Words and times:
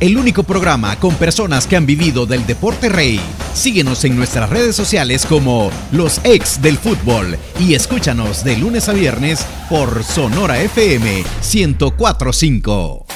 el 0.00 0.16
único 0.16 0.42
programa 0.42 0.96
con 0.96 1.14
personas 1.16 1.66
que 1.66 1.76
han 1.76 1.86
vivido 1.86 2.26
del 2.26 2.46
deporte 2.46 2.88
rey. 2.88 3.20
Síguenos 3.54 4.04
en 4.04 4.16
nuestras 4.16 4.48
redes 4.50 4.76
sociales 4.76 5.26
como 5.26 5.70
Los 5.92 6.20
Ex 6.24 6.62
del 6.62 6.78
Fútbol 6.78 7.36
y 7.58 7.74
escúchanos 7.74 8.44
de 8.44 8.56
lunes 8.56 8.88
a 8.88 8.92
viernes 8.92 9.44
por 9.68 10.04
Sonora 10.04 10.60
FM 10.62 11.24
1045. 11.52 13.07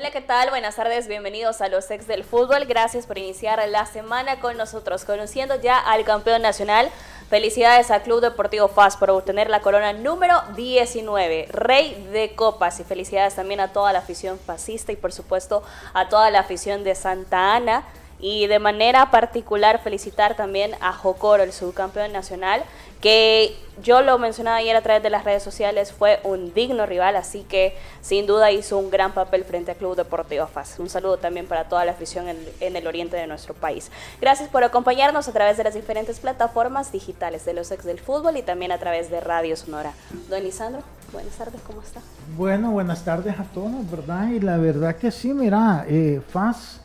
Hola, 0.00 0.12
¿qué 0.12 0.22
tal? 0.22 0.48
Buenas 0.48 0.76
tardes, 0.76 1.08
bienvenidos 1.08 1.60
a 1.60 1.68
los 1.68 1.90
ex 1.90 2.06
del 2.06 2.24
fútbol. 2.24 2.64
Gracias 2.64 3.04
por 3.04 3.18
iniciar 3.18 3.60
la 3.68 3.84
semana 3.84 4.40
con 4.40 4.56
nosotros, 4.56 5.04
conociendo 5.04 5.60
ya 5.60 5.78
al 5.78 6.06
campeón 6.06 6.40
nacional. 6.40 6.88
Felicidades 7.28 7.90
al 7.90 8.00
Club 8.00 8.22
Deportivo 8.22 8.68
FAS 8.68 8.96
por 8.96 9.10
obtener 9.10 9.50
la 9.50 9.60
corona 9.60 9.92
número 9.92 10.40
19, 10.56 11.48
Rey 11.50 12.08
de 12.14 12.34
Copas. 12.34 12.80
Y 12.80 12.84
felicidades 12.84 13.34
también 13.34 13.60
a 13.60 13.74
toda 13.74 13.92
la 13.92 13.98
afición 13.98 14.38
fascista 14.38 14.90
y 14.90 14.96
por 14.96 15.12
supuesto 15.12 15.62
a 15.92 16.08
toda 16.08 16.30
la 16.30 16.40
afición 16.40 16.82
de 16.82 16.94
Santa 16.94 17.54
Ana 17.54 17.84
y 18.20 18.46
de 18.46 18.58
manera 18.58 19.10
particular 19.10 19.80
felicitar 19.82 20.36
también 20.36 20.72
a 20.80 20.92
Jocoro, 20.92 21.42
el 21.42 21.52
subcampeón 21.52 22.12
nacional, 22.12 22.62
que 23.00 23.56
yo 23.82 24.02
lo 24.02 24.18
mencionaba 24.18 24.58
ayer 24.58 24.76
a 24.76 24.82
través 24.82 25.02
de 25.02 25.08
las 25.08 25.24
redes 25.24 25.42
sociales, 25.42 25.90
fue 25.90 26.20
un 26.22 26.52
digno 26.52 26.84
rival, 26.84 27.16
así 27.16 27.44
que 27.48 27.74
sin 28.02 28.26
duda 28.26 28.50
hizo 28.50 28.76
un 28.76 28.90
gran 28.90 29.12
papel 29.12 29.44
frente 29.44 29.70
al 29.70 29.78
Club 29.78 29.96
Deportivo 29.96 30.46
FAS. 30.46 30.78
Un 30.78 30.90
saludo 30.90 31.16
también 31.16 31.46
para 31.46 31.64
toda 31.64 31.84
la 31.86 31.92
afición 31.92 32.26
en, 32.28 32.76
el 32.76 32.86
oriente 32.86 33.16
de 33.16 33.26
nuestro 33.26 33.54
país. 33.54 33.90
Gracias 34.20 34.50
por 34.50 34.64
acompañarnos 34.64 35.28
a 35.28 35.32
través 35.32 35.56
de 35.56 35.64
las 35.64 35.74
diferentes 35.74 36.20
plataformas 36.20 36.92
digitales 36.92 37.46
de 37.46 37.54
los 37.54 37.70
ex 37.70 37.84
del 37.84 38.00
fútbol 38.00 38.36
y 38.36 38.42
también 38.42 38.70
a 38.70 38.78
través 38.78 39.10
de 39.10 39.20
Radio 39.20 39.56
Sonora. 39.56 39.92
Don 40.28 40.42
Lisandro, 40.42 40.82
buenas 41.12 41.34
tardes, 41.36 41.60
¿cómo 41.66 41.80
está? 41.80 42.00
Bueno, 42.36 42.70
buenas 42.70 43.02
tardes 43.02 43.38
a 43.38 43.44
todos, 43.44 43.90
¿verdad? 43.90 44.28
Y 44.28 44.40
la 44.40 44.58
verdad 44.58 44.96
que 44.96 45.10
sí, 45.10 45.32
mira, 45.32 45.86
eh, 45.88 46.20
FAS 46.30 46.80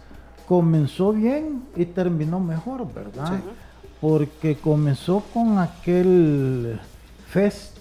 comenzó 0.47 1.11
bien 1.13 1.63
y 1.75 1.85
terminó 1.85 2.39
mejor, 2.39 2.91
¿verdad? 2.93 3.39
Porque 4.01 4.55
comenzó 4.55 5.23
con 5.33 5.57
aquel 5.59 6.79
fest. 7.27 7.77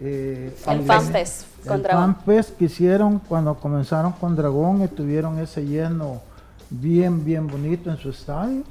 Eh, 0.00 0.54
el 0.66 0.82
FanFest 0.82 1.46
con 1.66 1.82
Dragón. 1.82 2.14
FanFest 2.14 2.56
que 2.56 2.64
hicieron 2.66 3.18
cuando 3.18 3.54
comenzaron 3.54 4.12
con 4.12 4.34
Dragón 4.34 4.82
y 4.82 4.88
tuvieron 4.88 5.38
ese 5.38 5.64
lleno 5.64 6.22
bien, 6.70 7.24
bien 7.24 7.46
bonito 7.46 7.90
en 7.90 7.98
su 7.98 8.10
estadio. 8.10 8.62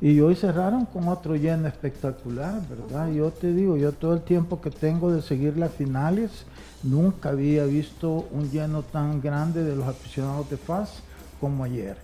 Y 0.00 0.20
hoy 0.20 0.34
cerraron 0.34 0.84
con 0.86 1.08
otro 1.08 1.36
lleno 1.36 1.68
espectacular, 1.68 2.60
¿verdad? 2.68 3.10
Yo 3.10 3.30
te 3.30 3.52
digo, 3.52 3.76
yo 3.76 3.92
todo 3.92 4.14
el 4.14 4.22
tiempo 4.22 4.60
que 4.60 4.70
tengo 4.70 5.10
de 5.10 5.22
seguir 5.22 5.56
las 5.56 5.72
finales, 5.72 6.44
nunca 6.82 7.30
había 7.30 7.64
visto 7.64 8.26
un 8.32 8.50
lleno 8.50 8.82
tan 8.82 9.22
grande 9.22 9.62
de 9.62 9.76
los 9.76 9.86
aficionados 9.86 10.50
de 10.50 10.56
FAS 10.56 11.02
como 11.40 11.64
ayer. 11.64 11.96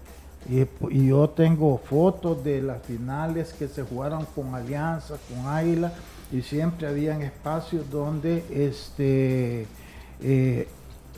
Y, 0.48 1.06
yo 1.06 1.28
tengo 1.30 1.78
fotos 1.78 2.42
de 2.42 2.62
las 2.62 2.83
finales 2.83 3.52
que 3.52 3.69
se 3.69 3.83
jugaron 3.83 4.27
con 4.34 4.55
Alianza, 4.55 5.16
con 5.28 5.47
Águila, 5.47 5.92
y 6.32 6.42
siempre 6.42 6.86
habían 6.86 7.22
espacios 7.22 7.91
donde 7.91 8.44
este, 8.50 9.66
eh, 10.22 10.69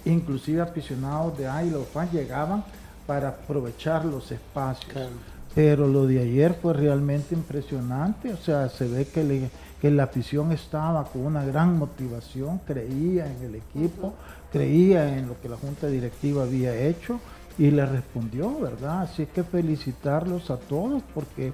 inclusive 0.05 0.61
aficionados 0.61 1.39
de 1.39 1.47
Águila 1.47 1.79
o 1.79 1.84
fans 1.84 2.12
llegaban 2.12 2.64
para 3.06 3.29
aprovechar 3.29 4.05
los 4.05 4.31
espacios. 4.33 5.09
Pero 5.55 5.86
lo 5.86 6.07
de 6.07 6.20
ayer 6.20 6.55
fue 6.61 6.73
realmente 6.73 7.34
impresionante, 7.34 8.33
o 8.33 8.39
sea, 8.39 8.70
se 8.70 8.89
ve 8.89 9.07
que, 9.07 9.51
que 9.81 9.91
la 9.91 10.05
afición 10.05 10.51
estaba 10.51 11.05
con 11.05 11.27
una 11.27 11.45
gran 11.45 11.79
motivación, 11.79 12.59
creía 12.67 13.31
en 13.31 13.42
el 13.42 13.55
equipo, 13.57 14.14
creía 14.51 15.17
en 15.17 15.29
lo 15.29 15.39
que 15.41 15.51
la 15.51 15.57
junta 15.57 15.89
directiva 15.89 16.45
había 16.45 16.75
hecho 16.75 17.20
y 17.58 17.70
le 17.70 17.86
respondió, 17.86 18.58
¿verdad? 18.61 19.03
Así 19.03 19.27
que 19.27 19.42
felicitarlos 19.42 20.50
a 20.50 20.56
todos 20.56 21.03
porque 21.14 21.53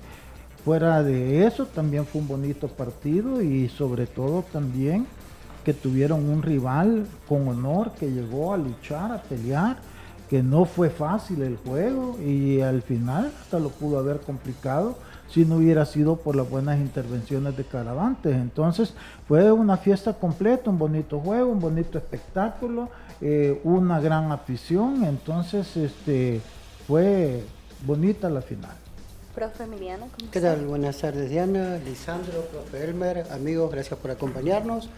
fuera 0.65 1.03
de 1.03 1.47
eso 1.47 1.67
también 1.67 2.07
fue 2.07 2.21
un 2.21 2.29
bonito 2.29 2.69
partido 2.69 3.43
y 3.43 3.69
sobre 3.69 4.07
todo 4.07 4.45
también 4.53 5.07
que 5.65 5.75
tuvieron 5.75 6.29
un 6.29 6.43
rival 6.43 7.07
con 7.29 7.49
honor 7.49 7.93
que 7.93 8.11
llegó 8.11 8.55
a 8.55 8.57
luchar, 8.57 9.13
a 9.13 9.23
pelear, 9.23 9.79
que 10.31 10.43
no 10.43 10.65
fue 10.65 10.91
fácil 10.91 11.43
el 11.43 11.57
juego 11.57 12.19
y 12.21 12.61
al 12.61 12.83
final 12.83 13.33
hasta 13.41 13.59
lo 13.59 13.71
pudo 13.71 13.99
haber 13.99 14.21
complicado 14.21 14.97
si 15.31 15.45
no 15.45 15.57
hubiera 15.57 15.85
sido 15.85 16.17
por 16.17 16.37
las 16.37 16.49
buenas 16.49 16.79
intervenciones 16.79 17.57
de 17.57 17.65
Caravantes. 17.65 18.35
Entonces 18.35 18.95
fue 19.27 19.51
una 19.53 19.77
fiesta 19.77 20.15
completa, 20.15 20.71
un 20.71 20.79
bonito 20.79 21.21
juego, 21.21 21.51
un 21.51 21.61
bonito 21.61 21.99
espectáculo 21.99 22.89
eh, 23.21 23.61
una 23.65 23.99
gran 23.99 24.31
afición, 24.31 25.03
entonces 25.05 25.77
este 25.77 26.41
fue 26.87 27.43
bonita 27.85 28.31
la 28.31 28.43
final. 28.43 28.71
Profe 29.35 29.65
Emiliano, 29.65 30.07
¿cómo 30.17 30.31
¿qué 30.31 30.41
tal? 30.41 30.67
Buenas 30.67 30.99
tardes 30.99 31.29
Diana, 31.29 31.79
Lisandro, 31.85 32.43
profe 32.43 32.85
Elmer, 32.85 33.27
amigos, 33.33 33.73
gracias 33.73 33.99
por 33.99 34.13
acompañarnos. 34.13 34.89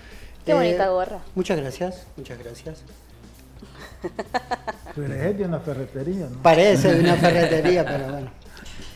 Qué 0.45 0.53
bonita 0.53 0.85
eh, 0.85 0.91
gorra. 0.91 1.21
Muchas 1.35 1.59
gracias, 1.59 2.07
muchas 2.19 2.39
gracias. 2.39 2.83
Parece 4.95 5.33
de 5.33 5.45
una 5.45 5.61
ferretería, 5.61 6.29
¿no? 6.31 6.43
Parece 6.43 6.95
de 6.95 7.01
una 7.01 7.17
ferretería, 7.17 7.87
pero 7.87 8.12
bueno. 8.12 8.31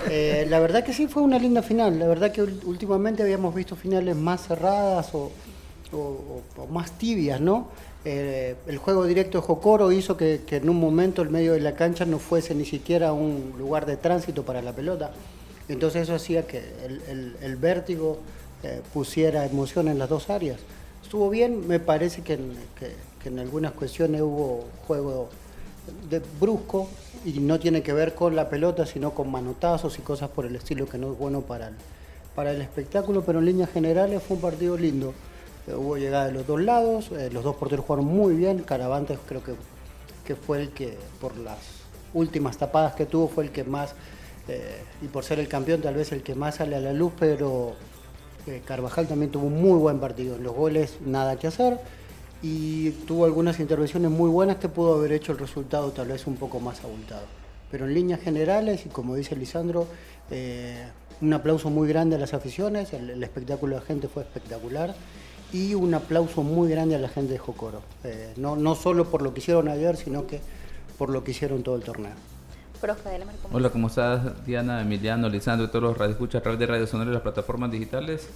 Eh, 0.09 0.47
la 0.49 0.60
verdad 0.60 0.84
que 0.84 0.93
sí 0.93 1.06
fue 1.06 1.22
una 1.22 1.38
linda 1.38 1.62
final. 1.62 1.99
La 1.99 2.06
verdad 2.06 2.32
que 2.32 2.43
últimamente 2.43 3.22
habíamos 3.22 3.55
visto 3.55 3.77
finales 3.77 4.16
más 4.16 4.47
cerradas 4.47 5.15
o 5.15 5.31
más 6.71 6.93
tibias, 6.99 7.41
¿no? 7.41 7.69
Eh, 8.06 8.56
el 8.66 8.77
juego 8.77 9.06
directo 9.06 9.38
de 9.38 9.47
Jocoro 9.47 9.91
hizo 9.91 10.16
que, 10.16 10.43
en 10.50 10.69
un 10.69 10.78
momento 10.78 11.22
el 11.22 11.31
medio 11.31 11.54
de 11.54 11.60
la 11.60 11.75
cancha 11.75 12.04
no 12.04 12.19
fuese 12.19 12.54
ni 12.54 12.66
siquiera 12.66 13.15
un 13.15 13.54
lugar 13.59 13.87
de 13.87 13.97
tránsito 13.97 14.44
para 14.44 14.60
la 14.60 14.72
pelota. 14.72 15.12
Entonces 15.69 16.03
eso 16.03 16.15
hacía 16.15 16.47
que 16.47 16.62
el, 17.41 17.56
vértigo 17.56 18.19
eh, 18.62 18.83
pusiera 18.93 19.47
emoción 19.47 19.88
en 19.88 19.99
las 19.99 20.10
dos 20.10 20.28
áreas. 20.28 20.60
Estuvo 21.03 21.31
bien, 21.31 21.66
me 21.66 21.81
parece 21.81 22.21
que 22.21 22.34
en, 22.34 23.38
algunas 23.38 23.72
cuestiones 23.72 24.21
hubo 24.21 24.66
juego 24.87 25.31
de 26.10 26.21
brusco 26.38 26.88
y 27.24 27.40
no 27.40 27.58
tiene 27.58 27.82
que 27.82 27.92
ver 27.92 28.14
con 28.14 28.36
la 28.36 28.48
pelota, 28.48 28.86
sino 28.86 29.12
con 29.12 29.30
manotazos 29.30 29.98
y 29.98 30.02
cosas 30.02 30.30
por 30.30 30.46
el 30.46 30.56
estilo 30.56 30.86
que 30.86 30.98
no 30.98 31.12
es 31.12 31.18
bueno 31.18 31.40
para 31.42 31.72
para 32.34 32.50
el 32.52 32.60
espectáculo, 32.60 33.22
pero 33.22 33.38
en 33.38 33.46
líneas 33.46 33.70
generales 33.70 34.22
fue 34.22 34.36
un 34.36 34.42
partido 34.42 34.76
lindo. 34.76 35.14
Eh, 35.66 35.74
hubo 35.74 35.96
llegada 35.96 36.26
de 36.26 36.32
los 36.32 36.46
dos 36.46 36.60
lados, 36.60 37.10
eh, 37.12 37.30
los 37.32 37.44
dos 37.44 37.56
porteros 37.56 37.84
jugaron 37.86 38.06
muy 38.06 38.34
bien, 38.34 38.58
Caravantes 38.60 39.18
creo 39.26 39.42
que, 39.42 39.54
que 40.24 40.34
fue 40.34 40.60
el 40.60 40.70
que, 40.70 40.96
por 41.20 41.36
las 41.36 41.58
últimas 42.12 42.58
tapadas 42.58 42.94
que 42.94 43.06
tuvo, 43.06 43.28
fue 43.28 43.44
el 43.44 43.50
que 43.50 43.64
más, 43.64 43.94
eh, 44.48 44.82
y 45.02 45.06
por 45.06 45.24
ser 45.24 45.38
el 45.38 45.48
campeón 45.48 45.80
tal 45.80 45.94
vez 45.94 46.12
el 46.12 46.22
que 46.22 46.34
más 46.34 46.56
sale 46.56 46.76
a 46.76 46.80
la 46.80 46.92
luz, 46.92 47.12
pero 47.18 47.74
Carvajal 48.66 49.08
también 49.08 49.30
tuvo 49.30 49.46
un 49.46 49.62
muy 49.62 49.78
buen 49.78 50.00
partido, 50.00 50.36
los 50.36 50.54
goles 50.54 50.98
nada 51.00 51.36
que 51.36 51.46
hacer, 51.46 51.78
y 52.47 52.91
tuvo 53.06 53.25
algunas 53.25 53.59
intervenciones 53.59 54.10
muy 54.10 54.28
buenas 54.28 54.56
que 54.56 54.69
pudo 54.69 54.97
haber 54.97 55.12
hecho 55.12 55.32
el 55.32 55.38
resultado 55.38 55.93
tal 55.93 56.09
vez 56.09 56.27
un 56.27 56.37
poco 56.37 56.60
más 56.60 56.84
abultado. 56.84 57.22
Pero 57.71 57.87
en 57.87 57.94
líneas 57.94 58.21
generales, 58.21 58.84
y 58.84 58.91
como 58.91 59.15
dice 59.15 59.34
Lisandro, 59.34 59.87
un 61.22 61.33
aplauso 61.33 61.71
muy 61.71 61.88
grande 61.88 62.16
a 62.16 62.19
las 62.19 62.34
aficiones, 62.34 62.93
el 62.93 63.22
espectáculo 63.22 63.77
de 63.77 63.81
la 63.81 63.87
gente 63.87 64.09
fue 64.09 64.25
espectacular 64.25 64.94
y 65.54 65.72
un 65.72 65.94
aplauso 65.94 66.43
muy 66.43 66.69
grande 66.69 66.94
a 66.94 66.99
la 66.99 67.09
gente 67.09 67.33
de 67.33 67.38
Jocoro. 67.38 67.81
Eh, 68.04 68.34
no, 68.37 68.56
no 68.56 68.75
solo 68.75 69.06
por 69.06 69.22
lo 69.22 69.33
que 69.33 69.41
hicieron 69.41 69.66
ayer, 69.69 69.97
sino 69.97 70.27
que 70.27 70.41
por 70.99 71.09
lo 71.09 71.25
que 71.25 71.31
hicieron 71.31 71.62
todo 71.62 71.77
el 71.77 71.83
torneo. 71.83 72.12
Hola, 73.53 73.71
¿cómo 73.71 73.87
estás? 73.87 74.44
Diana, 74.44 74.83
Emiliano, 74.83 75.31
Lisandro 75.31 75.66
y 75.66 75.71
todos 75.71 75.84
los 75.84 75.97
radioescuchas 75.97 76.41
a 76.41 76.43
través 76.43 76.60
de 76.60 76.66
Radio 76.66 76.87
Sonora 76.87 77.10
y 77.10 77.15
las 77.15 77.22
plataformas 77.22 77.71
digitales. 77.71 78.28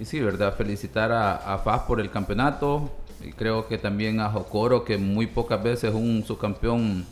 Y 0.00 0.06
sí, 0.06 0.18
¿verdad? 0.18 0.56
Felicitar 0.56 1.12
a, 1.12 1.36
a 1.36 1.58
FAS 1.58 1.82
por 1.82 2.00
el 2.00 2.10
campeonato 2.10 2.90
y 3.24 3.32
creo 3.32 3.66
que 3.68 3.78
también 3.78 4.20
a 4.20 4.30
Jocoro, 4.30 4.84
que 4.84 4.98
muy 4.98 5.26
pocas 5.26 5.62
veces 5.62 5.94
un 5.94 6.24
subcampeón 6.24 7.06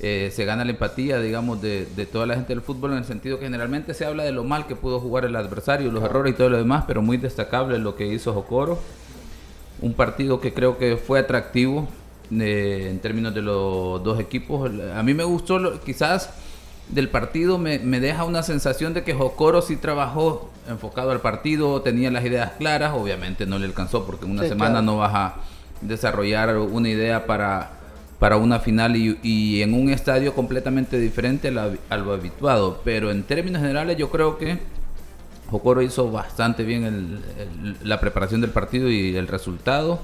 eh, 0.00 0.30
se 0.32 0.44
gana 0.44 0.64
la 0.64 0.72
empatía, 0.72 1.20
digamos, 1.20 1.62
de, 1.62 1.86
toda 2.10 2.26
la 2.26 2.34
gente 2.34 2.54
del 2.54 2.62
fútbol 2.62 2.92
en 2.92 2.98
el 2.98 3.04
sentido 3.04 3.38
que 3.38 3.44
generalmente 3.44 3.94
se 3.94 4.04
habla 4.04 4.24
de 4.24 4.32
lo 4.32 4.44
mal 4.44 4.66
que 4.66 4.76
pudo 4.76 5.00
jugar 5.00 5.24
el 5.24 5.36
adversario, 5.36 5.90
los 5.92 6.02
errores 6.02 6.34
y 6.34 6.36
todo 6.36 6.50
lo 6.50 6.58
demás, 6.58 6.84
pero 6.86 7.02
muy 7.02 7.16
destacable 7.16 7.78
lo 7.78 7.94
que 7.94 8.06
hizo 8.06 8.32
Jocoro. 8.32 8.78
Un 9.80 9.94
partido 9.94 10.40
que 10.40 10.52
creo 10.52 10.78
que 10.78 10.96
fue 10.96 11.20
atractivo 11.20 11.88
eh, 12.32 12.88
en 12.90 12.98
términos 13.00 13.34
de 13.34 13.42
los 13.42 14.02
dos 14.02 14.18
equipos. 14.18 14.70
A 14.94 15.02
mí 15.02 15.14
me 15.14 15.24
gustó, 15.24 15.80
quizás 15.80 16.30
del 16.88 17.08
partido 17.08 17.58
me, 17.58 17.78
deja 17.78 18.24
una 18.24 18.42
sensación 18.42 18.94
de 18.94 19.04
que 19.04 19.14
Jocoro 19.14 19.62
sí 19.62 19.76
trabajó 19.76 20.50
enfocado 20.68 21.10
al 21.10 21.20
partido, 21.20 21.82
tenía 21.82 22.10
las 22.10 22.24
ideas 22.24 22.52
claras, 22.58 22.94
obviamente 22.94 23.46
no 23.46 23.58
le 23.58 23.66
alcanzó 23.66 24.04
porque 24.06 24.26
en 24.26 24.32
una 24.32 24.46
semana 24.46 24.82
no 24.82 24.98
vas 24.98 25.14
a 25.14 25.34
desarrollar 25.80 26.56
una 26.56 26.88
idea 26.88 27.26
para 27.26 27.84
para 28.18 28.38
una 28.38 28.58
final 28.58 28.96
y, 28.96 29.60
en 29.60 29.74
un 29.74 29.90
estadio 29.90 30.34
completamente 30.34 30.98
diferente 30.98 31.48
a, 31.90 31.96
lo 31.98 32.12
habituado. 32.12 32.80
Pero 32.82 33.10
en 33.10 33.22
términos 33.22 33.60
generales 33.60 33.98
yo 33.98 34.08
creo 34.08 34.38
que 34.38 34.60
Jocoro 35.50 35.82
hizo 35.82 36.10
bastante 36.10 36.64
bien 36.64 37.20
la 37.82 38.00
preparación 38.00 38.40
del 38.40 38.48
partido 38.50 38.88
y 38.88 39.14
el 39.14 39.28
resultado, 39.28 40.00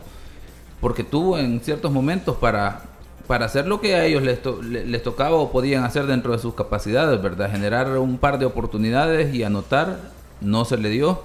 porque 0.82 1.02
tuvo 1.02 1.38
en 1.38 1.60
ciertos 1.60 1.92
momentos 1.92 2.36
para, 2.36 2.82
para 3.30 3.46
hacer 3.46 3.68
lo 3.68 3.80
que 3.80 3.94
a 3.94 4.04
ellos 4.06 4.24
les, 4.24 4.40
les 4.64 5.02
tocaba 5.04 5.36
o 5.36 5.52
podían 5.52 5.84
hacer 5.84 6.06
dentro 6.06 6.32
de 6.32 6.40
sus 6.40 6.52
capacidades, 6.54 7.22
¿verdad? 7.22 7.48
Generar 7.48 7.96
un 7.98 8.18
par 8.18 8.40
de 8.40 8.44
oportunidades 8.44 9.32
y 9.32 9.44
anotar, 9.44 9.98
no 10.40 10.64
se 10.64 10.76
le 10.76 10.88
dio. 10.88 11.22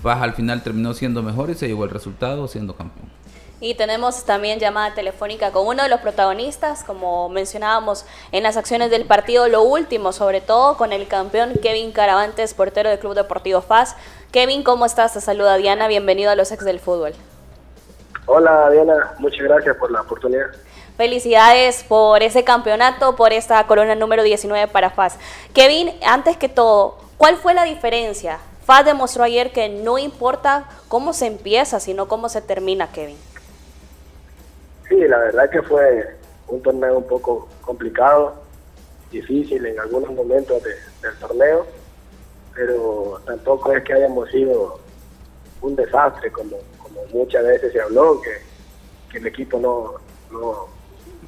Faz 0.00 0.22
al 0.22 0.34
final 0.34 0.62
terminó 0.62 0.94
siendo 0.94 1.24
mejor 1.24 1.50
y 1.50 1.56
se 1.56 1.66
llevó 1.66 1.82
el 1.82 1.90
resultado 1.90 2.46
siendo 2.46 2.76
campeón. 2.76 3.10
Y 3.60 3.74
tenemos 3.74 4.24
también 4.24 4.60
llamada 4.60 4.94
telefónica 4.94 5.50
con 5.50 5.66
uno 5.66 5.82
de 5.82 5.88
los 5.88 5.98
protagonistas, 6.02 6.84
como 6.84 7.28
mencionábamos 7.28 8.04
en 8.30 8.44
las 8.44 8.56
acciones 8.56 8.92
del 8.92 9.04
partido, 9.04 9.48
lo 9.48 9.64
último, 9.64 10.12
sobre 10.12 10.40
todo 10.40 10.76
con 10.76 10.92
el 10.92 11.08
campeón 11.08 11.54
Kevin 11.60 11.90
Caravantes, 11.90 12.54
portero 12.54 12.90
del 12.90 13.00
Club 13.00 13.16
Deportivo 13.16 13.60
FAS. 13.60 13.96
Kevin, 14.30 14.62
¿cómo 14.62 14.86
estás? 14.86 15.14
Te 15.14 15.20
saluda 15.20 15.56
Diana, 15.56 15.88
bienvenido 15.88 16.30
a 16.30 16.36
los 16.36 16.52
ex 16.52 16.64
del 16.64 16.78
fútbol. 16.78 17.12
Hola 18.26 18.70
Diana, 18.70 19.14
muchas 19.18 19.42
gracias 19.42 19.76
por 19.76 19.90
la 19.90 20.00
oportunidad. 20.00 20.46
Felicidades 20.96 21.84
por 21.84 22.22
ese 22.22 22.42
campeonato, 22.42 23.16
por 23.16 23.32
esta 23.32 23.66
corona 23.66 23.94
número 23.94 24.22
19 24.22 24.68
para 24.68 24.90
FAS. 24.90 25.18
Kevin, 25.52 25.90
antes 26.06 26.36
que 26.36 26.48
todo, 26.48 26.98
¿cuál 27.18 27.36
fue 27.36 27.52
la 27.52 27.64
diferencia? 27.64 28.38
FAS 28.64 28.86
demostró 28.86 29.24
ayer 29.24 29.52
que 29.52 29.68
no 29.68 29.98
importa 29.98 30.64
cómo 30.88 31.12
se 31.12 31.26
empieza, 31.26 31.80
sino 31.80 32.08
cómo 32.08 32.30
se 32.30 32.40
termina, 32.40 32.90
Kevin. 32.92 33.18
Sí, 34.88 34.96
la 35.06 35.18
verdad 35.18 35.50
que 35.50 35.60
fue 35.62 36.16
un 36.48 36.62
torneo 36.62 36.96
un 36.96 37.06
poco 37.06 37.48
complicado, 37.60 38.36
difícil 39.10 39.66
en 39.66 39.78
algunos 39.78 40.10
momentos 40.12 40.62
del 40.62 41.14
torneo, 41.20 41.66
pero 42.54 43.20
tampoco 43.26 43.72
es 43.72 43.84
que 43.84 43.92
hayamos 43.92 44.30
sido 44.30 44.78
un 45.60 45.76
desastre, 45.76 46.30
como, 46.30 46.56
muchas 47.12 47.44
veces 47.44 47.72
se 47.72 47.80
habló, 47.80 48.20
que, 48.20 48.54
el 49.16 49.26
equipo 49.26 49.60
no, 49.60 49.94
no... 50.32 50.66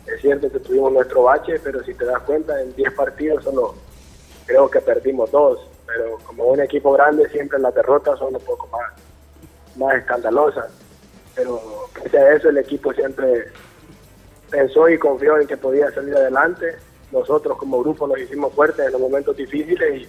Es 0.07 0.21
cierto 0.21 0.51
que 0.51 0.59
tuvimos 0.59 0.93
nuestro 0.93 1.23
bache, 1.23 1.61
pero 1.63 1.83
si 1.85 1.95
te 1.95 2.05
das 2.05 2.21
cuenta, 2.23 2.61
en 2.61 2.75
10 2.75 2.93
partidos 2.95 3.45
solo 3.45 3.75
creo 4.45 4.69
que 4.69 4.81
perdimos 4.81 5.31
dos, 5.31 5.61
pero 5.87 6.19
como 6.25 6.45
un 6.47 6.61
equipo 6.61 6.93
grande 6.93 7.29
siempre 7.31 7.59
las 7.59 7.75
derrotas 7.75 8.19
son 8.19 8.35
un 8.35 8.41
poco 8.43 8.69
más, 8.69 8.93
más 9.77 9.97
escandalosas 9.97 10.71
pero 11.37 11.61
pese 12.03 12.19
a 12.19 12.35
eso 12.35 12.49
el 12.49 12.59
equipo 12.59 12.93
siempre 12.95 13.45
pensó 14.51 14.89
y 14.89 14.99
confió 14.99 15.39
en 15.39 15.47
que 15.47 15.57
podía 15.57 15.91
salir 15.93 16.17
adelante. 16.17 16.75
Nosotros 17.13 17.59
como 17.59 17.83
grupo 17.83 18.09
nos 18.09 18.19
hicimos 18.19 18.53
fuertes 18.55 18.87
en 18.87 18.93
los 18.93 19.01
momentos 19.01 19.37
difíciles 19.37 20.09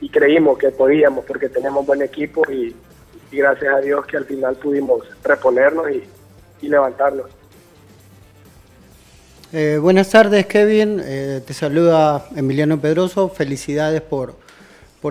y, 0.00 0.08
creímos 0.10 0.58
que 0.58 0.70
podíamos 0.70 1.24
porque 1.24 1.48
tenemos 1.48 1.84
buen 1.84 2.02
equipo 2.02 2.48
y, 2.50 2.76
gracias 3.34 3.74
a 3.74 3.80
Dios 3.80 4.06
que 4.06 4.16
al 4.16 4.24
final 4.24 4.56
pudimos 4.56 5.02
reponernos 5.22 5.86
y, 5.90 6.02
levantarnos. 6.66 7.26
Eh, 9.52 9.78
buenas 9.78 10.08
tardes 10.08 10.46
Kevin, 10.46 10.98
eh, 11.04 11.42
te 11.46 11.52
saluda 11.52 12.26
Emiliano 12.34 12.80
Pedroso, 12.80 13.28
felicidades 13.28 14.00
por, 14.00 14.34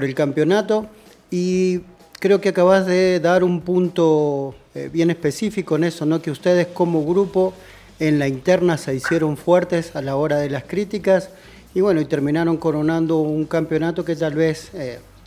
el 0.01 0.15
campeonato 0.15 0.87
y 1.29 1.81
creo 2.19 2.41
que 2.41 2.49
acabas 2.49 2.87
de 2.87 3.19
dar 3.19 3.43
un 3.43 3.61
punto 3.61 4.55
eh, 4.73 4.89
bien 4.91 5.11
específico 5.11 5.75
en 5.75 5.83
eso, 5.83 6.07
¿no? 6.07 6.23
que 6.23 6.31
ustedes 6.31 6.65
como 6.65 7.05
grupo 7.05 7.53
en 7.99 8.17
la 8.17 8.27
interna 8.27 8.79
se 8.79 8.95
hicieron 8.95 9.37
fuertes 9.37 9.95
a 9.95 10.01
la 10.01 10.15
hora 10.15 10.37
de 10.37 10.49
las 10.49 10.63
críticas 10.63 11.29
y 11.75 11.81
bueno, 11.81 12.01
y 12.01 12.05
terminaron 12.05 12.57
coronando 12.57 13.19
un 13.19 13.45
campeonato 13.45 14.03
que 14.03 14.15
tal 14.15 14.33
vez 14.33 14.71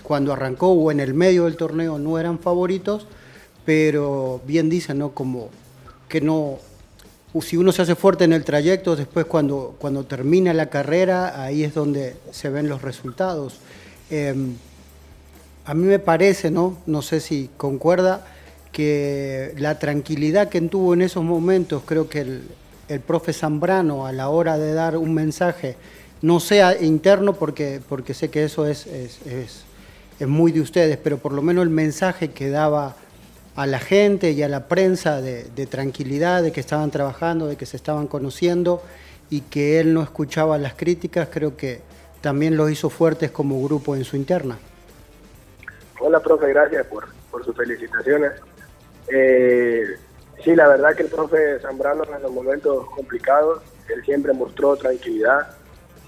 cuando 0.06 0.32
arrancó 0.32 0.68
o 0.68 0.92
en 0.92 1.00
el 1.00 1.14
medio 1.14 1.46
del 1.46 1.56
torneo 1.56 1.98
no 1.98 2.18
eran 2.18 2.38
favoritos, 2.38 3.08
pero 3.64 4.40
bien 4.46 4.70
dicen, 4.70 4.98
¿no? 4.98 5.10
Como 5.10 5.48
que 6.08 6.20
no, 6.20 6.58
si 7.40 7.56
uno 7.56 7.72
se 7.72 7.82
hace 7.82 7.96
fuerte 7.96 8.22
en 8.22 8.32
el 8.32 8.44
trayecto, 8.44 8.94
después 8.94 9.26
cuando, 9.26 9.74
cuando 9.80 10.04
termina 10.04 10.54
la 10.54 10.66
carrera, 10.66 11.42
ahí 11.42 11.64
es 11.64 11.74
donde 11.74 12.14
se 12.30 12.50
ven 12.50 12.68
los 12.68 12.82
resultados. 12.82 13.56
Em, 14.08 14.54
a 15.64 15.74
mí 15.74 15.84
me 15.84 15.98
parece, 15.98 16.52
¿no? 16.52 16.78
No 16.86 17.02
sé 17.02 17.18
si 17.18 17.50
concuerda, 17.56 18.24
que 18.70 19.54
la 19.56 19.78
tranquilidad 19.80 20.50
que 20.50 20.60
tuvo 20.60 20.94
en 20.94 21.02
esos 21.02 21.24
momentos, 21.24 21.82
creo 21.84 22.08
que 22.08 22.20
el, 22.20 23.00
profe 23.00 23.32
Zambrano 23.32 24.06
a 24.06 24.12
la 24.12 24.28
hora 24.28 24.58
de 24.58 24.72
dar 24.72 24.96
un 24.96 25.14
mensaje, 25.14 25.76
no 26.22 26.38
sea 26.38 26.80
interno 26.80 27.32
porque, 27.32 27.80
porque 27.88 28.14
sé 28.14 28.30
que 28.30 28.44
eso 28.44 28.66
es, 28.66 28.86
es, 28.86 29.64
muy 30.20 30.52
de 30.52 30.60
ustedes, 30.60 30.96
pero 30.96 31.18
por 31.18 31.32
lo 31.32 31.42
menos 31.42 31.62
el 31.64 31.70
mensaje 31.70 32.30
que 32.30 32.48
daba 32.48 32.96
a 33.54 33.66
la 33.66 33.78
gente 33.78 34.30
y 34.30 34.42
a 34.42 34.48
la 34.48 34.68
prensa 34.68 35.20
de, 35.20 35.44
de, 35.44 35.66
tranquilidad, 35.66 36.42
de 36.42 36.52
que 36.52 36.60
estaban 36.60 36.90
trabajando, 36.90 37.46
de 37.46 37.56
que 37.56 37.66
se 37.66 37.76
estaban 37.76 38.06
conociendo 38.06 38.82
y 39.28 39.40
que 39.42 39.80
él 39.80 39.92
no 39.92 40.02
escuchaba 40.02 40.56
las 40.58 40.74
críticas, 40.74 41.28
creo 41.30 41.56
que 41.56 41.80
también 42.20 42.56
los 42.56 42.70
hizo 42.70 42.90
fuertes 42.90 43.30
como 43.30 43.62
grupo 43.62 43.96
en 43.96 44.04
su 44.04 44.16
interna. 44.16 44.58
Hola, 46.00 46.20
profe, 46.20 46.48
gracias 46.48 46.86
por, 46.86 47.08
por 47.30 47.44
sus 47.44 47.56
felicitaciones. 47.56 48.32
Eh, 49.08 49.84
sí, 50.44 50.54
la 50.54 50.68
verdad 50.68 50.94
que 50.94 51.04
el 51.04 51.08
profe 51.08 51.58
Zambrano 51.60 52.04
en 52.04 52.22
los 52.22 52.32
momentos 52.32 52.86
complicados, 52.90 53.62
él 53.88 54.04
siempre 54.04 54.32
mostró 54.32 54.76
tranquilidad, 54.76 55.56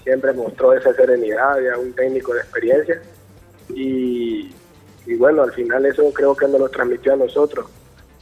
siempre 0.03 0.33
mostró 0.33 0.73
esa 0.73 0.93
serenidad 0.93 1.57
de 1.57 1.75
un 1.77 1.93
técnico 1.93 2.33
de 2.33 2.41
experiencia 2.41 3.01
y, 3.69 4.51
bueno, 5.17 5.43
al 5.43 5.51
final 5.53 5.85
eso 5.85 6.11
creo 6.13 6.35
que 6.35 6.47
nos 6.47 6.59
lo 6.59 6.69
transmitió 6.69 7.13
a 7.13 7.17
nosotros. 7.17 7.67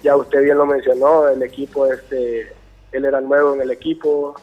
Ya 0.03 0.15
usted 0.15 0.43
bien 0.43 0.57
lo 0.57 0.65
mencionó, 0.65 1.27
el 1.27 1.41
equipo, 1.41 1.85
este, 1.87 2.53
él 2.91 3.05
era 3.05 3.19
nuevo 3.21 3.55
en 3.55 3.61
el 3.61 3.71
equipo, 3.71 4.35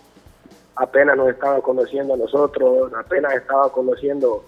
apenas 0.76 1.16
nos 1.16 1.28
estaba 1.28 1.60
conociendo 1.60 2.14
a 2.14 2.16
nosotros, 2.16 2.92
apenas 2.94 3.34
estaba 3.34 3.70
conociendo 3.70 4.44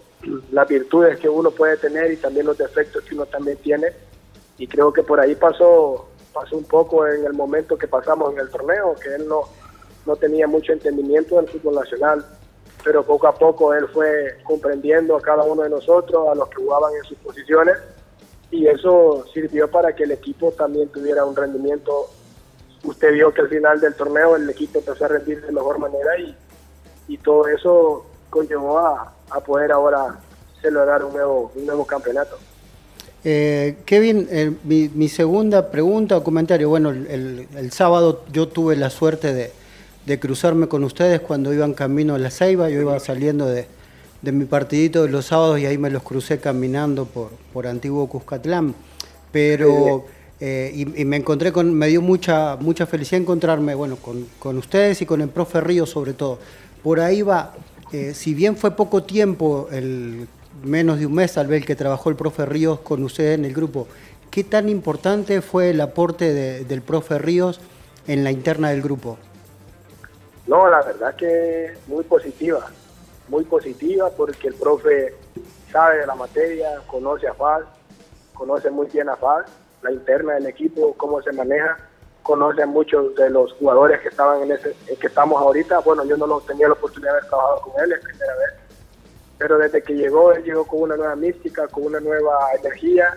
las 0.50 0.66
virtudes 0.66 1.18
que 1.18 1.28
uno 1.28 1.50
puede 1.50 1.76
tener 1.76 2.10
y 2.10 2.16
también 2.16 2.46
los 2.46 2.58
defectos 2.58 3.04
que 3.04 3.14
uno 3.14 3.26
también 3.26 3.58
tiene 3.58 3.88
y 4.58 4.66
creo 4.66 4.92
que 4.92 5.02
por 5.02 5.20
ahí 5.20 5.34
pasó, 5.34 6.08
pasó 6.32 6.56
un 6.56 6.64
poco 6.64 7.06
en 7.06 7.24
el 7.24 7.34
momento 7.34 7.76
que 7.76 7.86
pasamos 7.86 8.32
en 8.32 8.40
el 8.40 8.48
torneo, 8.48 8.94
que 8.96 9.14
él 9.14 9.28
no, 9.28 9.42
no 10.06 10.16
tenía 10.16 10.46
mucho 10.46 10.72
entendimiento 10.72 11.36
del 11.36 11.48
fútbol 11.48 11.74
nacional, 11.74 12.24
pero 12.84 13.04
poco 13.04 13.26
a 13.26 13.34
poco 13.34 13.74
él 13.74 13.86
fue 13.92 14.38
comprendiendo 14.44 15.16
a 15.16 15.20
cada 15.20 15.42
uno 15.42 15.62
de 15.62 15.70
nosotros, 15.70 16.28
a 16.28 16.34
los 16.34 16.48
que 16.48 16.56
jugaban 16.56 16.94
en 16.94 17.04
sus 17.04 17.18
posiciones, 17.18 17.76
y 18.50 18.66
eso 18.66 19.24
sirvió 19.32 19.70
para 19.70 19.94
que 19.94 20.04
el 20.04 20.12
equipo 20.12 20.52
también 20.52 20.88
tuviera 20.88 21.24
un 21.24 21.34
rendimiento. 21.34 22.10
Usted 22.84 23.12
vio 23.12 23.34
que 23.34 23.42
al 23.42 23.48
final 23.48 23.80
del 23.80 23.94
torneo 23.94 24.36
el 24.36 24.48
equipo 24.48 24.78
empezó 24.78 25.04
a 25.04 25.08
rendir 25.08 25.44
de 25.44 25.52
mejor 25.52 25.78
manera 25.78 26.18
y, 26.18 26.36
y 27.08 27.18
todo 27.18 27.48
eso 27.48 28.06
conllevó 28.30 28.78
a, 28.78 29.12
a 29.30 29.40
poder 29.40 29.72
ahora 29.72 30.18
celebrar 30.60 31.04
un 31.04 31.12
nuevo, 31.12 31.52
un 31.54 31.66
nuevo 31.66 31.84
campeonato. 31.84 32.36
Eh, 33.28 33.78
Kevin, 33.84 34.28
eh, 34.30 34.52
mi, 34.62 35.08
segunda 35.08 35.72
pregunta 35.72 36.16
o 36.16 36.22
comentario, 36.22 36.68
bueno, 36.68 36.90
el, 36.90 37.72
sábado 37.72 38.22
yo 38.30 38.46
tuve 38.46 38.76
la 38.76 38.88
suerte 38.88 39.34
de, 39.34 39.50
cruzarme 40.20 40.68
con 40.68 40.84
ustedes 40.84 41.20
cuando 41.20 41.52
iban 41.52 41.74
camino 41.74 42.14
a 42.14 42.18
La 42.18 42.30
Ceiba, 42.30 42.70
yo 42.70 42.80
iba 42.80 42.98
saliendo 43.00 43.46
de, 43.46 43.66
mi 44.22 44.44
partidito 44.44 45.02
de 45.02 45.08
los 45.08 45.26
sábados 45.26 45.58
y 45.60 45.66
ahí 45.66 45.78
me 45.78 45.90
los 45.90 46.02
crucé 46.02 46.38
caminando 46.38 47.04
por, 47.04 47.30
por 47.52 47.66
Antiguo 47.66 48.06
Cuscatlán, 48.08 48.74
pero... 49.32 50.04
Eh, 50.38 50.70
y, 50.74 51.04
me 51.06 51.16
encontré 51.16 51.50
con, 51.50 51.72
me 51.72 51.86
dio 51.86 52.02
mucha, 52.02 52.56
mucha 52.56 52.84
felicidad 52.84 53.22
encontrarme, 53.22 53.74
bueno, 53.74 53.96
con, 53.96 54.58
ustedes 54.58 55.00
y 55.00 55.06
con 55.06 55.22
el 55.22 55.30
profe 55.30 55.62
Río 55.62 55.86
sobre 55.86 56.12
todo. 56.12 56.38
Por 56.82 57.00
ahí 57.00 57.22
va, 57.22 57.54
si 58.12 58.34
bien 58.34 58.54
fue 58.54 58.76
poco 58.76 59.02
tiempo 59.02 59.66
el 59.72 60.28
menos 60.64 60.98
de 60.98 61.06
un 61.06 61.14
mes 61.14 61.32
tal 61.32 61.46
vez 61.46 61.64
que 61.64 61.76
trabajó 61.76 62.10
el 62.10 62.16
profe 62.16 62.46
Ríos 62.46 62.80
con 62.80 63.02
usted 63.02 63.32
en 63.32 63.44
el 63.44 63.54
grupo. 63.54 63.86
¿Qué 64.30 64.44
tan 64.44 64.68
importante 64.68 65.40
fue 65.40 65.70
el 65.70 65.80
aporte 65.80 66.64
del 66.64 66.82
profe 66.82 67.18
Ríos 67.18 67.60
en 68.06 68.24
la 68.24 68.30
interna 68.30 68.70
del 68.70 68.82
grupo? 68.82 69.18
No, 70.46 70.68
la 70.68 70.82
verdad 70.82 71.14
que 71.16 71.76
muy 71.86 72.04
positiva, 72.04 72.66
muy 73.28 73.44
positiva 73.44 74.10
porque 74.10 74.48
el 74.48 74.54
profe 74.54 75.14
sabe 75.72 75.98
de 75.98 76.06
la 76.06 76.14
materia, 76.14 76.80
conoce 76.86 77.26
a 77.26 77.34
FAS, 77.34 77.64
conoce 78.32 78.70
muy 78.70 78.86
bien 78.86 79.08
a 79.08 79.16
FAS, 79.16 79.46
la 79.82 79.90
interna 79.90 80.34
del 80.34 80.46
equipo, 80.46 80.94
cómo 80.96 81.20
se 81.22 81.32
maneja, 81.32 81.76
conoce 82.22 82.62
a 82.62 82.66
muchos 82.66 83.14
de 83.16 83.30
los 83.30 83.52
jugadores 83.54 84.00
que 84.00 84.08
estaban 84.08 84.42
en 84.42 84.52
ese, 84.52 84.74
que 85.00 85.06
estamos 85.06 85.40
ahorita. 85.40 85.80
Bueno, 85.80 86.04
yo 86.04 86.16
no 86.16 86.40
tenía 86.40 86.68
la 86.68 86.74
oportunidad 86.74 87.12
de 87.12 87.18
haber 87.18 87.28
trabajado 87.28 87.60
con 87.62 87.84
él, 87.84 87.92
es 87.92 88.00
primera 88.00 88.34
vez 88.36 88.66
pero 89.38 89.58
desde 89.58 89.82
que 89.82 89.94
llegó, 89.94 90.32
él 90.32 90.44
llegó 90.44 90.64
con 90.66 90.82
una 90.82 90.96
nueva 90.96 91.16
mística, 91.16 91.68
con 91.68 91.84
una 91.84 92.00
nueva 92.00 92.52
energía. 92.58 93.16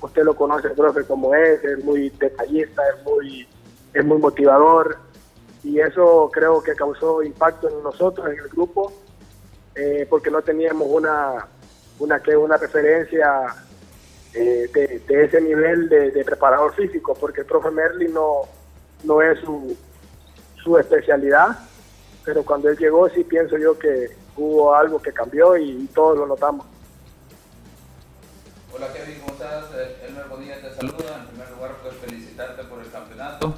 Usted 0.00 0.22
lo 0.22 0.36
conoce, 0.36 0.70
profe, 0.70 1.04
como 1.04 1.34
es, 1.34 1.64
es 1.64 1.82
muy 1.82 2.10
detallista, 2.10 2.82
es 2.88 3.02
muy, 3.04 3.48
es 3.94 4.04
muy 4.04 4.18
motivador 4.18 4.98
y 5.64 5.80
eso 5.80 6.30
creo 6.32 6.62
que 6.62 6.74
causó 6.74 7.22
impacto 7.22 7.68
en 7.70 7.82
nosotros, 7.82 8.28
en 8.30 8.38
el 8.38 8.48
grupo, 8.48 8.92
eh, 9.74 10.06
porque 10.08 10.30
no 10.30 10.42
teníamos 10.42 10.86
una, 10.88 11.48
una, 11.98 12.22
una 12.38 12.56
referencia 12.58 13.46
eh, 14.34 14.68
de, 14.72 15.24
ese 15.24 15.40
nivel 15.40 15.88
de, 15.88 16.22
preparador 16.22 16.74
físico, 16.74 17.14
porque 17.14 17.40
el 17.40 17.46
profe 17.46 17.70
Merlin 17.70 18.12
no, 18.12 18.42
no 19.04 19.22
es 19.22 19.40
su, 19.40 19.74
su 20.62 20.78
especialidad, 20.78 21.58
pero 22.24 22.44
cuando 22.44 22.68
él 22.68 22.76
llegó 22.76 23.08
sí 23.08 23.24
pienso 23.24 23.56
yo 23.56 23.78
que 23.78 24.10
hubo 24.36 24.74
algo 24.74 25.00
que 25.00 25.12
cambió 25.12 25.56
y, 25.56 25.86
todos 25.94 26.18
lo 26.18 26.26
notamos. 26.26 26.66
Hola 28.74 28.92
Kevin, 28.92 29.18
¿cómo 29.20 29.32
estás? 29.32 29.64
Eh, 29.76 30.06
Elmer 30.08 30.26
Bonilla 30.28 30.60
te 30.60 30.74
saluda. 30.74 31.20
En 31.20 31.26
primer 31.28 31.50
lugar, 31.52 31.76
pues 31.82 31.94
felicitarte 31.96 32.64
por 32.64 32.80
el 32.80 32.90
campeonato. 32.90 33.54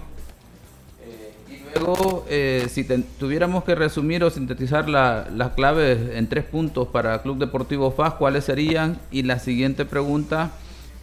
Eh, 1.07 1.33
y 1.49 1.79
luego, 1.79 2.25
eh, 2.29 2.67
si 2.69 2.85
tuviéramos 2.85 3.65
que 3.65 3.75
resumir 3.75 4.25
o 4.25 4.31
sintetizar 4.31 4.89
las 4.89 5.33
la 5.33 5.55
claves 5.55 5.99
en 6.15 6.29
tres 6.29 6.45
puntos 6.45 6.89
para 6.89 7.23
Club 7.23 7.39
Deportivo 7.39 7.91
FAS, 7.91 8.15
¿cuáles 8.15 8.45
serían? 8.45 8.99
Y 9.11 9.23
la 9.23 9.39
siguiente 9.39 9.85
pregunta, 9.85 10.51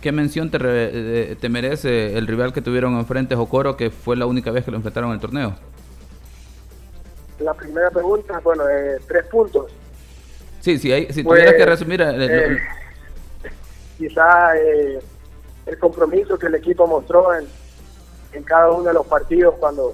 ¿qué 0.01 0.11
mención 0.11 0.51
te, 0.51 1.37
te 1.39 1.49
merece 1.49 2.17
el 2.17 2.27
rival 2.27 2.53
que 2.53 2.61
tuvieron 2.61 2.97
enfrente, 2.97 3.35
Jocoro, 3.35 3.77
que 3.77 3.89
fue 3.89 4.15
la 4.15 4.25
única 4.25 4.51
vez 4.51 4.65
que 4.65 4.71
lo 4.71 4.77
enfrentaron 4.77 5.09
en 5.09 5.15
el 5.15 5.21
torneo? 5.21 5.55
La 7.39 7.53
primera 7.53 7.89
pregunta, 7.89 8.39
bueno, 8.43 8.63
eh, 8.69 8.99
tres 9.07 9.25
puntos. 9.25 9.71
Sí, 10.61 10.77
sí 10.77 10.91
hay, 10.91 11.11
si 11.11 11.23
tuvieras 11.23 11.53
que 11.53 11.57
pues, 11.57 11.69
resumir... 11.69 12.01
Eh, 12.01 12.57
quizá 13.97 14.55
el 15.65 15.77
compromiso 15.79 16.37
que 16.37 16.47
el 16.47 16.55
equipo 16.55 16.87
mostró 16.87 17.33
en, 17.33 17.45
en 18.33 18.43
cada 18.43 18.71
uno 18.71 18.83
de 18.83 18.93
los 18.93 19.05
partidos 19.05 19.55
cuando, 19.59 19.93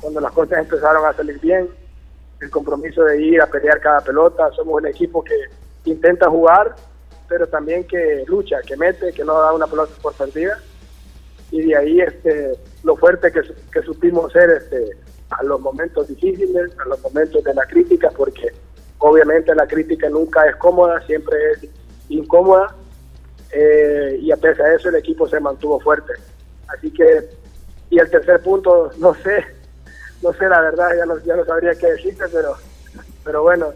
cuando 0.00 0.20
las 0.20 0.32
cosas 0.32 0.58
empezaron 0.58 1.04
a 1.06 1.12
salir 1.12 1.38
bien, 1.40 1.68
el 2.40 2.50
compromiso 2.50 3.04
de 3.04 3.20
ir 3.20 3.40
a 3.40 3.46
pelear 3.46 3.80
cada 3.80 4.00
pelota, 4.00 4.50
somos 4.52 4.80
un 4.80 4.86
equipo 4.86 5.22
que 5.22 5.34
intenta 5.84 6.28
jugar, 6.28 6.74
pero 7.28 7.46
también 7.46 7.86
que 7.86 8.24
lucha, 8.26 8.60
que 8.66 8.76
mete, 8.76 9.12
que 9.12 9.24
no 9.24 9.40
da 9.40 9.52
una 9.52 9.66
pelota 9.66 9.92
por 10.02 10.14
perdida, 10.14 10.58
y 11.50 11.62
de 11.62 11.76
ahí 11.76 12.00
este, 12.00 12.58
lo 12.82 12.96
fuerte 12.96 13.30
que, 13.32 13.40
que 13.72 13.82
supimos 13.82 14.32
ser 14.32 14.50
este, 14.50 14.90
a 15.30 15.42
los 15.44 15.60
momentos 15.60 16.08
difíciles, 16.08 16.72
a 16.78 16.88
los 16.88 17.00
momentos 17.02 17.42
de 17.42 17.54
la 17.54 17.64
crítica, 17.66 18.10
porque 18.14 18.52
obviamente 18.98 19.54
la 19.54 19.66
crítica 19.66 20.08
nunca 20.08 20.46
es 20.46 20.56
cómoda, 20.56 21.00
siempre 21.06 21.36
es 21.52 21.68
incómoda, 22.08 22.74
eh, 23.52 24.18
y 24.20 24.32
a 24.32 24.36
pesar 24.36 24.70
de 24.70 24.76
eso 24.76 24.88
el 24.88 24.96
equipo 24.96 25.28
se 25.28 25.40
mantuvo 25.40 25.78
fuerte. 25.80 26.12
Así 26.68 26.90
que 26.90 27.28
y 27.94 27.98
el 28.00 28.10
tercer 28.10 28.42
punto, 28.42 28.90
no 28.98 29.14
sé, 29.14 29.44
no 30.20 30.32
sé 30.32 30.48
la 30.48 30.60
verdad, 30.60 30.88
ya 30.96 31.06
no, 31.06 31.16
ya 31.20 31.36
no 31.36 31.44
sabría 31.44 31.76
qué 31.76 31.92
decirte, 31.92 32.24
pero, 32.32 32.56
pero 33.22 33.42
bueno. 33.42 33.72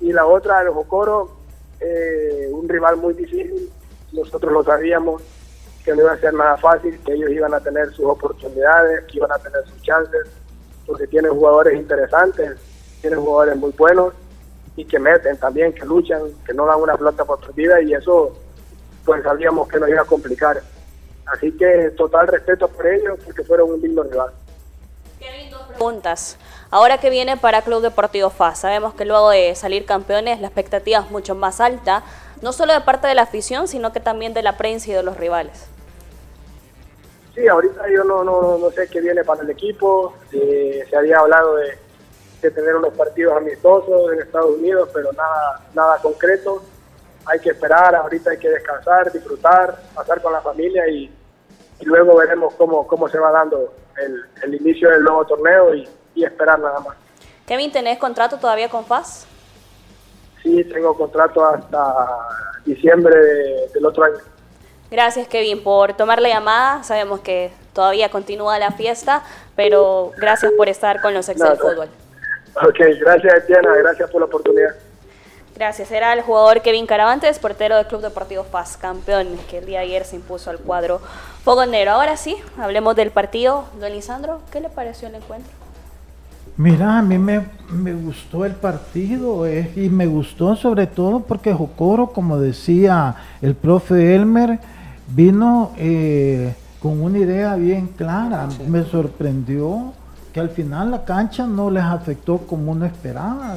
Y 0.00 0.12
la 0.12 0.26
otra, 0.26 0.62
el 0.62 0.68
Jocoro, 0.68 1.38
eh, 1.80 2.48
un 2.52 2.68
rival 2.68 2.98
muy 2.98 3.14
difícil, 3.14 3.68
nosotros 4.12 4.52
lo 4.52 4.62
sabíamos, 4.62 5.22
que 5.84 5.92
no 5.92 6.02
iba 6.02 6.12
a 6.12 6.20
ser 6.20 6.34
nada 6.34 6.56
fácil, 6.56 7.00
que 7.04 7.14
ellos 7.14 7.30
iban 7.32 7.52
a 7.52 7.58
tener 7.58 7.90
sus 7.94 8.04
oportunidades, 8.04 9.04
que 9.06 9.16
iban 9.16 9.32
a 9.32 9.38
tener 9.38 9.66
sus 9.66 9.82
chances, 9.82 10.28
porque 10.86 11.08
tienen 11.08 11.32
jugadores 11.32 11.74
interesantes, 11.74 12.60
tienen 13.00 13.18
jugadores 13.18 13.56
muy 13.56 13.72
buenos 13.72 14.14
y 14.76 14.84
que 14.84 15.00
meten 15.00 15.36
también, 15.36 15.72
que 15.72 15.84
luchan, 15.84 16.22
que 16.46 16.54
no 16.54 16.64
dan 16.64 16.80
una 16.80 16.96
pelota 16.96 17.24
por 17.24 17.40
perdida 17.40 17.82
y 17.82 17.92
eso 17.92 18.38
pues 19.04 19.20
sabíamos 19.24 19.66
que 19.66 19.80
nos 19.80 19.88
iba 19.88 20.02
a 20.02 20.04
complicar. 20.04 20.62
Así 21.32 21.52
que 21.52 21.90
total 21.96 22.26
respeto 22.28 22.68
por 22.68 22.86
ellos 22.86 23.18
porque 23.24 23.44
fueron 23.44 23.70
un 23.70 23.80
lindo 23.80 24.02
rival. 24.02 24.32
preguntas. 25.68 26.38
Ahora 26.70 26.98
que 26.98 27.10
viene 27.10 27.36
para 27.36 27.62
Club 27.62 27.82
Deportivo 27.82 28.30
FAS, 28.30 28.60
sabemos 28.60 28.94
que 28.94 29.04
luego 29.04 29.30
de 29.30 29.54
salir 29.54 29.86
campeones 29.86 30.40
la 30.40 30.48
expectativa 30.48 30.98
es 30.98 31.10
mucho 31.10 31.34
más 31.34 31.60
alta, 31.60 32.02
no 32.42 32.52
solo 32.52 32.72
de 32.72 32.80
parte 32.82 33.06
de 33.06 33.14
la 33.14 33.22
afición, 33.22 33.68
sino 33.68 33.92
que 33.92 34.00
también 34.00 34.34
de 34.34 34.42
la 34.42 34.56
prensa 34.56 34.90
y 34.90 34.94
de 34.94 35.02
los 35.02 35.16
rivales. 35.16 35.66
Sí, 37.34 37.46
ahorita 37.46 37.88
yo 37.88 38.04
no, 38.04 38.24
no, 38.24 38.58
no 38.58 38.70
sé 38.70 38.88
qué 38.88 39.00
viene 39.00 39.24
para 39.24 39.42
el 39.42 39.50
equipo, 39.50 40.14
eh, 40.32 40.84
se 40.88 40.96
había 40.96 41.18
hablado 41.20 41.56
de, 41.56 41.78
de, 42.42 42.50
tener 42.50 42.74
unos 42.74 42.92
partidos 42.94 43.36
amistosos 43.36 44.12
en 44.12 44.20
Estados 44.20 44.56
Unidos, 44.56 44.90
pero 44.92 45.12
nada, 45.12 45.60
nada 45.74 45.98
concreto. 46.02 46.62
Hay 47.24 47.38
que 47.40 47.50
esperar, 47.50 47.94
ahorita 47.94 48.30
hay 48.30 48.38
que 48.38 48.48
descansar, 48.48 49.12
disfrutar, 49.12 49.78
pasar 49.94 50.20
con 50.20 50.32
la 50.32 50.40
familia 50.40 50.88
y, 50.88 51.10
y 51.80 51.84
luego 51.84 52.16
veremos 52.16 52.54
cómo, 52.54 52.86
cómo 52.86 53.08
se 53.08 53.18
va 53.18 53.30
dando 53.30 53.72
el, 53.96 54.24
el 54.42 54.54
inicio 54.54 54.90
del 54.90 55.02
nuevo 55.02 55.24
torneo 55.26 55.74
y, 55.74 55.88
y, 56.14 56.24
esperar 56.24 56.58
nada 56.58 56.80
más. 56.80 56.96
Kevin, 57.46 57.72
¿tenés 57.72 57.98
contrato 57.98 58.38
todavía 58.38 58.68
con 58.68 58.84
FAS? 58.84 59.26
Sí, 60.42 60.64
tengo 60.64 60.96
contrato 60.96 61.44
hasta 61.44 62.06
diciembre 62.64 63.16
del 63.72 63.86
otro 63.86 64.04
año. 64.04 64.18
Gracias, 64.90 65.28
Kevin, 65.28 65.62
por 65.62 65.94
tomar 65.94 66.20
la 66.20 66.28
llamada. 66.28 66.82
Sabemos 66.82 67.20
que 67.20 67.52
todavía 67.74 68.10
continúa 68.10 68.58
la 68.58 68.70
fiesta, 68.70 69.22
pero 69.54 70.12
gracias 70.16 70.52
por 70.52 70.68
estar 70.68 71.00
con 71.02 71.12
los 71.12 71.28
ex 71.28 71.38
del 71.38 71.58
fútbol. 71.58 71.88
Ok, 72.56 72.78
gracias, 73.00 73.44
Etiana. 73.44 73.74
Gracias 73.76 74.10
por 74.10 74.22
la 74.22 74.26
oportunidad. 74.26 74.74
Gracias. 75.58 75.90
Era 75.90 76.12
el 76.12 76.22
jugador 76.22 76.62
Kevin 76.62 76.86
Caravantes, 76.86 77.40
portero 77.40 77.74
del 77.74 77.88
Club 77.88 78.00
Deportivo 78.00 78.44
Paz, 78.44 78.76
campeón, 78.76 79.26
que 79.50 79.58
el 79.58 79.66
día 79.66 79.80
de 79.80 79.86
ayer 79.86 80.04
se 80.04 80.14
impuso 80.14 80.50
al 80.50 80.58
cuadro 80.58 81.00
fogonero. 81.42 81.90
Ahora 81.90 82.16
sí, 82.16 82.36
hablemos 82.56 82.94
del 82.94 83.10
partido. 83.10 83.64
Don 83.80 83.90
Lisandro, 83.90 84.40
¿qué 84.52 84.60
le 84.60 84.68
pareció 84.68 85.08
el 85.08 85.16
encuentro? 85.16 85.50
Mira, 86.56 86.98
a 86.98 87.02
mí 87.02 87.18
me, 87.18 87.42
gustó 87.92 88.44
el 88.44 88.52
partido 88.52 89.46
eh, 89.46 89.72
y 89.74 89.88
me 89.88 90.06
gustó 90.06 90.54
sobre 90.54 90.86
todo 90.86 91.20
porque 91.20 91.52
Jocoro, 91.52 92.12
como 92.12 92.38
decía 92.38 93.16
el 93.42 93.56
profe 93.56 94.14
Elmer, 94.14 94.60
vino 95.08 95.72
eh, 95.76 96.54
con 96.78 97.02
una 97.02 97.18
idea 97.18 97.56
bien 97.56 97.88
clara. 97.88 98.46
Me 98.68 98.84
sorprendió 98.84 99.92
que 100.32 100.38
al 100.38 100.50
final 100.50 100.92
la 100.92 101.04
cancha 101.04 101.48
no 101.48 101.68
les 101.68 101.82
afectó 101.82 102.38
como 102.38 102.70
uno 102.70 102.86
esperaba 102.86 103.56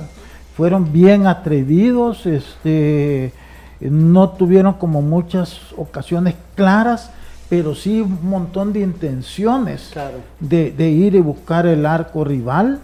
fueron 0.61 0.93
bien 0.93 1.25
atrevidos, 1.25 2.27
este, 2.27 3.33
no 3.79 4.29
tuvieron 4.29 4.73
como 4.73 5.01
muchas 5.01 5.57
ocasiones 5.75 6.35
claras, 6.53 7.09
pero 7.49 7.73
sí 7.73 7.99
un 7.99 8.29
montón 8.29 8.71
de 8.71 8.81
intenciones 8.81 9.91
de, 10.39 10.89
ir 10.91 11.15
y 11.15 11.19
buscar 11.19 11.65
el 11.65 11.83
arco 11.83 12.23
rival. 12.23 12.79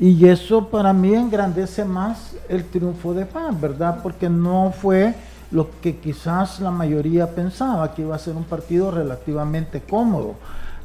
Y 0.00 0.26
eso 0.26 0.66
para 0.66 0.92
mí 0.92 1.14
engrandece 1.14 1.84
más 1.84 2.34
el 2.48 2.64
triunfo 2.64 3.14
de 3.14 3.24
Paz, 3.24 3.60
¿verdad? 3.60 4.00
Porque 4.02 4.28
no 4.28 4.74
fue 4.76 5.14
lo 5.52 5.68
que 5.80 5.98
quizás 5.98 6.58
la 6.58 6.72
mayoría 6.72 7.28
pensaba, 7.28 7.94
que 7.94 8.02
iba 8.02 8.16
a 8.16 8.18
ser 8.18 8.34
un 8.34 8.42
partido 8.42 8.90
relativamente 8.90 9.80
cómodo. 9.80 10.34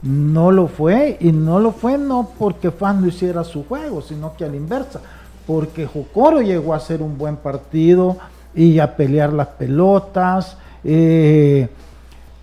No 0.03 0.51
lo 0.51 0.67
fue, 0.67 1.17
y 1.19 1.31
no 1.31 1.59
lo 1.59 1.71
fue 1.71 1.97
no 1.97 2.29
porque 2.37 2.69
FAS 2.69 2.95
no 2.97 3.07
hiciera 3.07 3.43
su 3.43 3.65
juego, 3.65 4.03
sino 4.03 4.37
que 4.37 4.45
a 4.45 4.49
la 4.49 4.55
inversa 4.55 5.01
porque 5.47 5.87
Jocoro 5.87 6.41
llegó 6.41 6.73
a 6.73 6.79
ser 6.81 7.01
un 7.01 7.17
buen 7.17 7.37
partido 7.37 8.17
y 8.53 8.79
a 8.79 8.97
pelear 8.97 9.31
las 9.31 9.47
pelotas. 9.47 10.57
Eh, 10.83 11.69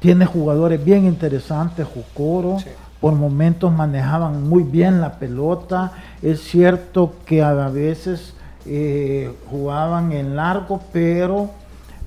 tiene 0.00 0.24
jugadores 0.24 0.82
bien 0.82 1.04
interesantes, 1.04 1.86
Jocoro. 1.86 2.56
Por 3.00 3.12
momentos 3.12 3.70
manejaban 3.70 4.48
muy 4.48 4.62
bien 4.62 5.02
la 5.02 5.18
pelota. 5.18 5.92
Es 6.22 6.40
cierto 6.40 7.12
que 7.26 7.42
a 7.42 7.52
veces 7.68 8.32
eh, 8.64 9.30
jugaban 9.50 10.12
en 10.12 10.34
largo, 10.34 10.80
pero 10.90 11.50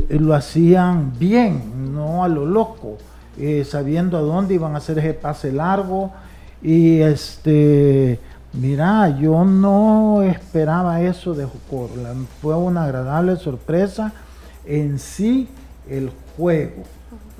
eh, 0.10 0.18
lo 0.20 0.34
hacían 0.34 1.13
bien, 1.20 1.94
no 1.94 2.24
a 2.24 2.27
lo 2.27 2.48
loco, 2.48 2.98
sabiendo 3.66 4.18
a 4.18 4.22
dónde 4.22 4.56
iban 4.56 4.74
a 4.74 4.80
hacer 4.80 4.98
ese 4.98 5.13
pase 5.13 5.51
largo. 5.51 6.12
Y 6.63 7.01
este 7.01 8.20
Mira, 8.60 9.16
yo 9.20 9.46
no 9.46 10.24
esperaba 10.24 11.02
eso 11.02 11.36
de 11.36 11.46
Jocoro. 11.46 11.94
Fue 12.42 12.56
una 12.56 12.86
agradable 12.86 13.36
sorpresa 13.36 14.14
en 14.66 14.98
sí 14.98 15.48
el 15.88 16.12
juego. 16.36 16.84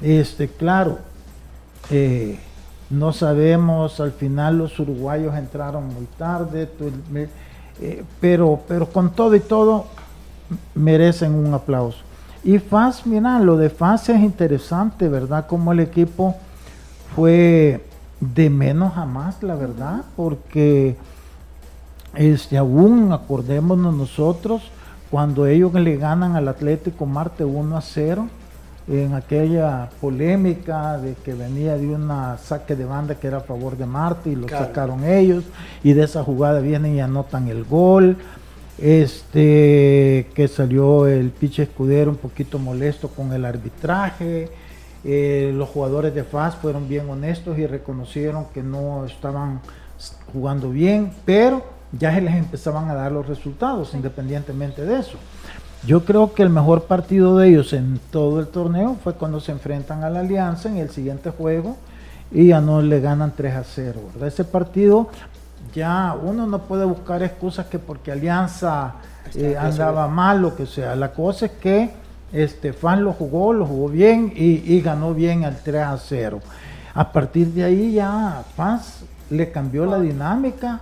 Este, 0.01 0.47
claro, 0.47 1.00
eh, 1.89 2.38
no 2.91 3.13
sabemos, 3.13 4.00
al 4.00 4.12
final 4.12 4.59
los 4.59 4.79
uruguayos 4.79 5.36
entraron 5.36 5.91
muy 5.91 6.05
tarde, 6.19 6.69
eh, 7.81 8.03
pero, 8.21 8.59
pero 8.67 8.88
con 8.88 9.12
todo 9.12 9.36
y 9.36 9.39
todo 9.39 9.88
merecen 10.75 11.33
un 11.33 11.51
aplauso. 11.51 11.97
Y 12.43 12.59
FAS, 12.59 13.07
mira, 13.07 13.39
lo 13.39 13.57
de 13.57 13.71
FAS 13.71 14.09
es 14.09 14.19
interesante, 14.19 15.09
¿verdad? 15.09 15.47
Como 15.47 15.71
el 15.71 15.79
equipo 15.79 16.36
fue 17.15 17.87
de 18.19 18.50
menos 18.50 18.97
a 18.97 19.05
más, 19.05 19.43
la 19.43 19.55
verdad, 19.55 20.03
porque 20.15 20.95
este, 22.15 22.57
aún 22.57 23.12
acordémonos 23.13 23.95
nosotros 23.95 24.63
cuando 25.12 25.45
ellos 25.45 25.74
le 25.74 25.97
ganan 25.97 26.36
al 26.36 26.47
Atlético 26.47 27.05
Marte 27.05 27.45
1 27.45 27.77
a 27.77 27.81
0 27.81 28.27
en 28.88 29.13
aquella 29.13 29.89
polémica 30.00 30.97
de 30.97 31.13
que 31.13 31.33
venía 31.33 31.77
de 31.77 31.88
una 31.88 32.38
saque 32.38 32.75
de 32.75 32.86
banda 32.86 33.15
que 33.15 33.27
era 33.27 33.38
a 33.38 33.41
favor 33.41 33.77
de 33.77 33.86
Marte 33.86 34.29
y 34.29 34.36
lo 34.36 34.47
sacaron 34.47 35.03
ellos 35.03 35.43
y 35.83 35.93
de 35.93 36.03
esa 36.05 36.24
jugada 36.24 36.62
vienen 36.62 36.95
y 36.95 37.01
anotan 37.01 37.50
el 37.50 37.65
gol 37.65 38.17
este 38.77 40.29
que 40.33 40.47
salió 40.47 41.07
el 41.07 41.31
piche 41.31 41.63
escudero 41.63 42.12
un 42.12 42.17
poquito 42.17 42.59
molesto 42.59 43.09
con 43.09 43.33
el 43.33 43.43
arbitraje 43.43 44.50
eh, 45.09 45.53
los 45.55 45.69
jugadores 45.69 46.13
de 46.13 46.25
FAS 46.25 46.55
fueron 46.55 46.89
bien 46.89 47.09
honestos 47.09 47.57
y 47.57 47.65
reconocieron 47.65 48.47
que 48.53 48.61
no 48.61 49.05
estaban 49.05 49.61
jugando 50.33 50.69
bien, 50.69 51.13
pero 51.23 51.63
ya 51.93 52.13
se 52.13 52.19
les 52.19 52.35
empezaban 52.35 52.89
a 52.89 52.93
dar 52.93 53.13
los 53.13 53.25
resultados, 53.25 53.93
independientemente 53.93 54.83
de 54.83 54.99
eso. 54.99 55.17
Yo 55.85 56.03
creo 56.03 56.33
que 56.33 56.43
el 56.43 56.49
mejor 56.49 56.83
partido 56.83 57.37
de 57.37 57.47
ellos 57.47 57.71
en 57.71 58.01
todo 58.11 58.41
el 58.41 58.47
torneo 58.47 58.97
fue 59.01 59.13
cuando 59.13 59.39
se 59.39 59.53
enfrentan 59.53 60.03
a 60.03 60.09
la 60.09 60.19
Alianza 60.19 60.67
en 60.67 60.75
el 60.75 60.89
siguiente 60.89 61.29
juego 61.29 61.77
y 62.29 62.47
ya 62.47 62.59
no 62.59 62.81
le 62.81 62.99
ganan 62.99 63.31
3 63.33 63.55
a 63.55 63.63
0. 63.63 64.01
Ese 64.25 64.43
partido 64.43 65.07
ya 65.73 66.17
uno 66.21 66.45
no 66.47 66.63
puede 66.63 66.83
buscar 66.83 67.23
excusas 67.23 67.67
que 67.67 67.79
porque 67.79 68.11
Alianza 68.11 68.95
eh, 69.35 69.55
andaba 69.57 70.09
mal 70.09 70.43
o 70.43 70.53
que 70.53 70.65
sea. 70.65 70.97
La 70.97 71.13
cosa 71.13 71.45
es 71.45 71.53
que 71.53 72.06
este 72.34 72.74
Fan 72.74 73.03
lo 73.03 73.13
jugó, 73.13 73.53
lo 73.53 73.65
jugó 73.65 73.89
bien 73.89 74.34
y, 74.36 74.81
ganó 74.81 75.13
bien 75.13 75.43
al 75.43 75.57
3 75.57 75.81
a 75.84 75.98
0. 75.98 76.41
A 76.93 77.12
partir 77.12 77.48
de 77.48 77.63
ahí 77.63 77.93
ya 77.93 78.43
Paz 78.55 79.03
le 79.29 79.51
cambió 79.51 79.86
la 79.86 80.00
dinámica, 80.00 80.81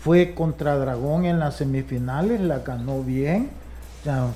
fue 0.00 0.34
contra 0.34 0.78
Dragón 0.78 1.26
en 1.26 1.38
las 1.38 1.56
semifinales, 1.56 2.40
la 2.40 2.60
ganó 2.60 3.02
bien, 3.02 3.50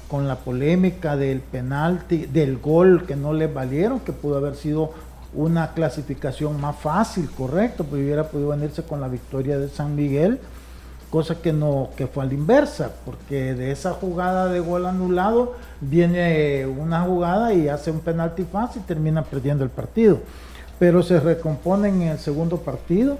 con 0.08 0.28
la 0.28 0.36
polémica 0.36 1.16
del 1.16 1.40
penalti, 1.40 2.26
del 2.26 2.58
gol 2.58 3.06
que 3.06 3.16
no 3.16 3.32
le 3.32 3.46
valieron, 3.46 4.00
que 4.00 4.12
pudo 4.12 4.36
haber 4.36 4.56
sido 4.56 4.92
una 5.32 5.72
clasificación 5.72 6.60
más 6.60 6.76
fácil, 6.76 7.30
correcto, 7.30 7.84
pues 7.84 8.02
hubiera 8.02 8.24
podido 8.24 8.50
venirse 8.50 8.82
con 8.82 9.00
la 9.00 9.08
victoria 9.08 9.58
de 9.58 9.68
San 9.68 9.96
Miguel, 9.96 10.38
cosa 11.14 11.36
que 11.36 11.52
no, 11.52 11.90
que 11.96 12.08
fue 12.08 12.24
a 12.24 12.26
la 12.26 12.34
inversa, 12.34 12.90
porque 13.04 13.54
de 13.54 13.70
esa 13.70 13.92
jugada 13.92 14.48
de 14.48 14.58
gol 14.58 14.84
anulado 14.84 15.54
viene 15.80 16.66
una 16.66 17.02
jugada 17.02 17.54
y 17.54 17.68
hace 17.68 17.92
un 17.92 18.00
penalti 18.00 18.42
fácil 18.42 18.82
y 18.82 18.84
termina 18.84 19.22
perdiendo 19.22 19.62
el 19.62 19.70
partido. 19.70 20.18
Pero 20.80 21.04
se 21.04 21.20
recomponen 21.20 22.02
en 22.02 22.08
el 22.08 22.18
segundo 22.18 22.56
partido. 22.56 23.18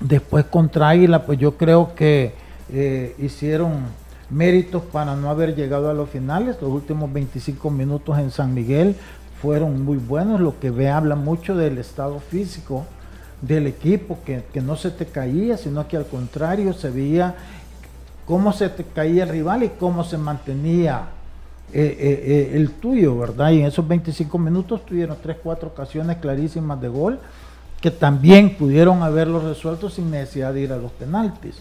Después 0.00 0.46
contra 0.46 0.88
Águila, 0.88 1.26
pues 1.26 1.38
yo 1.38 1.58
creo 1.58 1.94
que 1.94 2.32
eh, 2.72 3.14
hicieron 3.18 3.82
méritos 4.30 4.82
para 4.84 5.14
no 5.14 5.28
haber 5.28 5.54
llegado 5.54 5.90
a 5.90 5.92
los 5.92 6.08
finales. 6.08 6.56
Los 6.62 6.70
últimos 6.70 7.12
25 7.12 7.68
minutos 7.68 8.18
en 8.18 8.30
San 8.30 8.54
Miguel 8.54 8.96
fueron 9.42 9.84
muy 9.84 9.98
buenos, 9.98 10.40
lo 10.40 10.58
que 10.58 10.70
ve 10.70 10.88
habla 10.88 11.16
mucho 11.16 11.54
del 11.54 11.76
estado 11.76 12.18
físico 12.18 12.86
del 13.46 13.66
equipo, 13.66 14.18
que, 14.24 14.60
no 14.60 14.76
se 14.76 14.90
te 14.90 15.06
caía, 15.06 15.56
sino 15.56 15.86
que 15.86 15.96
al 15.96 16.06
contrario 16.06 16.72
se 16.72 16.90
veía 16.90 17.34
cómo 18.26 18.52
se 18.52 18.68
te 18.68 18.84
caía 18.84 19.24
el 19.24 19.28
rival 19.28 19.64
y 19.64 19.68
cómo 19.70 20.04
se 20.04 20.16
mantenía 20.18 21.08
eh, 21.72 21.96
eh, 21.98 22.22
eh, 22.26 22.56
el 22.56 22.70
tuyo, 22.70 23.18
¿verdad? 23.18 23.50
Y 23.50 23.60
en 23.60 23.66
esos 23.66 23.86
25 23.86 24.38
minutos 24.38 24.86
tuvieron 24.86 25.16
3, 25.22 25.38
4 25.42 25.68
ocasiones 25.68 26.18
clarísimas 26.18 26.80
de 26.80 26.88
gol 26.88 27.18
que 27.80 27.90
también 27.90 28.56
pudieron 28.56 29.02
haberlo 29.02 29.40
resuelto 29.40 29.90
sin 29.90 30.10
necesidad 30.10 30.54
de 30.54 30.60
ir 30.62 30.72
a 30.72 30.76
los 30.76 30.92
penaltis. 30.92 31.56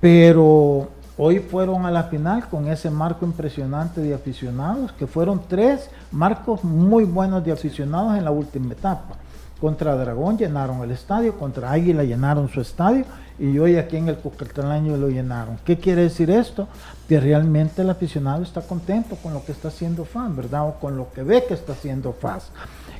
Pero 0.00 0.90
Hoy 1.18 1.38
fueron 1.38 1.86
a 1.86 1.90
la 1.90 2.04
final 2.04 2.46
con 2.50 2.68
ese 2.68 2.90
marco 2.90 3.24
impresionante 3.24 4.02
de 4.02 4.12
aficionados, 4.12 4.92
que 4.92 5.06
fueron 5.06 5.40
tres 5.48 5.88
marcos 6.12 6.62
muy 6.62 7.04
buenos 7.04 7.42
de 7.42 7.52
aficionados 7.52 8.18
en 8.18 8.24
la 8.24 8.30
última 8.30 8.74
etapa. 8.74 9.16
Contra 9.60 9.96
Dragón 9.96 10.36
llenaron 10.36 10.82
el 10.82 10.90
estadio, 10.90 11.38
contra 11.38 11.72
Águila 11.72 12.04
llenaron 12.04 12.50
su 12.50 12.60
estadio 12.60 13.06
y 13.38 13.58
hoy 13.58 13.76
aquí 13.76 13.96
en 13.96 14.08
el 14.08 14.16
Cucartalaño 14.16 14.98
lo 14.98 15.08
llenaron. 15.08 15.58
¿Qué 15.64 15.78
quiere 15.78 16.02
decir 16.02 16.30
esto? 16.30 16.68
Que 17.08 17.20
realmente 17.20 17.80
el 17.80 17.88
aficionado 17.88 18.42
está 18.42 18.60
contento 18.60 19.16
con 19.16 19.32
lo 19.32 19.44
que 19.44 19.52
está 19.52 19.68
haciendo 19.68 20.04
FAN, 20.04 20.36
¿verdad? 20.36 20.68
O 20.68 20.74
con 20.74 20.98
lo 20.98 21.10
que 21.10 21.22
ve 21.22 21.44
que 21.48 21.54
está 21.54 21.72
haciendo 21.72 22.12
FAS. 22.12 22.50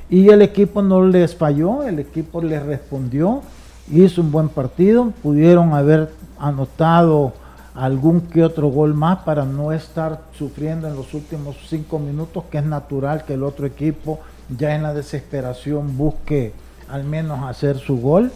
Y 0.08 0.28
el 0.30 0.40
equipo 0.40 0.80
no 0.80 1.04
les 1.04 1.34
falló, 1.34 1.82
el 1.82 1.98
equipo 1.98 2.40
les 2.40 2.62
respondió, 2.62 3.42
hizo 3.90 4.22
un 4.22 4.32
buen 4.32 4.48
partido, 4.48 5.12
pudieron 5.22 5.74
haber 5.74 6.10
anotado 6.38 7.34
algún 7.74 8.22
que 8.22 8.42
otro 8.42 8.68
gol 8.68 8.94
más 8.94 9.18
para 9.24 9.44
no 9.44 9.72
estar 9.72 10.22
sufriendo 10.38 10.88
en 10.88 10.96
los 10.96 11.12
últimos 11.12 11.56
cinco 11.68 11.98
minutos, 11.98 12.44
que 12.50 12.58
es 12.58 12.64
natural 12.64 13.24
que 13.24 13.34
el 13.34 13.42
otro 13.42 13.66
equipo 13.66 14.20
ya 14.48 14.74
en 14.74 14.82
la 14.82 14.94
desesperación 14.94 15.96
busque 15.96 16.52
al 16.88 17.04
menos 17.04 17.44
hacer 17.44 17.78
su 17.78 17.98
gol. 18.00 18.32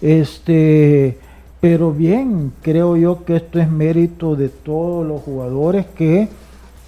Este, 0.00 1.18
pero 1.60 1.92
bien, 1.92 2.52
creo 2.62 2.96
yo 2.96 3.24
que 3.24 3.36
esto 3.36 3.58
es 3.58 3.70
mérito 3.70 4.36
de 4.36 4.48
todos 4.48 5.06
los 5.06 5.22
jugadores 5.22 5.86
que, 5.86 6.28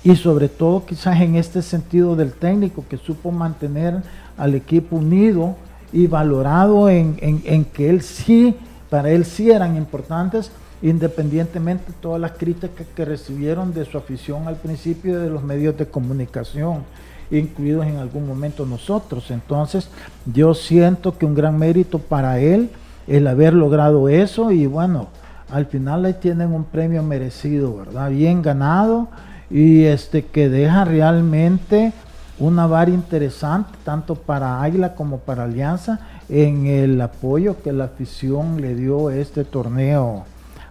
y 0.04 0.16
sobre 0.16 0.48
todo 0.48 0.84
quizás 0.84 1.20
en 1.20 1.36
este 1.36 1.62
sentido 1.62 2.16
del 2.16 2.32
técnico, 2.32 2.84
que 2.88 2.96
supo 2.96 3.30
mantener 3.30 4.02
al 4.36 4.54
equipo 4.54 4.96
unido 4.96 5.56
y 5.92 6.06
valorado 6.06 6.90
en, 6.90 7.16
en 7.20 7.64
que 7.64 7.88
él 7.88 8.02
sí, 8.02 8.54
para 8.90 9.10
él 9.10 9.24
sí 9.24 9.50
eran 9.50 9.76
importantes 9.76 10.50
independientemente 10.82 11.92
de 11.92 11.98
todas 12.00 12.20
las 12.20 12.32
críticas 12.32 12.86
que 12.94 13.04
recibieron 13.04 13.72
de 13.72 13.84
su 13.84 13.96
afición 13.96 14.46
al 14.46 14.56
principio 14.56 15.20
de 15.20 15.30
los 15.30 15.42
medios 15.42 15.76
de 15.76 15.86
comunicación, 15.86 16.84
incluidos 17.30 17.86
en 17.86 17.96
algún 17.96 18.26
momento 18.26 18.66
nosotros. 18.66 19.30
Entonces, 19.30 19.88
yo 20.32 20.54
siento 20.54 21.18
que 21.18 21.26
un 21.26 21.34
gran 21.34 21.58
mérito 21.58 21.98
para 21.98 22.38
él 22.38 22.70
el 23.06 23.26
haber 23.26 23.54
logrado 23.54 24.08
eso 24.08 24.50
y 24.50 24.66
bueno, 24.66 25.08
al 25.50 25.66
final 25.66 26.02
le 26.02 26.12
tienen 26.12 26.52
un 26.52 26.64
premio 26.64 27.02
merecido, 27.02 27.76
¿verdad? 27.76 28.10
Bien 28.10 28.42
ganado 28.42 29.08
y 29.50 29.84
este 29.84 30.24
que 30.24 30.48
deja 30.48 30.84
realmente 30.84 31.92
una 32.38 32.66
vara 32.66 32.90
interesante 32.90 33.70
tanto 33.84 34.14
para 34.14 34.62
Águila 34.62 34.94
como 34.94 35.18
para 35.18 35.44
Alianza 35.44 36.00
en 36.28 36.66
el 36.66 37.00
apoyo 37.00 37.62
que 37.62 37.72
la 37.72 37.84
afición 37.84 38.60
le 38.60 38.74
dio 38.74 39.10
este 39.10 39.44
torneo 39.44 40.24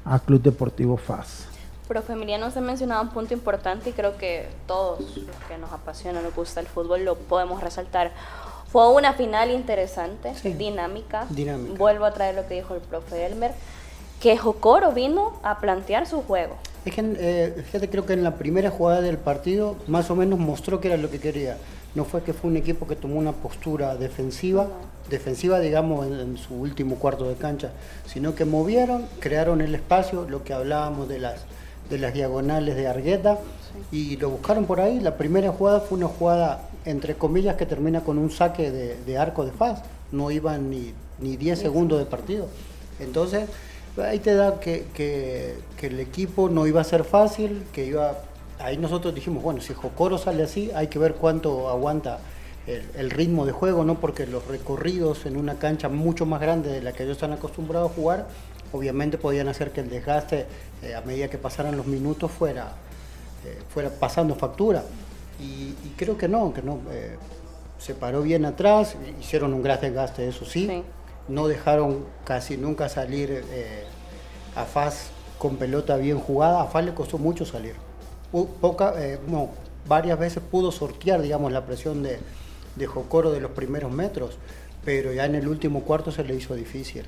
a 0.03 0.19
Club 0.19 0.41
Deportivo 0.41 0.97
FAS. 0.97 1.54
Profe 1.87 2.13
Emiliano, 2.13 2.49
se 2.51 2.59
ha 2.59 2.61
mencionado 2.61 3.03
un 3.03 3.09
punto 3.09 3.33
importante 3.33 3.91
y 3.91 3.93
creo 3.93 4.17
que 4.17 4.47
todos 4.67 4.99
los 4.99 5.35
que 5.47 5.57
nos 5.59 5.71
apasiona, 5.71 6.21
nos 6.21 6.33
gusta 6.33 6.59
el 6.59 6.67
fútbol, 6.67 7.05
lo 7.05 7.15
podemos 7.15 7.61
resaltar. 7.61 8.11
Fue 8.71 8.91
una 8.91 9.13
final 9.13 9.51
interesante, 9.51 10.33
dinámica. 10.43 11.27
Vuelvo 11.77 12.05
a 12.05 12.11
traer 12.11 12.35
lo 12.35 12.47
que 12.47 12.55
dijo 12.55 12.73
el 12.75 12.81
profe 12.81 13.25
Elmer, 13.25 13.51
que 14.19 14.37
Jocoro 14.37 14.91
vino 14.91 15.39
a 15.43 15.59
plantear 15.59 16.07
su 16.07 16.21
juego. 16.23 16.55
Es 16.85 16.93
que, 16.93 17.01
eh, 17.17 17.63
fíjate, 17.65 17.89
creo 17.89 18.05
que 18.05 18.13
en 18.13 18.23
la 18.23 18.35
primera 18.35 18.69
jugada 18.69 19.01
del 19.01 19.17
partido 19.17 19.75
más 19.87 20.09
o 20.09 20.15
menos 20.15 20.39
mostró 20.39 20.81
que 20.81 20.87
era 20.87 20.97
lo 20.97 21.09
que 21.09 21.19
quería. 21.19 21.57
No 21.95 22.03
fue 22.03 22.23
que 22.23 22.33
fue 22.33 22.49
un 22.49 22.57
equipo 22.57 22.87
que 22.87 22.95
tomó 22.95 23.17
una 23.17 23.31
postura 23.31 23.95
defensiva, 23.95 24.67
defensiva 25.09 25.59
digamos 25.59 26.05
en, 26.05 26.37
su 26.37 26.53
último 26.53 26.97
cuarto 26.97 27.29
de 27.29 27.35
cancha, 27.35 27.71
sino 28.05 28.35
que 28.35 28.45
movieron, 28.45 29.07
crearon 29.19 29.61
el 29.61 29.73
espacio, 29.73 30.27
lo 30.29 30.43
que 30.43 30.53
hablábamos 30.53 31.07
de 31.07 31.19
las, 31.19 31.45
de 31.89 31.97
las 31.97 32.13
diagonales 32.13 32.75
de 32.75 32.87
Argueta, 32.87 33.39
y 33.91 34.17
lo 34.17 34.29
buscaron 34.29 34.65
por 34.65 34.79
ahí. 34.79 34.99
La 34.99 35.17
primera 35.17 35.51
jugada 35.51 35.81
fue 35.81 35.97
una 35.97 36.07
jugada, 36.07 36.69
entre 36.85 37.15
comillas, 37.15 37.55
que 37.55 37.65
termina 37.65 38.01
con 38.01 38.17
un 38.17 38.31
saque 38.31 38.71
de, 38.71 39.17
arco 39.17 39.45
de 39.45 39.51
faz. 39.51 39.81
No 40.11 40.31
iban 40.31 40.69
ni, 40.69 40.93
ni 41.19 41.37
10 41.37 41.59
segundos 41.59 41.99
de 41.99 42.05
partido. 42.05 42.47
Entonces, 42.99 43.49
ahí 44.01 44.19
te 44.19 44.33
da 44.35 44.59
que, 44.59 44.87
que, 44.93 45.55
que 45.77 45.87
el 45.87 45.99
equipo 45.99 46.49
no 46.49 46.67
iba 46.67 46.81
a 46.81 46.85
ser 46.85 47.03
fácil, 47.03 47.63
que 47.73 47.85
iba 47.85 48.15
ahí 48.59 48.77
nosotros 48.77 49.13
dijimos, 49.13 49.43
bueno, 49.43 49.61
si 49.61 49.73
Jocoro 49.73 50.17
sale 50.17 50.43
así, 50.43 50.71
hay 50.75 50.87
que 50.87 50.99
ver 50.99 51.15
cuánto 51.15 51.69
aguanta 51.69 52.19
el, 52.67 53.11
ritmo 53.11 53.45
de 53.45 53.51
juego, 53.51 53.85
¿no? 53.85 53.95
Porque 53.99 54.25
los 54.25 54.47
recorridos 54.47 55.25
en 55.25 55.37
una 55.37 55.55
cancha 55.55 55.87
mucho 55.87 56.25
más 56.25 56.41
grande 56.41 56.71
de 56.71 56.81
la 56.81 56.93
que 56.93 57.03
ellos 57.03 57.17
están 57.17 57.33
acostumbrados 57.33 57.91
a 57.91 57.93
jugar, 57.93 58.27
obviamente 58.75 59.17
podían 59.17 59.47
hacer 59.47 59.71
que 59.71 59.81
el 59.81 59.89
desgaste 59.89 60.45
eh, 60.83 60.95
a 60.95 61.01
medida 61.01 61.27
que 61.27 61.37
pasaran 61.37 61.75
los 61.77 61.85
minutos 61.85 62.31
fuera, 62.31 62.73
eh, 63.45 63.59
fuera 63.69 63.89
pasando 63.89 64.35
factura. 64.35 64.83
Y, 65.39 65.73
creo 65.97 66.17
que 66.17 66.27
no, 66.27 66.53
que 66.53 66.61
no. 66.61 66.79
Eh, 66.91 67.17
se 67.77 67.93
paró 67.93 68.21
bien 68.21 68.45
atrás, 68.45 68.95
hicieron 69.19 69.53
un 69.53 69.61
gran 69.61 69.81
desgaste, 69.81 70.27
eso 70.27 70.45
sí. 70.45 70.83
No 71.27 71.47
dejaron 71.47 72.05
casi 72.23 72.55
nunca 72.55 72.87
salir 72.87 73.43
a 74.55 74.63
Faz 74.63 75.09
con 75.37 75.57
pelota 75.57 75.97
bien 75.97 76.19
jugada. 76.19 76.61
A 76.61 76.67
Faz 76.67 76.85
le 76.85 76.93
costó 76.93 77.17
mucho 77.17 77.45
salir 77.45 77.75
poca, 78.61 78.93
varias 79.87 80.19
veces 80.19 80.41
pudo 80.49 80.71
sortear, 80.71 81.21
digamos, 81.21 81.51
la 81.51 81.65
presión 81.65 82.03
de, 82.03 82.19
de 82.75 82.87
Jocoro 82.87 83.31
de 83.31 83.39
los 83.41 83.51
primeros 83.51 83.91
metros, 83.91 84.37
pero 84.83 85.13
ya 85.13 85.25
en 85.25 85.35
el 85.35 85.47
último 85.47 85.81
cuarto 85.81 86.11
se 86.11 86.23
le 86.23 86.35
hizo 86.35 86.55
difícil. 86.55 87.05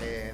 Eh, 0.00 0.32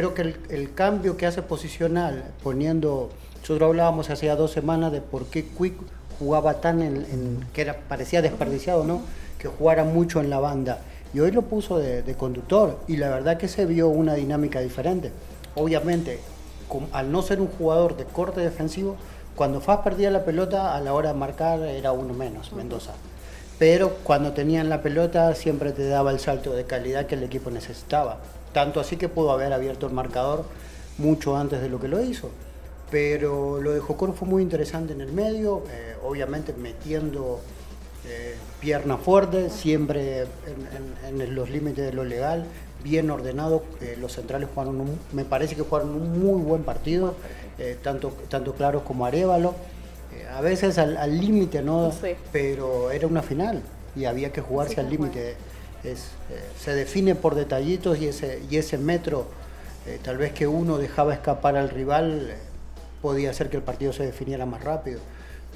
creo 0.00 0.14
que 0.14 0.54
el, 0.54 0.72
cambio 0.72 1.18
que 1.18 1.26
hace 1.26 1.42
posicional, 1.42 2.24
poniendo, 2.42 3.10
nosotros 3.42 3.68
hablábamos 3.68 4.08
hace 4.08 4.28
dos 4.28 4.50
semanas 4.50 4.92
de 4.92 5.02
por 5.02 5.26
qué 5.26 5.44
Quick 5.44 5.74
jugaba 6.18 6.62
tan 6.62 6.80
en, 6.80 7.46
que 7.52 7.60
era, 7.60 7.80
parecía 7.80 8.22
desperdiciado, 8.22 8.84
¿no? 8.84 9.02
Que 9.38 9.48
jugara 9.48 9.84
mucho 9.84 10.20
en 10.20 10.30
la 10.30 10.40
banda. 10.40 10.78
Y 11.12 11.20
hoy 11.20 11.32
lo 11.32 11.42
puso 11.42 11.78
de, 11.78 12.02
de 12.02 12.14
conductor 12.14 12.78
y 12.88 12.96
la 12.96 13.10
verdad 13.10 13.36
que 13.36 13.46
se 13.46 13.66
vio 13.66 13.88
una 13.88 14.14
dinámica 14.14 14.60
diferente. 14.60 15.12
Obviamente, 15.54 16.20
al 16.92 17.12
no 17.12 17.20
ser 17.20 17.42
un 17.42 17.48
jugador 17.48 17.98
de 17.98 18.04
corte 18.04 18.40
defensivo, 18.40 18.96
cuando 19.36 19.60
Faz 19.60 19.80
perdía 19.80 20.10
la 20.10 20.24
pelota, 20.24 20.74
a 20.74 20.80
la 20.80 20.94
hora 20.94 21.12
de 21.12 21.18
marcar 21.18 21.60
era 21.60 21.92
uno 21.92 22.14
menos, 22.14 22.54
Mendoza. 22.54 22.92
Pero 23.58 23.96
cuando 24.02 24.32
tenían 24.32 24.70
la 24.70 24.80
pelota 24.80 25.34
siempre 25.34 25.72
te 25.72 25.86
daba 25.86 26.10
el 26.10 26.20
salto 26.20 26.54
de 26.54 26.64
calidad 26.64 27.04
que 27.04 27.16
el 27.16 27.22
equipo 27.22 27.50
necesitaba. 27.50 28.20
Tanto 28.52 28.80
así 28.80 28.96
que 28.96 29.08
pudo 29.08 29.30
haber 29.32 29.52
abierto 29.52 29.86
el 29.86 29.92
marcador 29.92 30.44
mucho 30.98 31.36
antes 31.36 31.60
de 31.60 31.68
lo 31.68 31.80
que 31.80 31.88
lo 31.88 32.00
hizo. 32.02 32.30
Pero 32.90 33.60
lo 33.60 33.72
de 33.72 33.80
Jocoro 33.80 34.12
fue 34.12 34.26
muy 34.26 34.42
interesante 34.42 34.92
en 34.92 35.00
el 35.00 35.12
medio, 35.12 35.62
eh, 35.70 35.94
obviamente 36.04 36.52
metiendo 36.52 37.40
eh, 38.06 38.34
pierna 38.60 38.96
fuerte, 38.96 39.48
siempre 39.48 40.26
en, 41.08 41.34
los 41.34 41.50
límites 41.50 41.84
de 41.84 41.92
lo 41.92 42.04
legal, 42.04 42.46
bien 42.82 43.10
ordenado. 43.10 43.62
Eh, 43.80 43.96
los 44.00 44.12
centrales 44.14 44.48
jugaron, 44.52 44.98
me 45.12 45.24
parece 45.24 45.54
que 45.54 45.62
jugaron 45.62 45.90
un 45.90 46.20
muy 46.20 46.42
buen 46.42 46.64
partido, 46.64 47.14
tanto, 47.82 48.10
tanto 48.30 48.54
Claros 48.54 48.82
como 48.82 49.04
Arevalo. 49.04 49.54
a 50.34 50.40
veces 50.40 50.78
al 50.78 51.20
límite, 51.20 51.62
¿no? 51.62 51.92
Pero 52.32 52.90
era 52.90 53.06
una 53.06 53.22
final 53.22 53.62
y 53.94 54.06
había 54.06 54.32
que 54.32 54.40
jugarse 54.40 54.80
al 54.80 54.90
límite. 54.90 55.36
Se 55.82 56.74
define 56.74 57.14
por 57.14 57.34
detallitos 57.34 57.98
y 57.98 58.06
ese, 58.06 58.78
metro, 58.78 59.26
tal 60.02 60.18
vez 60.18 60.32
que 60.32 60.46
uno 60.46 60.78
dejaba 60.78 61.14
escapar 61.14 61.56
al 61.56 61.70
rival 61.70 62.34
podía 63.00 63.30
hacer 63.30 63.50
que 63.50 63.56
el 63.56 63.62
partido 63.62 63.92
se 63.92 64.04
definiera 64.04 64.46
más 64.46 64.62
rápido. 64.62 65.00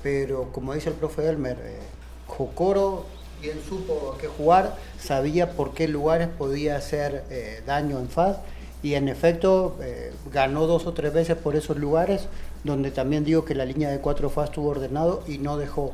Pero 0.02 0.52
como 0.52 0.74
dice 0.74 0.90
el 0.90 0.96
profe 0.96 1.28
Elmer, 1.28 1.56
eh, 1.62 1.78
Jocoro 2.26 3.06
bien 3.40 3.58
supo 3.68 4.16
qué 4.20 4.26
jugar, 4.26 4.76
sabía 4.98 5.52
por 5.52 5.74
qué 5.74 5.88
lugares 5.88 6.28
podía 6.28 6.76
hacer 6.76 7.24
eh, 7.30 7.62
daño 7.66 7.98
en 7.98 8.08
FAS 8.08 8.38
y 8.82 8.94
en 8.94 9.08
efecto 9.08 9.76
eh, 9.82 10.12
ganó 10.32 10.66
dos 10.66 10.86
o 10.86 10.94
tres 10.94 11.12
veces 11.12 11.36
por 11.36 11.56
esos 11.56 11.76
lugares 11.76 12.28
donde 12.64 12.90
también 12.90 13.24
digo 13.24 13.44
que 13.44 13.54
la 13.54 13.66
línea 13.66 13.90
de 13.90 13.98
cuatro 13.98 14.30
FAS 14.30 14.50
estuvo 14.50 14.68
ordenado 14.68 15.22
y 15.26 15.38
no 15.38 15.58
dejó 15.58 15.92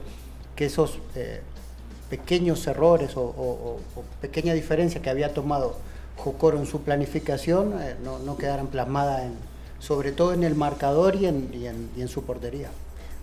que 0.54 0.66
esos 0.66 0.98
pequeños 2.10 2.66
errores 2.66 3.16
o, 3.16 3.22
o, 3.22 3.80
pequeña 4.20 4.52
diferencia 4.52 5.00
que 5.00 5.08
había 5.08 5.32
tomado 5.32 5.76
Jocoro 6.16 6.58
en 6.58 6.66
su 6.66 6.82
planificación 6.82 7.72
no, 8.04 8.18
no 8.18 8.36
quedaran 8.36 8.66
plasmadas 8.66 9.22
en, 9.22 9.32
sobre 9.78 10.12
todo 10.12 10.34
en 10.34 10.44
el 10.44 10.54
marcador 10.54 11.16
y 11.16 11.26
en, 11.26 11.48
y 11.96 12.00
en, 12.00 12.08
su 12.08 12.24
portería. 12.24 12.68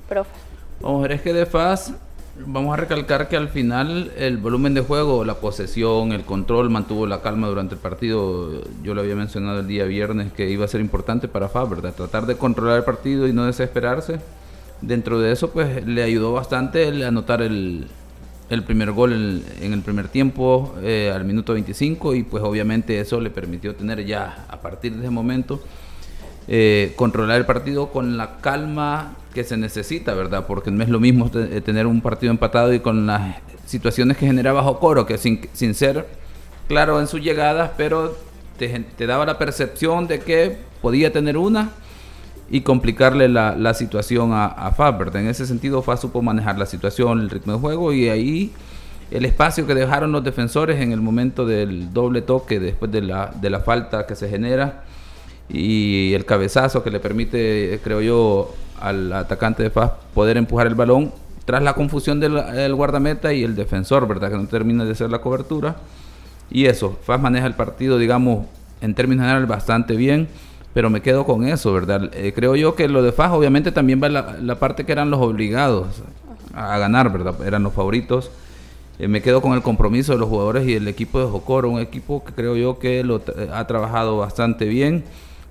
Profe. 0.10 0.32
Vamos 0.82 1.00
a 1.00 1.02
ver, 1.04 1.12
es 1.12 1.21
que 1.21 1.34
de 1.34 1.45
FAS 1.45 1.93
vamos 2.45 2.73
a 2.73 2.78
recalcar 2.78 3.30
que 3.30 3.38
al 3.38 3.50
final 3.50 4.12
el 4.17 4.38
volumen 4.38 4.73
de 4.73 4.82
juego, 4.82 5.23
la 5.26 5.36
posesión, 5.36 6.12
el 6.12 6.23
control 6.23 6.69
mantuvo 6.69 7.06
la 7.06 7.21
calma 7.21 7.47
durante 7.47 7.76
el 7.76 7.82
partido. 7.82 8.63
Yo 8.84 8.95
lo 8.95 9.02
había 9.02 9.15
mencionado 9.15 9.60
el 9.60 9.67
día 9.67 9.84
viernes 9.86 10.34
que 10.34 10.50
iba 10.50 10.65
a 10.65 10.67
ser 10.67 10.82
importante 10.82 11.28
para 11.28 11.50
FAS, 11.50 11.69
¿verdad? 11.69 11.93
Tratar 11.93 12.26
de 12.26 12.36
controlar 12.36 12.78
el 12.78 12.84
partido 12.84 13.28
y 13.28 13.34
no 13.34 13.45
desesperarse. 13.45 14.19
Dentro 14.82 15.19
de 15.19 15.32
eso, 15.32 15.52
pues 15.52 15.86
le 15.86 16.04
ayudó 16.04 16.34
bastante 16.34 16.88
el 16.88 17.04
anotar 17.04 17.41
el, 17.41 17.88
el 18.50 18.64
primer 18.64 18.92
gol 18.92 19.44
en, 19.62 19.74
el 19.74 19.82
primer 19.82 20.08
tiempo 20.08 20.76
eh, 20.82 21.12
al 21.14 21.26
minuto 21.26 21.54
25 21.54 22.16
y 22.16 22.24
pues 22.24 22.44
obviamente 22.44 23.00
eso 23.00 23.20
le 23.20 23.30
permitió 23.30 23.76
tener 23.76 24.06
ya 24.06 24.46
a 24.50 24.62
partir 24.62 24.94
de 24.94 25.02
ese 25.02 25.10
momento 25.10 25.62
eh, 26.48 26.94
controlar 26.96 27.38
el 27.38 27.46
partido 27.46 27.92
con 27.92 28.16
la 28.16 28.38
calma 28.38 29.16
que 29.34 29.44
se 29.44 29.58
necesita, 29.58 30.14
¿verdad? 30.14 30.46
Porque 30.48 30.72
no 30.72 30.82
es 30.82 30.90
lo 30.90 31.00
mismo 31.00 31.30
eh, 31.36 31.62
tener 31.64 31.86
un 31.88 32.02
partido 32.02 32.32
empatado 32.32 32.74
y 32.74 32.80
con 32.80 33.06
las 33.06 33.36
situaciones 33.66 34.16
que 34.18 34.26
generaba 34.26 34.64
Jocoro, 34.64 35.06
que 35.06 35.18
sin, 35.18 35.42
sin 35.52 35.76
ser 35.76 36.08
claro 36.68 37.00
en 37.02 37.08
sus 37.08 37.22
llegadas, 37.22 37.72
pero 37.78 38.16
te, 38.58 39.08
daba 39.08 39.26
la 39.26 39.38
percepción 39.38 40.08
de 40.08 40.20
que 40.20 40.58
podía 40.82 41.12
tener 41.12 41.38
una 41.38 41.72
y 42.50 42.62
complicarle 42.62 43.28
la, 43.28 43.74
situación 43.74 44.34
a, 44.34 44.46
a 44.46 44.72
Fab, 44.72 44.98
¿verdad? 44.98 45.22
En 45.22 45.28
ese 45.28 45.46
sentido, 45.46 45.82
Fab 45.82 45.98
supo 45.98 46.22
manejar 46.22 46.58
la 46.58 46.66
situación, 46.66 47.20
el 47.20 47.30
ritmo 47.30 47.54
de 47.54 47.60
juego 47.60 47.94
y 47.94 48.10
ahí 48.10 48.54
el 49.12 49.26
espacio 49.26 49.66
que 49.66 49.74
dejaron 49.74 50.12
los 50.12 50.24
defensores 50.24 50.82
en 50.82 50.92
el 50.92 51.02
momento 51.02 51.46
del 51.46 51.94
doble 51.94 52.22
toque 52.22 52.60
después 52.60 52.92
de 52.92 53.02
la, 53.02 53.32
de 53.40 53.50
la 53.50 53.62
falta 53.62 54.06
que 54.06 54.16
se 54.16 54.30
genera 54.30 54.84
y 55.50 56.14
el 56.14 56.26
cabezazo 56.26 56.84
que 56.84 56.92
le 56.92 57.00
permite, 57.00 57.80
creo 57.84 58.02
yo, 58.02 58.54
al 58.80 59.12
atacante 59.14 59.64
de 59.64 59.70
FAS 59.70 59.92
poder 60.14 60.38
empujar 60.38 60.68
el 60.68 60.76
balón 60.76 61.12
tras 61.46 61.64
la 61.64 61.74
confusión 61.74 62.20
del, 62.20 62.76
guardameta 62.76 63.32
y 63.32 63.44
el 63.44 63.56
defensor, 63.56 64.08
¿verdad? 64.08 64.30
Que 64.30 64.38
no 64.38 64.48
termina 64.48 64.84
de 64.84 64.92
hacer 64.92 65.10
la 65.10 65.20
cobertura. 65.20 65.78
Y 66.52 66.66
eso, 66.66 66.98
FAS 67.04 67.22
maneja 67.22 67.48
el 67.48 67.54
partido, 67.54 67.98
digamos, 67.98 68.46
en 68.82 68.94
términos 68.94 69.24
generales 69.24 69.48
bastante 69.48 69.96
bien, 69.96 70.28
pero 70.78 70.92
me 70.92 71.02
quedo 71.02 71.26
con 71.26 71.48
eso, 71.48 71.74
¿verdad? 71.74 72.12
Eh, 72.13 72.34
creo 72.36 72.56
yo 72.56 72.76
que 72.76 72.88
lo 72.88 73.02
de 73.02 73.12
FAS 73.12 73.32
obviamente 73.32 73.72
también 73.72 74.00
va 74.00 74.10
la, 74.10 74.38
la 74.40 74.60
parte 74.60 74.86
que 74.86 74.92
eran 74.92 75.10
los 75.10 75.20
obligados 75.20 75.88
a, 76.54 76.78
ganar, 76.78 77.12
¿verdad? 77.12 77.34
Eran 77.48 77.63
los 77.63 77.74
favoritos. 77.74 78.30
Eh, 79.00 79.08
me 79.08 79.24
quedo 79.24 79.42
con 79.42 79.54
el 79.54 79.63
compromiso 79.63 80.12
de 80.12 80.20
los 80.20 80.30
jugadores 80.30 80.68
y 80.68 80.76
el 80.76 80.88
equipo 80.88 81.20
de 81.20 81.26
Jocoro, 81.26 81.72
un 81.72 81.80
equipo 81.80 82.24
que 82.24 82.32
creo 82.32 82.56
yo 82.56 82.78
que 82.78 83.04
lo 83.04 83.24
ha 83.52 83.66
trabajado 83.66 84.20
bastante 84.20 84.66
bien 84.66 85.04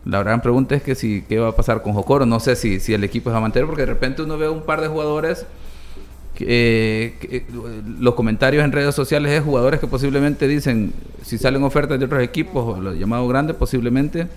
la 0.05 0.23
gran 0.23 0.43
pregunta 0.43 0.77
es 0.77 0.85
que 0.85 0.95
si 0.95 1.23
qué 1.23 1.41
va 1.41 1.49
a 1.49 1.57
pasar 1.57 1.83
con 1.83 1.93
Jocoro. 1.93 2.25
No 2.25 2.39
sé 2.39 2.55
si, 2.55 2.79
si 2.79 2.95
el 2.95 3.03
equipo 3.03 3.29
se 3.29 3.33
va 3.33 3.39
a 3.39 3.41
mantener, 3.41 3.67
porque 3.67 3.83
de 3.83 3.87
repente 3.87 4.23
uno 4.23 4.39
ve 4.39 4.49
un 4.49 4.63
par 4.63 4.81
de 4.81 4.87
jugadores. 4.87 5.45
Eh, 6.39 7.45
los 7.99 8.15
comentarios 8.15 8.65
en 8.65 8.71
redes 8.71 8.95
sociales 8.95 9.33
es 9.33 9.43
jugadores 9.43 9.81
que 9.81 9.89
posiblemente 9.89 10.47
dicen, 10.47 10.93
si 11.25 11.37
salen 11.37 11.65
ofertas 11.65 11.99
de 11.99 12.05
otros 12.05 12.23
equipos, 12.23 12.79
los 12.79 12.97
llamados 12.97 13.29
grandes, 13.29 13.57
posiblemente 13.57 14.29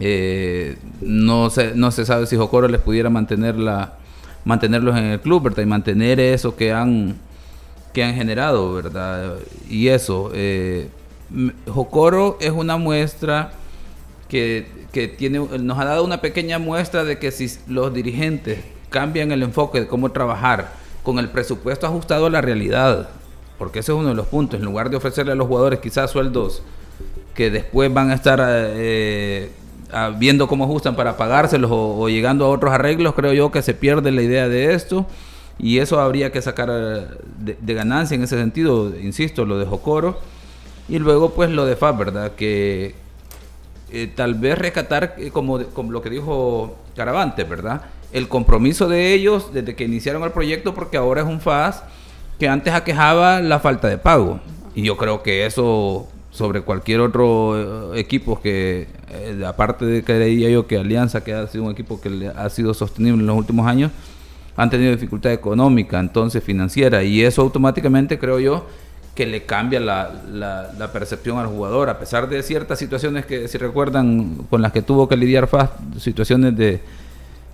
eh, 0.00 0.76
no, 1.00 1.50
se, 1.50 1.74
no 1.74 1.90
se 1.90 2.04
sabe 2.04 2.26
si 2.26 2.36
Jocoro 2.36 2.68
les 2.68 2.80
pudiera 2.80 3.10
mantener 3.10 3.56
la, 3.56 3.94
mantenerlos 4.44 4.96
en 4.96 5.04
el 5.04 5.20
club, 5.20 5.44
¿verdad? 5.44 5.62
Y 5.62 5.66
mantener 5.66 6.20
eso 6.20 6.56
que 6.56 6.72
han, 6.72 7.16
que 7.92 8.04
han 8.04 8.14
generado, 8.14 8.72
¿verdad? 8.74 9.36
Y 9.68 9.88
eso, 9.88 10.30
eh, 10.34 10.88
es 12.40 12.50
una 12.50 12.76
muestra 12.76 13.52
que, 14.28 14.66
tiene, 15.16 15.38
nos 15.38 15.78
ha 15.78 15.84
dado 15.84 16.04
una 16.04 16.20
pequeña 16.20 16.58
muestra 16.58 17.04
de 17.04 17.18
que 17.18 17.30
si 17.30 17.50
los 17.68 17.92
dirigentes 17.92 18.60
cambian 18.90 19.32
el 19.32 19.42
enfoque 19.42 19.80
de 19.80 19.86
cómo 19.86 20.12
trabajar 20.12 20.72
con 21.02 21.18
el 21.18 21.28
presupuesto 21.28 21.86
ajustado 21.86 22.26
a 22.26 22.30
la 22.30 22.40
realidad, 22.40 23.08
porque 23.58 23.80
ese 23.80 23.92
es 23.92 23.98
uno 23.98 24.08
de 24.08 24.14
los 24.14 24.26
puntos, 24.26 24.58
en 24.58 24.66
lugar 24.66 24.90
de 24.90 24.96
ofrecerle 24.96 25.32
a 25.32 25.34
los 25.34 25.46
jugadores 25.46 25.80
quizás 25.80 26.10
sueldos 26.10 26.62
que 27.34 27.50
después 27.50 27.92
van 27.92 28.10
a 28.10 28.14
estar 28.14 28.40
eh, 28.42 29.50
viendo 30.18 30.48
cómo 30.48 30.64
ajustan 30.64 30.96
para 30.96 31.16
pagárselos 31.16 31.70
o, 31.72 32.08
llegando 32.08 32.46
a 32.46 32.48
otros 32.48 32.72
arreglos, 32.72 33.14
creo 33.14 33.32
yo 33.32 33.52
que 33.52 33.62
se 33.62 33.74
pierde 33.74 34.10
la 34.10 34.22
idea 34.22 34.48
de 34.48 34.74
esto 34.74 35.06
y 35.58 35.78
eso 35.78 36.00
habría 36.00 36.32
que 36.32 36.42
sacar 36.42 36.68
eh, 36.70 37.06
de, 37.38 37.56
de 37.60 37.74
ganancia 37.74 38.14
en 38.14 38.22
ese 38.22 38.36
sentido, 38.36 38.92
insisto, 39.00 39.44
lo 39.44 39.58
de 39.58 39.66
Jocoro 39.66 40.18
y 40.88 40.98
luego 40.98 41.30
pues 41.30 41.50
lo 41.50 41.64
de 41.64 41.76
Fab, 41.76 41.96
¿verdad? 41.96 42.32
Que, 42.32 42.94
eh, 43.96 44.10
tal 44.12 44.34
vez 44.34 44.58
rescatar, 44.58 45.14
eh, 45.18 45.30
como, 45.30 45.62
como, 45.66 45.92
lo 45.92 46.02
que 46.02 46.10
dijo 46.10 46.76
Caravante, 46.96 47.44
¿verdad? 47.44 47.82
El 48.12 48.28
compromiso 48.28 48.88
de 48.88 49.14
ellos 49.14 49.52
desde 49.52 49.76
que 49.76 49.84
iniciaron 49.84 50.24
el 50.24 50.32
proyecto, 50.32 50.74
porque 50.74 50.96
ahora 50.96 51.20
es 51.20 51.28
un 51.28 51.40
FAS 51.40 51.84
que 52.38 52.48
antes 52.48 52.74
aquejaba 52.74 53.40
la 53.40 53.60
falta 53.60 53.86
de 53.88 53.96
pago. 53.96 54.40
Y 54.74 54.82
yo 54.82 54.96
creo 54.96 55.22
que 55.22 55.46
eso 55.46 56.08
sobre 56.34 56.62
cualquier 56.62 57.00
otro 57.00 57.94
eh, 57.94 58.00
equipo 58.00 58.40
que, 58.40 58.88
aparte 59.46 59.84
de 59.84 60.02
que 60.02 60.50
yo 60.50 60.66
que 60.66 60.78
Alianza, 60.78 61.22
que 61.22 61.32
ha 61.32 61.46
sido 61.46 61.64
un 61.64 61.70
equipo 61.70 62.00
que 62.00 62.32
ha 62.34 62.50
sido 62.50 62.74
sostenible 62.74 63.20
en 63.20 63.26
los 63.28 63.36
últimos 63.36 63.68
años, 63.68 63.92
han 64.56 64.68
tenido 64.68 64.90
dificultad 64.90 65.32
económica, 65.32 66.00
entonces 66.00 66.42
financiera, 66.42 67.04
y 67.04 67.22
eso 67.22 67.42
automáticamente 67.42 68.18
creo 68.18 68.40
yo 68.40 68.66
que 69.14 69.26
le 69.26 69.44
cambia 69.44 69.78
la, 69.78 70.10
la, 70.76 70.92
percepción 70.92 71.38
al 71.38 71.46
jugador, 71.46 71.88
a 71.88 72.00
pesar 72.00 72.28
de 72.28 72.42
ciertas 72.42 72.80
situaciones 72.80 73.26
que, 73.26 73.46
si 73.46 73.56
recuerdan, 73.56 74.38
con 74.50 74.60
las 74.60 74.72
que 74.72 74.82
tuvo 74.82 75.08
que 75.08 75.16
lidiar 75.16 75.46
Fast, 75.46 75.72
situaciones 75.98 76.56
de, 76.56 76.80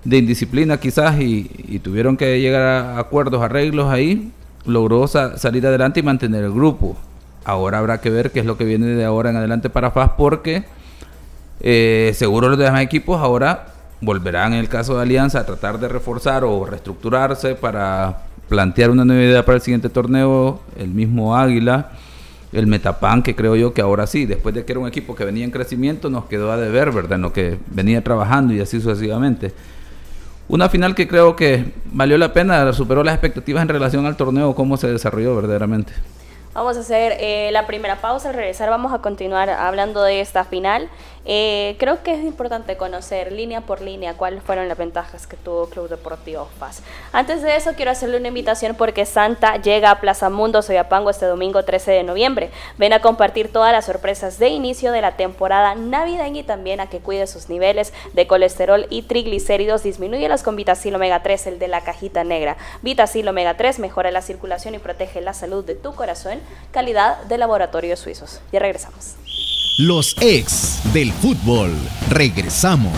de 0.04 0.16
indisciplina 0.16 0.78
quizás, 0.78 1.20
y, 1.20 1.80
tuvieron 1.80 2.16
que 2.16 2.40
llegar 2.40 2.62
a 2.62 2.98
acuerdos, 2.98 3.42
arreglos 3.42 3.92
ahí, 3.92 4.32
logró 4.64 5.06
salir 5.06 5.66
adelante 5.66 6.00
y 6.00 6.02
mantener 6.02 6.44
el 6.44 6.52
grupo. 6.52 6.96
Ahora 7.44 7.78
habrá 7.78 8.00
que 8.00 8.10
ver 8.10 8.30
qué 8.30 8.40
es 8.40 8.46
lo 8.46 8.56
que 8.56 8.64
viene 8.64 8.86
de 8.86 9.04
ahora 9.04 9.30
en 9.30 9.36
adelante 9.36 9.70
para 9.70 9.90
Fast, 9.90 10.14
porque 10.16 10.64
eh, 11.60 12.12
seguro 12.14 12.48
los 12.48 12.58
demás 12.58 12.82
equipos 12.82 13.20
ahora 13.20 13.66
volverán 14.00 14.54
en 14.54 14.60
el 14.60 14.68
caso 14.68 14.96
de 14.96 15.02
Alianza 15.02 15.40
a 15.40 15.46
tratar 15.46 15.78
de 15.78 15.88
reforzar 15.88 16.44
o 16.44 16.64
reestructurarse 16.64 17.54
para 17.54 18.24
plantear 18.48 18.90
una 18.90 19.04
nueva 19.04 19.22
idea 19.22 19.44
para 19.44 19.56
el 19.56 19.62
siguiente 19.62 19.88
torneo, 19.88 20.60
el 20.76 20.88
mismo 20.88 21.36
Águila, 21.36 21.90
el 22.52 22.66
Metapan, 22.66 23.22
que 23.22 23.36
creo 23.36 23.54
yo 23.56 23.72
que 23.72 23.80
ahora 23.80 24.06
sí, 24.06 24.26
después 24.26 24.54
de 24.54 24.64
que 24.64 24.72
era 24.72 24.80
un 24.80 24.88
equipo 24.88 25.14
que 25.14 25.24
venía 25.24 25.44
en 25.44 25.50
crecimiento, 25.50 26.10
nos 26.10 26.24
quedó 26.24 26.50
a 26.50 26.56
deber, 26.56 26.90
¿verdad? 26.90 27.14
En 27.14 27.22
lo 27.22 27.32
que 27.32 27.58
venía 27.68 28.02
trabajando 28.02 28.52
y 28.52 28.60
así 28.60 28.80
sucesivamente. 28.80 29.52
Una 30.48 30.68
final 30.68 30.96
que 30.96 31.06
creo 31.06 31.36
que 31.36 31.72
valió 31.92 32.18
la 32.18 32.32
pena, 32.32 32.72
superó 32.72 33.04
las 33.04 33.14
expectativas 33.14 33.62
en 33.62 33.68
relación 33.68 34.04
al 34.04 34.16
torneo, 34.16 34.54
cómo 34.56 34.76
se 34.76 34.88
desarrolló 34.88 35.36
verdaderamente. 35.36 35.92
Vamos 36.52 36.76
a 36.76 36.80
hacer 36.80 37.16
eh, 37.20 37.50
la 37.52 37.66
primera 37.66 38.00
pausa. 38.00 38.30
Al 38.30 38.34
regresar 38.34 38.70
vamos 38.70 38.92
a 38.92 38.98
continuar 38.98 39.48
hablando 39.50 40.02
de 40.02 40.20
esta 40.20 40.44
final. 40.44 40.90
Eh, 41.26 41.76
creo 41.78 42.02
que 42.02 42.14
es 42.14 42.24
importante 42.24 42.78
conocer 42.78 43.30
línea 43.30 43.60
por 43.60 43.82
línea 43.82 44.14
cuáles 44.14 44.42
fueron 44.42 44.68
las 44.68 44.78
ventajas 44.78 45.26
que 45.26 45.36
tuvo 45.36 45.68
Club 45.68 45.88
Deportivo 45.88 46.48
FAS. 46.58 46.82
Antes 47.12 47.42
de 47.42 47.56
eso 47.56 47.74
quiero 47.74 47.90
hacerle 47.90 48.16
una 48.16 48.28
invitación 48.28 48.74
porque 48.74 49.04
Santa 49.04 49.60
llega 49.60 49.90
a 49.90 50.00
Plaza 50.00 50.30
Mundo 50.30 50.62
Soyapango 50.62 51.10
este 51.10 51.26
domingo 51.26 51.62
13 51.62 51.90
de 51.90 52.02
noviembre. 52.04 52.50
Ven 52.78 52.94
a 52.94 53.00
compartir 53.00 53.52
todas 53.52 53.72
las 53.72 53.84
sorpresas 53.84 54.38
de 54.38 54.48
inicio 54.48 54.92
de 54.92 55.02
la 55.02 55.16
temporada 55.16 55.74
navideña 55.74 56.40
y 56.40 56.44
también 56.44 56.80
a 56.80 56.88
que 56.88 57.00
cuide 57.00 57.26
sus 57.26 57.48
niveles 57.50 57.92
de 58.14 58.26
colesterol 58.26 58.86
y 58.88 59.02
triglicéridos. 59.02 59.82
Disminuye 59.82 60.28
las 60.28 60.42
con 60.42 60.56
Vitacil 60.56 60.94
Omega 60.94 61.22
3, 61.22 61.46
el 61.48 61.58
de 61.58 61.68
la 61.68 61.82
cajita 61.82 62.24
negra. 62.24 62.56
Vitacil 62.80 63.28
Omega 63.28 63.56
3 63.56 63.78
mejora 63.78 64.10
la 64.10 64.22
circulación 64.22 64.74
y 64.74 64.78
protege 64.78 65.20
la 65.20 65.34
salud 65.34 65.64
de 65.64 65.74
tu 65.74 65.94
corazón. 65.94 66.40
Calidad 66.70 67.22
de 67.24 67.36
laboratorios 67.36 68.00
suizos. 68.00 68.40
Ya 68.52 68.58
regresamos. 68.58 69.16
Los 69.78 70.16
ex 70.20 70.80
del 70.92 71.12
fútbol. 71.12 71.74
Regresamos. 72.10 72.92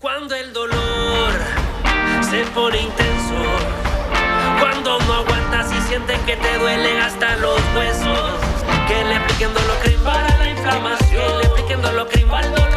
Cuando 0.00 0.34
el 0.34 0.52
dolor 0.52 1.32
se 2.28 2.44
pone 2.54 2.80
intenso, 2.80 3.34
cuando 4.58 4.98
no 5.00 5.12
aguantas 5.12 5.70
y 5.72 5.88
sientes 5.88 6.18
que 6.20 6.36
te 6.36 6.58
duelen 6.58 6.96
hasta 6.98 7.36
los 7.36 7.60
huesos, 7.76 8.40
que 8.88 9.04
le 9.04 9.14
apliquen 9.16 9.54
dolor 9.54 9.76
para 10.02 10.38
la 10.38 10.50
inflamación, 10.50 11.08
que 11.10 11.38
le 11.38 11.46
apliquen 11.46 11.78
el 11.78 12.42
dolor 12.42 12.67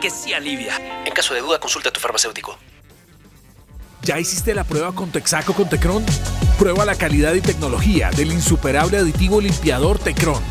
que 0.00 0.10
sí 0.10 0.32
alivia. 0.32 0.74
En 1.04 1.12
caso 1.12 1.34
de 1.34 1.40
duda, 1.40 1.60
consulta 1.60 1.90
a 1.90 1.92
tu 1.92 2.00
farmacéutico. 2.00 2.58
¿Ya 4.02 4.18
hiciste 4.18 4.54
la 4.54 4.64
prueba 4.64 4.92
con 4.92 5.10
Texaco 5.12 5.52
con 5.52 5.68
Tecron? 5.68 6.04
Prueba 6.58 6.84
la 6.86 6.94
calidad 6.94 7.34
y 7.34 7.40
tecnología 7.40 8.10
del 8.10 8.32
insuperable 8.32 8.96
aditivo 8.96 9.40
limpiador 9.40 9.98
Tecron. 9.98 10.42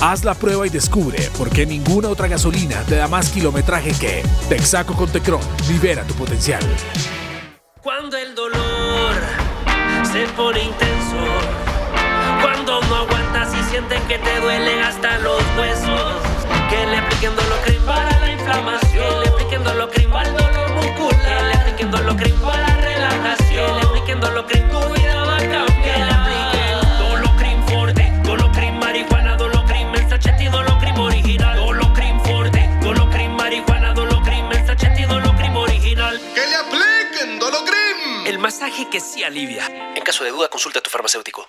Haz 0.00 0.24
la 0.24 0.34
prueba 0.34 0.66
y 0.66 0.70
descubre 0.70 1.30
por 1.36 1.50
qué 1.50 1.66
ninguna 1.66 2.08
otra 2.08 2.26
gasolina 2.26 2.82
te 2.84 2.96
da 2.96 3.06
más 3.06 3.30
kilometraje 3.30 3.92
que 3.98 4.22
Texaco 4.48 4.94
con 4.94 5.10
Tecron. 5.10 5.40
Libera 5.68 6.04
tu 6.04 6.14
potencial. 6.14 6.62
Cuando 7.82 8.16
el 8.16 8.34
dolor 8.34 9.14
se 10.10 10.26
pone 10.34 10.62
intenso, 10.62 11.16
cuando 12.42 12.80
no 12.82 12.96
aguantas 12.96 13.54
y 13.54 13.70
sientes 13.70 14.00
que 14.02 14.18
te 14.18 14.40
duelen 14.40 14.80
hasta 14.80 15.18
los 15.18 15.42
huesos, 15.58 16.22
que 16.70 16.86
le 16.86 16.96
apliquen 16.96 17.36
dolor 17.36 17.56
para 17.86 18.15
inflamación. 18.46 19.22
Que 19.22 19.28
le 19.28 19.28
apliquen 19.28 19.64
dolocrin 19.64 20.10
para 20.10 20.28
el 20.28 20.36
dolor 20.36 20.70
muscular. 20.70 21.20
Que 21.22 21.44
le 21.44 21.54
apliquen 21.54 21.90
dolocrin 21.90 22.34
para 22.40 22.68
la 22.68 22.76
relajación. 22.76 23.66
Que 23.66 23.74
le 23.74 23.82
apliquen 23.88 24.20
dolocrin, 24.20 24.70
tu 24.70 24.80
vida 24.94 25.24
va 25.24 25.36
a 25.36 25.38
cambiar. 25.38 25.82
Que 25.82 26.04
le 26.04 26.12
apliquen 26.12 26.98
dolocrin 26.98 27.62
forte, 27.64 28.12
dolocrin 28.22 28.78
marihuana, 28.78 29.36
dolocrin 29.36 29.90
mensachete 29.90 30.44
y 30.44 30.48
dolocrin 30.48 30.96
original. 30.96 31.56
Dolocrin 31.56 32.20
forte, 32.20 32.70
dolocrin 32.82 33.32
marihuana, 33.36 33.92
dolocrin 33.92 34.48
mensachete 34.48 35.02
y 35.02 35.04
dolocrin 35.04 35.56
original. 35.56 36.20
Que 36.34 36.46
le 36.46 36.56
apliquen 36.56 37.38
dolocrin. 37.38 38.26
El 38.26 38.38
masaje 38.38 38.88
que 38.88 39.00
sí 39.00 39.24
alivia. 39.24 39.66
En 39.94 40.02
caso 40.02 40.24
de 40.24 40.30
duda, 40.30 40.48
consulta 40.48 40.78
a 40.78 40.82
tu 40.82 40.90
farmacéutico. 40.90 41.48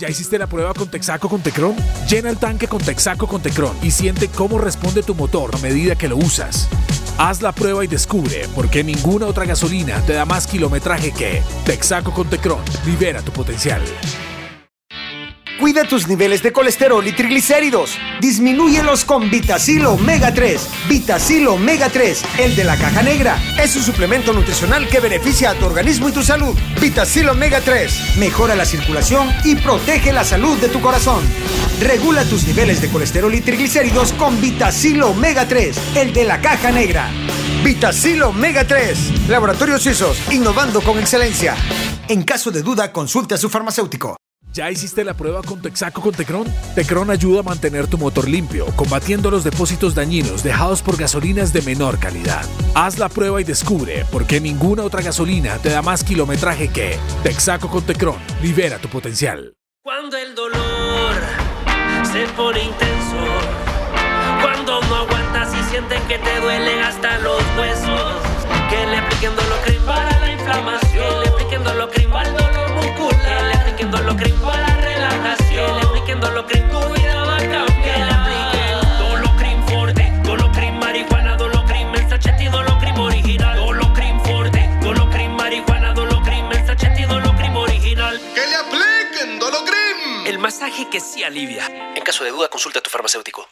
¿Ya 0.00 0.08
hiciste 0.08 0.38
la 0.38 0.46
prueba 0.46 0.72
con 0.72 0.88
Texaco 0.88 1.28
con 1.28 1.42
Tecron? 1.42 1.76
Llena 2.08 2.30
el 2.30 2.38
tanque 2.38 2.66
con 2.66 2.80
Texaco 2.80 3.26
con 3.26 3.42
Tecron 3.42 3.76
y 3.82 3.90
siente 3.90 4.28
cómo 4.28 4.56
responde 4.56 5.02
tu 5.02 5.14
motor 5.14 5.54
a 5.54 5.58
medida 5.58 5.94
que 5.94 6.08
lo 6.08 6.16
usas. 6.16 6.70
Haz 7.18 7.42
la 7.42 7.52
prueba 7.52 7.84
y 7.84 7.86
descubre 7.86 8.48
por 8.54 8.70
qué 8.70 8.82
ninguna 8.82 9.26
otra 9.26 9.44
gasolina 9.44 10.00
te 10.06 10.14
da 10.14 10.24
más 10.24 10.46
kilometraje 10.46 11.12
que 11.12 11.42
Texaco 11.66 12.14
con 12.14 12.30
Tecron. 12.30 12.62
Libera 12.86 13.20
tu 13.20 13.30
potencial. 13.30 13.82
Cuida 15.60 15.84
tus 15.84 16.08
niveles 16.08 16.42
de 16.42 16.52
colesterol 16.52 17.06
y 17.06 17.12
triglicéridos. 17.12 17.98
Disminúyelos 18.18 19.04
con 19.04 19.30
Vitacil 19.30 19.84
Omega 19.84 20.32
3. 20.32 20.68
Vitacil 20.88 21.46
Omega 21.48 21.90
3, 21.90 22.22
el 22.38 22.56
de 22.56 22.64
la 22.64 22.78
caja 22.78 23.02
negra. 23.02 23.36
Es 23.62 23.76
un 23.76 23.82
suplemento 23.82 24.32
nutricional 24.32 24.88
que 24.88 25.00
beneficia 25.00 25.50
a 25.50 25.54
tu 25.54 25.66
organismo 25.66 26.08
y 26.08 26.12
tu 26.12 26.22
salud. 26.22 26.56
Vitacil 26.80 27.28
Omega 27.28 27.60
3 27.60 28.16
mejora 28.16 28.54
la 28.54 28.64
circulación 28.64 29.28
y 29.44 29.54
protege 29.56 30.14
la 30.14 30.24
salud 30.24 30.56
de 30.58 30.70
tu 30.70 30.80
corazón. 30.80 31.22
Regula 31.78 32.24
tus 32.24 32.46
niveles 32.46 32.80
de 32.80 32.88
colesterol 32.88 33.34
y 33.34 33.42
triglicéridos 33.42 34.14
con 34.14 34.40
Vitacil 34.40 35.02
Omega 35.02 35.46
3, 35.46 35.96
el 35.96 36.14
de 36.14 36.24
la 36.24 36.40
caja 36.40 36.72
negra. 36.72 37.10
Vitacil 37.62 38.22
Omega 38.22 38.66
3. 38.66 39.28
Laboratorios 39.28 39.82
Suizos, 39.82 40.16
innovando 40.32 40.80
con 40.80 40.98
excelencia. 40.98 41.54
En 42.08 42.22
caso 42.22 42.50
de 42.50 42.62
duda, 42.62 42.92
consulte 42.92 43.34
a 43.34 43.38
su 43.38 43.50
farmacéutico. 43.50 44.19
¿Ya 44.52 44.68
hiciste 44.68 45.04
la 45.04 45.14
prueba 45.14 45.42
con 45.42 45.62
Texaco 45.62 46.02
con 46.02 46.12
Tecron? 46.12 46.44
Tecron 46.74 47.10
ayuda 47.10 47.40
a 47.40 47.42
mantener 47.44 47.86
tu 47.86 47.98
motor 47.98 48.26
limpio, 48.28 48.66
combatiendo 48.74 49.30
los 49.30 49.44
depósitos 49.44 49.94
dañinos 49.94 50.42
dejados 50.42 50.82
por 50.82 50.96
gasolinas 50.96 51.52
de 51.52 51.62
menor 51.62 52.00
calidad. 52.00 52.44
Haz 52.74 52.98
la 52.98 53.08
prueba 53.08 53.40
y 53.40 53.44
descubre 53.44 54.04
por 54.10 54.26
qué 54.26 54.40
ninguna 54.40 54.82
otra 54.82 55.02
gasolina 55.02 55.58
te 55.58 55.68
da 55.68 55.82
más 55.82 56.02
kilometraje 56.02 56.68
que 56.68 56.98
Texaco 57.22 57.68
con 57.68 57.84
Tecron. 57.84 58.16
Libera 58.42 58.78
tu 58.78 58.88
potencial. 58.88 59.54
Cuando 59.84 60.16
el 60.16 60.34
dolor 60.34 61.14
se 62.12 62.26
pone 62.36 62.64
intenso, 62.64 63.16
cuando 64.42 64.80
no 64.82 64.96
aguantas 64.96 65.54
y 65.54 65.70
sientes 65.70 66.00
que 66.08 66.18
te 66.18 66.40
duelen 66.40 66.80
hasta 66.80 67.18
los 67.20 67.40
huesos, 67.56 68.16
que 68.68 68.84
le 68.84 68.96
apliquen 68.96 69.30
dolor 69.36 69.60
para 69.86 70.18
la 70.18 70.32
inflamación, 70.32 70.90
que 70.92 71.20
le 71.20 71.28
apliquen 71.28 71.62
dolor 71.62 71.90
para 72.10 72.28
el 72.28 72.36
dolor 72.36 72.59
Para 74.10 74.60
la 74.66 74.76
relajación. 74.76 75.76
Le 75.76 75.82
apliquen 75.86 76.20
Dolocrin, 76.20 76.68
tu 76.68 76.78
vida 76.94 77.22
va 77.24 77.36
a 77.36 77.38
cambiar. 77.38 77.98
Le 77.98 78.12
apliquen 78.12 78.98
Dolocrin 78.98 79.62
forte, 79.68 80.12
Dolocrin 80.24 80.78
marihuana, 80.80 81.36
Dolocrin 81.36 81.90
mensachete 81.92 82.44
y 82.44 82.48
Dolocrin 82.48 82.96
original. 82.96 83.56
Dolocrin 83.56 84.20
forte, 84.24 84.68
Dolocrin 84.82 85.36
marihuana, 85.36 85.92
Dolocrin 85.92 86.48
mensachete 86.48 87.02
y 87.02 87.04
Dolocrin 87.04 87.54
original. 87.54 88.20
Que 88.34 88.46
le 88.48 88.56
apliquen 88.56 89.38
Dolocrin. 89.38 90.26
El 90.26 90.40
masaje 90.40 90.88
que 90.90 90.98
sí 90.98 91.22
alivia. 91.22 91.66
En 91.94 92.02
caso 92.02 92.24
de 92.24 92.30
duda, 92.30 92.48
consulta 92.48 92.80
a 92.80 92.82
tu 92.82 92.90
farmacéutico. 92.90 93.48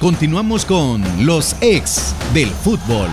Continuamos 0.00 0.64
con 0.64 1.04
los 1.26 1.54
ex 1.60 2.14
del 2.32 2.48
fútbol. 2.48 3.12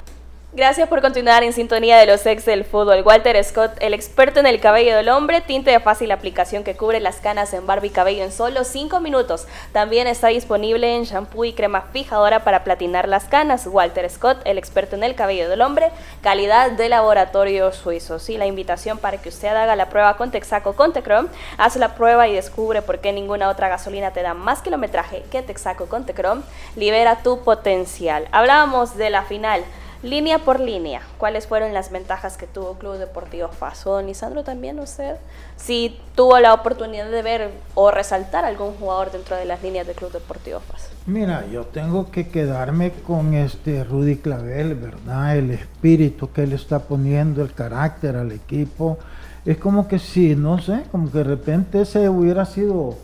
Gracias 0.53 0.89
por 0.89 0.99
continuar 0.99 1.45
en 1.45 1.53
sintonía 1.53 1.97
de 1.97 2.05
los 2.05 2.25
ex 2.25 2.43
del 2.43 2.65
fútbol. 2.65 3.03
Walter 3.05 3.41
Scott, 3.41 3.71
el 3.79 3.93
experto 3.93 4.41
en 4.41 4.45
el 4.45 4.59
cabello 4.59 4.97
del 4.97 5.07
hombre, 5.07 5.39
tinte 5.39 5.71
de 5.71 5.79
fácil 5.79 6.11
aplicación 6.11 6.65
que 6.65 6.75
cubre 6.75 6.99
las 6.99 7.21
canas 7.21 7.53
en 7.53 7.65
barba 7.65 7.85
y 7.85 7.89
cabello 7.89 8.25
en 8.25 8.33
solo 8.33 8.65
5 8.65 8.99
minutos. 8.99 9.47
También 9.71 10.07
está 10.07 10.27
disponible 10.27 10.93
en 10.93 11.03
shampoo 11.03 11.45
y 11.45 11.53
crema 11.53 11.83
fijadora 11.93 12.43
para 12.43 12.65
platinar 12.65 13.07
las 13.07 13.29
canas. 13.29 13.65
Walter 13.65 14.09
Scott, 14.09 14.41
el 14.43 14.57
experto 14.57 14.97
en 14.97 15.05
el 15.05 15.15
cabello 15.15 15.47
del 15.47 15.61
hombre, 15.61 15.89
calidad 16.21 16.71
de 16.71 16.89
laboratorio 16.89 17.71
suizo. 17.71 18.19
Sí, 18.19 18.37
la 18.37 18.45
invitación 18.45 18.97
para 18.97 19.19
que 19.19 19.29
usted 19.29 19.55
haga 19.55 19.77
la 19.77 19.87
prueba 19.87 20.17
con 20.17 20.31
Texaco 20.31 20.73
con 20.73 20.91
Tecrom. 20.91 21.29
Haz 21.57 21.77
la 21.77 21.95
prueba 21.95 22.27
y 22.27 22.33
descubre 22.33 22.81
por 22.81 22.99
qué 22.99 23.13
ninguna 23.13 23.47
otra 23.47 23.69
gasolina 23.69 24.11
te 24.11 24.21
da 24.21 24.33
más 24.33 24.61
kilometraje 24.61 25.23
que 25.31 25.43
Texaco 25.43 25.85
con 25.85 26.05
Tecrom. 26.05 26.43
Libera 26.75 27.23
tu 27.23 27.41
potencial. 27.41 28.27
Hablábamos 28.33 28.97
de 28.97 29.09
la 29.11 29.23
final. 29.23 29.63
Línea 30.03 30.39
por 30.39 30.59
línea, 30.59 31.01
¿cuáles 31.19 31.45
fueron 31.45 31.75
las 31.75 31.91
ventajas 31.91 32.35
que 32.35 32.47
tuvo 32.47 32.73
Club 32.73 32.97
Deportivo 32.97 33.49
Faso? 33.49 34.01
Lisandro, 34.01 34.43
también 34.43 34.79
usted, 34.79 35.17
si 35.57 35.99
tuvo 36.15 36.39
la 36.39 36.55
oportunidad 36.55 37.11
de 37.11 37.21
ver 37.21 37.51
o 37.75 37.91
resaltar 37.91 38.43
algún 38.43 38.73
jugador 38.73 39.11
dentro 39.11 39.35
de 39.35 39.45
las 39.45 39.61
líneas 39.61 39.85
del 39.85 39.95
Club 39.95 40.11
Deportivo 40.11 40.59
Faso. 40.59 40.87
Mira, 41.05 41.45
yo 41.51 41.65
tengo 41.65 42.09
que 42.09 42.29
quedarme 42.29 42.91
con 42.91 43.35
este 43.35 43.83
Rudy 43.83 44.17
Clavel, 44.17 44.73
¿verdad? 44.73 45.37
El 45.37 45.51
espíritu 45.51 46.31
que 46.31 46.43
él 46.43 46.53
está 46.53 46.79
poniendo, 46.79 47.43
el 47.43 47.53
carácter 47.53 48.15
al 48.15 48.31
equipo. 48.31 48.97
Es 49.45 49.59
como 49.59 49.87
que 49.87 49.99
si, 49.99 50.35
no 50.35 50.59
sé, 50.59 50.81
como 50.91 51.11
que 51.11 51.19
de 51.19 51.23
repente 51.25 51.81
ese 51.81 52.09
hubiera 52.09 52.45
sido 52.45 52.95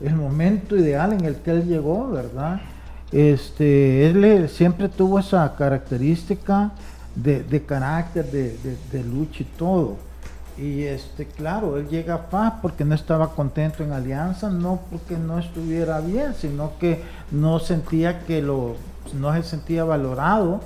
el 0.00 0.16
momento 0.16 0.76
ideal 0.76 1.12
en 1.12 1.26
el 1.26 1.36
que 1.36 1.50
él 1.50 1.66
llegó, 1.68 2.08
¿verdad? 2.08 2.60
Este, 3.12 4.08
él 4.08 4.48
siempre 4.48 4.88
tuvo 4.88 5.18
esa 5.18 5.54
característica 5.56 6.72
de, 7.14 7.62
carácter, 7.66 8.26
de, 8.30 9.04
lucha 9.04 9.42
y 9.42 9.46
todo. 9.56 9.96
Y 10.58 10.82
este, 10.82 11.24
claro, 11.24 11.78
él 11.78 11.88
llega 11.88 12.14
a 12.14 12.30
paz 12.30 12.54
porque 12.60 12.84
no 12.84 12.94
estaba 12.94 13.34
contento 13.34 13.84
en 13.84 13.92
Alianza, 13.92 14.50
no 14.50 14.80
porque 14.90 15.16
no 15.16 15.38
estuviera 15.38 16.00
bien, 16.00 16.34
sino 16.34 16.72
que 16.80 17.00
no 17.30 17.60
sentía 17.60 18.20
que 18.20 18.42
lo, 18.42 18.74
no 19.14 19.32
se 19.34 19.42
sentía 19.44 19.84
valorado, 19.84 20.60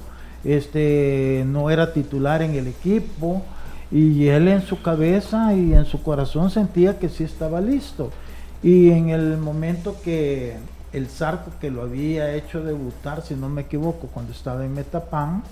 este, 0.45 1.45
no 1.47 1.71
era 1.71 1.93
titular 1.93 2.43
en 2.43 2.55
el 2.55 2.69
equipo 2.69 3.43
y 3.91 4.29
él 4.29 4.49
en 4.49 4.63
su 4.63 4.81
cabeza 4.81 5.55
y 5.55 5.75
en 5.75 5.85
su 5.85 6.03
corazón 6.03 6.51
sentía 6.51 6.99
que 6.99 7.11
sí 7.11 7.25
estaba 7.25 7.61
listo. 7.61 8.11
Y 8.63 8.91
en 8.91 9.11
el 9.11 9.37
momento 9.37 9.97
que 10.03 10.57
el 10.93 11.09
Zarco, 11.09 11.51
que 11.61 11.71
lo 11.71 11.83
había 11.83 12.35
hecho 12.35 12.63
debutar, 12.63 13.23
si 13.23 13.35
no 13.35 13.49
me 13.49 13.63
equivoco, 13.63 14.09
cuando 14.09 14.33
estaba 14.33 14.65
en 14.65 14.75
Metapan, 14.75 15.43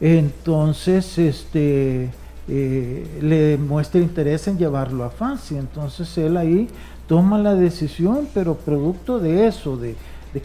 entonces 0.00 1.18
este, 1.18 2.10
eh, 2.48 3.18
le 3.20 3.56
muestra 3.56 4.00
interés 4.00 4.48
en 4.48 4.58
llevarlo 4.58 5.04
a 5.04 5.10
FASI. 5.10 5.56
Entonces 5.58 6.18
él 6.18 6.36
ahí 6.36 6.68
toma 7.06 7.38
la 7.38 7.54
decisión, 7.54 8.28
pero 8.34 8.56
producto 8.56 9.18
de 9.18 9.46
eso, 9.46 9.76
de, 9.76 9.94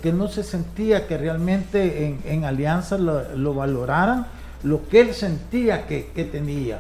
que 0.02 0.12
no 0.12 0.28
se 0.28 0.44
sentía 0.44 1.08
que 1.08 1.18
realmente 1.18 2.18
en, 2.26 2.44
Alianza 2.44 2.98
lo, 2.98 3.54
valoraran, 3.54 4.28
lo 4.64 4.88
que 4.88 5.02
él 5.02 5.14
sentía 5.14 5.88
que, 5.88 6.30
tenía. 6.32 6.80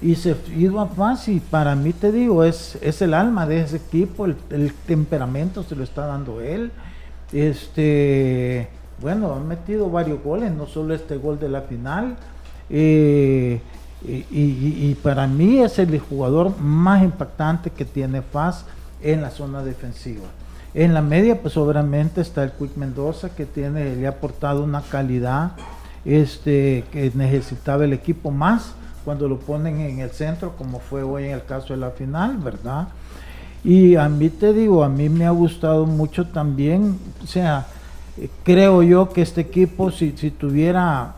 Y 0.00 0.14
se 0.14 0.36
iba 0.56 0.82
a 0.82 0.86
FASI, 0.86 1.40
para 1.40 1.74
mí 1.74 1.92
te 1.92 2.12
digo, 2.12 2.44
es, 2.44 2.78
es 2.80 3.02
el 3.02 3.14
alma 3.14 3.46
de 3.46 3.62
ese 3.62 3.78
equipo, 3.78 4.26
el, 4.26 4.72
temperamento 4.86 5.64
se 5.64 5.74
lo 5.74 5.82
está 5.82 6.06
dando 6.06 6.40
él. 6.40 6.70
Este, 7.32 8.68
bueno, 9.00 9.34
han 9.34 9.48
metido 9.48 9.90
varios 9.90 10.22
goles, 10.22 10.52
no 10.52 10.66
solo 10.66 10.94
este 10.94 11.16
gol 11.16 11.40
de 11.40 11.48
la 11.48 11.62
final. 11.62 12.16
Eh, 12.70 13.60
y, 14.06 14.94
para 15.02 15.26
mí 15.26 15.58
es 15.58 15.80
el 15.80 15.98
jugador 15.98 16.56
más 16.60 17.02
impactante 17.02 17.70
que 17.70 17.84
tiene 17.84 18.22
Faz 18.22 18.64
en 19.02 19.20
la 19.20 19.30
zona 19.30 19.64
defensiva. 19.64 20.26
En 20.74 20.94
la 20.94 21.02
media, 21.02 21.40
pues 21.42 21.56
obviamente 21.56 22.20
está 22.20 22.44
el 22.44 22.52
Quick 22.52 22.76
Mendoza 22.76 23.30
que 23.30 23.46
tiene, 23.46 23.96
le 23.96 24.06
ha 24.06 24.10
aportado 24.10 24.62
una 24.62 24.82
calidad 24.82 25.52
este, 26.04 26.84
que 26.92 27.10
necesitaba 27.14 27.84
el 27.84 27.92
equipo 27.92 28.30
más 28.30 28.74
cuando 29.08 29.26
lo 29.26 29.38
ponen 29.38 29.80
en 29.80 30.00
el 30.00 30.10
centro, 30.10 30.54
como 30.54 30.80
fue 30.80 31.02
hoy 31.02 31.24
en 31.24 31.30
el 31.30 31.42
caso 31.42 31.72
de 31.72 31.78
la 31.78 31.92
final, 31.92 32.36
¿verdad? 32.36 32.88
Y 33.64 33.96
a 33.96 34.06
mí 34.06 34.28
te 34.28 34.52
digo, 34.52 34.84
a 34.84 34.90
mí 34.90 35.08
me 35.08 35.24
ha 35.24 35.30
gustado 35.30 35.86
mucho 35.86 36.26
también, 36.26 36.98
o 37.24 37.26
sea, 37.26 37.66
creo 38.44 38.82
yo 38.82 39.08
que 39.08 39.22
este 39.22 39.40
equipo, 39.40 39.90
si, 39.90 40.12
si 40.14 40.30
tuviera, 40.30 41.14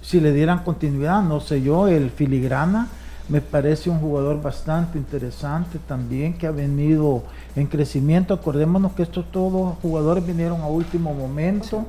si 0.00 0.20
le 0.20 0.32
dieran 0.32 0.62
continuidad, 0.62 1.24
no 1.24 1.40
sé 1.40 1.60
yo, 1.60 1.88
el 1.88 2.08
filigrana, 2.10 2.86
me 3.28 3.40
parece 3.40 3.90
un 3.90 3.98
jugador 3.98 4.40
bastante 4.40 4.96
interesante 4.96 5.80
también, 5.88 6.34
que 6.34 6.46
ha 6.46 6.52
venido 6.52 7.24
en 7.56 7.66
crecimiento. 7.66 8.32
Acordémonos 8.32 8.92
que 8.92 9.02
estos 9.02 9.24
todos 9.32 9.76
jugadores 9.82 10.24
vinieron 10.24 10.60
a 10.60 10.68
último 10.68 11.12
momento, 11.12 11.84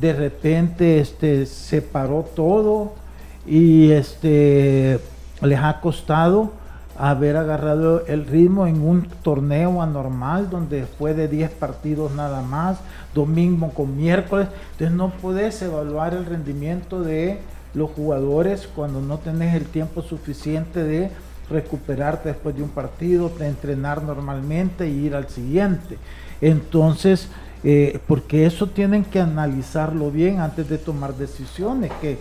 de 0.00 0.14
repente 0.14 0.98
este, 0.98 1.44
se 1.44 1.82
paró 1.82 2.24
todo 2.34 3.03
y 3.46 3.90
este, 3.90 4.98
les 5.42 5.58
ha 5.58 5.80
costado 5.80 6.52
haber 6.96 7.36
agarrado 7.36 8.06
el 8.06 8.26
ritmo 8.26 8.66
en 8.66 8.80
un 8.80 9.08
torneo 9.22 9.82
anormal 9.82 10.48
donde 10.48 10.86
fue 10.86 11.12
de 11.12 11.28
10 11.28 11.50
partidos 11.52 12.12
nada 12.12 12.42
más, 12.42 12.78
domingo 13.14 13.70
con 13.70 13.96
miércoles. 13.96 14.48
Entonces 14.72 14.96
no 14.96 15.10
puedes 15.10 15.60
evaluar 15.62 16.14
el 16.14 16.24
rendimiento 16.24 17.02
de 17.02 17.40
los 17.74 17.90
jugadores 17.90 18.68
cuando 18.74 19.00
no 19.00 19.18
tenés 19.18 19.54
el 19.54 19.64
tiempo 19.66 20.02
suficiente 20.02 20.84
de 20.84 21.10
recuperarte 21.50 22.30
después 22.30 22.56
de 22.56 22.62
un 22.62 22.70
partido, 22.70 23.28
de 23.28 23.48
entrenar 23.48 24.02
normalmente 24.02 24.88
y 24.88 25.06
ir 25.06 25.14
al 25.14 25.28
siguiente. 25.28 25.98
Entonces, 26.40 27.28
eh, 27.64 27.98
porque 28.06 28.46
eso 28.46 28.68
tienen 28.68 29.04
que 29.04 29.20
analizarlo 29.20 30.10
bien 30.10 30.40
antes 30.40 30.68
de 30.68 30.78
tomar 30.78 31.14
decisiones, 31.14 31.90
que, 32.00 32.18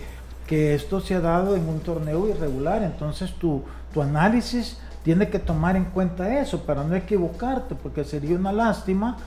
que 0.48 0.76
esto 0.76 1.00
se 1.00 1.16
ha 1.16 1.22
dado 1.22 1.56
en 1.56 1.68
un 1.68 1.80
torneo 1.80 2.28
irregular. 2.28 2.84
Entonces 2.84 3.32
tu 3.34 3.64
tu 3.94 4.02
análisis 4.02 4.78
tiene 5.04 5.30
que 5.30 5.40
tomar 5.40 5.76
en 5.76 5.86
cuenta 5.86 6.40
eso 6.40 6.62
para 6.62 6.84
no 6.84 6.96
equivocarte, 6.96 7.76
porque 7.76 8.04
sería 8.04 8.36
una 8.36 8.52
lástima 8.52 9.18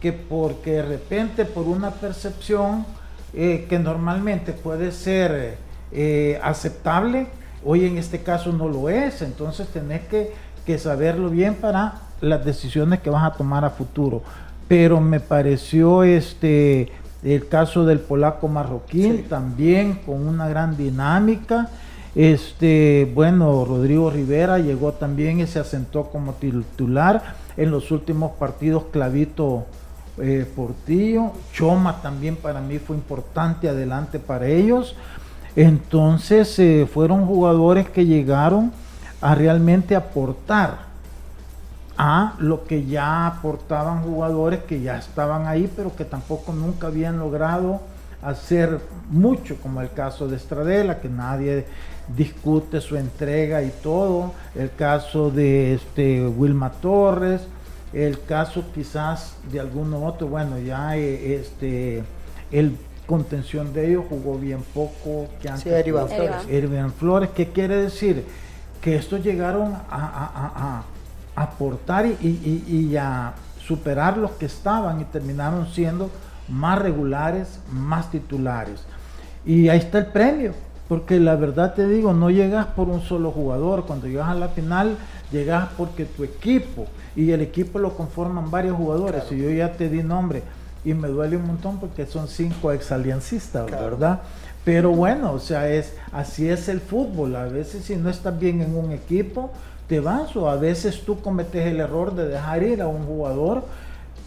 que 0.00 0.12
porque 0.12 0.72
de 0.72 0.82
repente 0.82 1.44
por 1.44 1.66
una 1.66 1.90
percepción 1.90 2.86
eh, 3.34 3.66
que 3.68 3.78
normalmente 3.78 4.52
puede 4.52 4.92
ser 4.92 5.58
eh, 5.92 6.40
aceptable, 6.42 7.26
hoy 7.64 7.84
en 7.84 7.98
este 7.98 8.22
caso 8.22 8.52
no 8.52 8.68
lo 8.68 8.88
es, 8.88 9.22
entonces 9.22 9.68
tenés 9.68 10.02
que, 10.08 10.32
saberlo 10.78 11.28
bien 11.28 11.56
para 11.56 12.00
las 12.22 12.42
decisiones 12.42 13.00
que 13.00 13.10
vas 13.10 13.24
a 13.24 13.36
tomar 13.36 13.66
a 13.66 13.70
futuro. 13.70 14.22
Pero 14.66 14.98
me 14.98 15.20
pareció 15.20 16.02
este 16.04 16.90
el 17.24 17.48
caso 17.48 17.84
del 17.84 18.00
polaco 18.00 18.48
marroquín 18.48 19.24
también 19.28 20.00
con 20.06 20.26
una 20.26 20.48
gran 20.48 20.76
dinámica 20.76 21.70
este, 22.14 23.10
bueno, 23.12 23.64
Rodrigo 23.64 24.08
Rivera 24.08 24.58
llegó 24.58 24.92
también 24.92 25.40
y 25.40 25.46
se 25.46 25.58
asentó 25.58 26.04
como 26.04 26.34
titular 26.34 27.34
en 27.56 27.70
los 27.72 27.90
últimos 27.90 28.32
partidos 28.32 28.84
Clavito 28.92 29.66
eh, 30.18 30.48
Portillo. 30.54 31.32
Choma 31.52 32.00
también 32.02 32.36
para 32.36 32.60
mí 32.60 32.78
fue 32.78 32.96
importante 32.96 33.68
adelante 33.68 34.20
para 34.20 34.46
ellos. 34.46 34.94
Entonces 35.56 36.56
eh, 36.60 36.88
fueron 36.92 37.26
jugadores 37.26 37.88
que 37.88 38.06
llegaron 38.06 38.72
a 39.20 39.34
realmente 39.34 39.96
aportar 39.96 40.93
a 41.96 42.34
lo 42.38 42.64
que 42.64 42.84
ya 42.86 43.26
aportaban 43.26 44.02
jugadores 44.02 44.64
que 44.64 44.80
ya 44.80 44.98
estaban 44.98 45.46
ahí, 45.46 45.72
pero 45.74 45.94
que 45.94 46.04
tampoco 46.04 46.52
nunca 46.52 46.88
habían 46.88 47.18
logrado 47.18 47.80
hacer 48.22 48.80
mucho, 49.10 49.56
como 49.60 49.80
el 49.80 49.92
caso 49.92 50.28
de 50.28 50.36
Estradela, 50.36 51.00
que 51.00 51.08
nadie 51.08 51.66
discute 52.16 52.80
su 52.80 52.96
entrega 52.96 53.62
y 53.62 53.72
todo, 53.82 54.32
el 54.54 54.72
caso 54.74 55.30
de 55.30 55.74
este 55.74 56.26
Wilma 56.26 56.70
Torres, 56.70 57.42
el 57.92 58.20
caso 58.24 58.64
quizás 58.74 59.36
de 59.52 59.60
alguno 59.60 60.04
otro, 60.04 60.26
bueno, 60.26 60.58
ya 60.58 60.96
eh, 60.96 61.36
este 61.36 62.02
el 62.50 62.76
contención 63.06 63.72
de 63.72 63.90
ellos 63.90 64.04
jugó 64.08 64.38
bien 64.38 64.64
poco 64.72 65.28
que 65.40 65.48
antes. 65.48 65.84
Flores. 65.84 66.92
Flores, 66.98 67.30
¿qué 67.34 67.48
quiere 67.48 67.76
decir? 67.76 68.24
Que 68.80 68.96
estos 68.96 69.22
llegaron 69.22 69.74
a, 69.90 70.82
aportar 71.36 72.06
y, 72.06 72.64
y 72.68 72.96
a 72.96 73.34
superar 73.58 74.16
los 74.18 74.32
que 74.32 74.46
estaban 74.46 75.00
y 75.00 75.04
terminaron 75.04 75.68
siendo 75.68 76.10
más 76.48 76.78
regulares, 76.78 77.60
más 77.72 78.10
titulares. 78.10 78.82
Y 79.46 79.68
ahí 79.68 79.78
está 79.78 79.98
el 79.98 80.06
premio, 80.06 80.52
porque 80.88 81.18
la 81.18 81.36
verdad 81.36 81.74
te 81.74 81.86
digo, 81.88 82.12
no 82.12 82.30
llegas 82.30 82.66
por 82.66 82.88
un 82.88 83.02
solo 83.02 83.30
jugador, 83.30 83.86
cuando 83.86 84.06
llegas 84.06 84.28
a 84.28 84.34
la 84.34 84.48
final 84.48 84.96
llegas 85.32 85.68
porque 85.76 86.04
tu 86.04 86.22
equipo 86.22 86.86
y 87.16 87.30
el 87.30 87.40
equipo 87.40 87.78
lo 87.78 87.96
conforman 87.96 88.50
varios 88.50 88.76
jugadores, 88.76 89.24
y 89.30 89.38
yo 89.38 89.50
ya 89.50 89.72
te 89.72 89.88
di 89.88 90.02
nombre 90.02 90.42
y 90.84 90.92
me 90.92 91.08
duele 91.08 91.36
un 91.36 91.46
montón 91.46 91.78
porque 91.78 92.06
son 92.06 92.28
cinco 92.28 92.70
exaliancistas, 92.70 93.70
¿verdad? 93.70 94.20
Pero 94.64 94.90
bueno, 94.90 95.32
o 95.32 95.38
sea, 95.38 95.68
es 95.68 95.94
así 96.12 96.48
es 96.48 96.68
el 96.68 96.80
fútbol, 96.80 97.36
a 97.36 97.44
veces 97.44 97.84
si 97.84 97.96
no 97.96 98.10
estás 98.10 98.38
bien 98.38 98.60
en 98.60 98.76
un 98.76 98.92
equipo, 98.92 99.50
te 99.88 100.00
vas 100.00 100.34
o 100.36 100.48
a 100.48 100.56
veces 100.56 101.02
tú 101.04 101.20
cometes 101.20 101.66
el 101.66 101.80
error 101.80 102.14
de 102.14 102.28
dejar 102.28 102.62
ir 102.62 102.82
a 102.82 102.88
un 102.88 103.04
jugador 103.04 103.64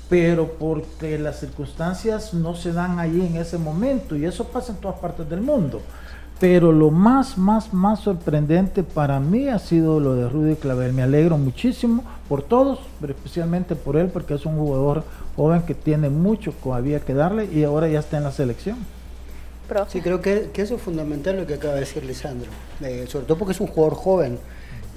pero 0.09 0.53
porque 0.53 1.17
las 1.19 1.39
circunstancias 1.39 2.33
no 2.33 2.55
se 2.55 2.71
dan 2.71 2.99
ahí 2.99 3.29
en 3.29 3.35
ese 3.41 3.57
momento 3.57 4.15
y 4.15 4.25
eso 4.25 4.45
pasa 4.45 4.71
en 4.71 4.79
todas 4.79 4.99
partes 4.99 5.29
del 5.29 5.41
mundo. 5.41 5.81
Pero 6.39 6.71
lo 6.71 6.91
más, 6.91 7.37
más, 7.37 7.73
más 7.73 8.01
sorprendente 8.01 8.83
para 8.83 9.19
mí 9.19 9.49
ha 9.49 9.57
sido 9.57 9.99
lo 9.99 10.13
de 10.13 10.29
Rudy 10.29 10.55
Clavel. 10.55 10.93
Me 10.93 11.01
alegro 11.01 11.37
muchísimo 11.37 12.03
por 12.29 12.43
todos, 12.43 12.79
pero 13.01 13.13
especialmente 13.13 13.75
por 13.75 13.97
él, 13.97 14.09
porque 14.09 14.35
es 14.35 14.45
un 14.45 14.55
jugador 14.55 15.03
joven 15.35 15.63
que 15.63 15.73
tiene 15.73 16.09
mucho 16.09 16.53
todavía 16.63 16.99
que 16.99 17.15
darle 17.15 17.45
y 17.45 17.63
ahora 17.63 17.87
ya 17.87 17.99
está 17.99 18.17
en 18.17 18.23
la 18.23 18.31
selección. 18.31 18.77
Sí, 19.89 19.99
creo 19.99 20.21
que, 20.21 20.49
eso 20.55 20.75
es 20.75 20.81
fundamental 20.81 21.35
lo 21.35 21.45
que 21.45 21.55
acaba 21.55 21.73
de 21.73 21.81
decir 21.81 22.05
Lisandro, 22.05 22.49
eh, 22.81 23.05
sobre 23.09 23.25
todo 23.25 23.37
porque 23.37 23.51
es 23.51 23.59
un 23.59 23.67
jugador 23.67 23.95
joven. 23.95 24.39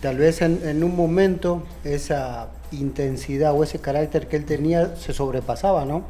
Tal 0.00 0.16
vez 0.16 0.42
en, 0.42 0.60
en 0.66 0.82
un 0.82 0.96
momento 0.96 1.62
esa 1.84 2.48
intensidad 2.72 3.54
o 3.54 3.62
ese 3.62 3.78
carácter 3.78 4.28
que 4.28 4.36
él 4.36 4.44
tenía 4.44 4.96
se 4.96 5.12
sobrepasaba, 5.12 5.84
¿no? 5.84 6.04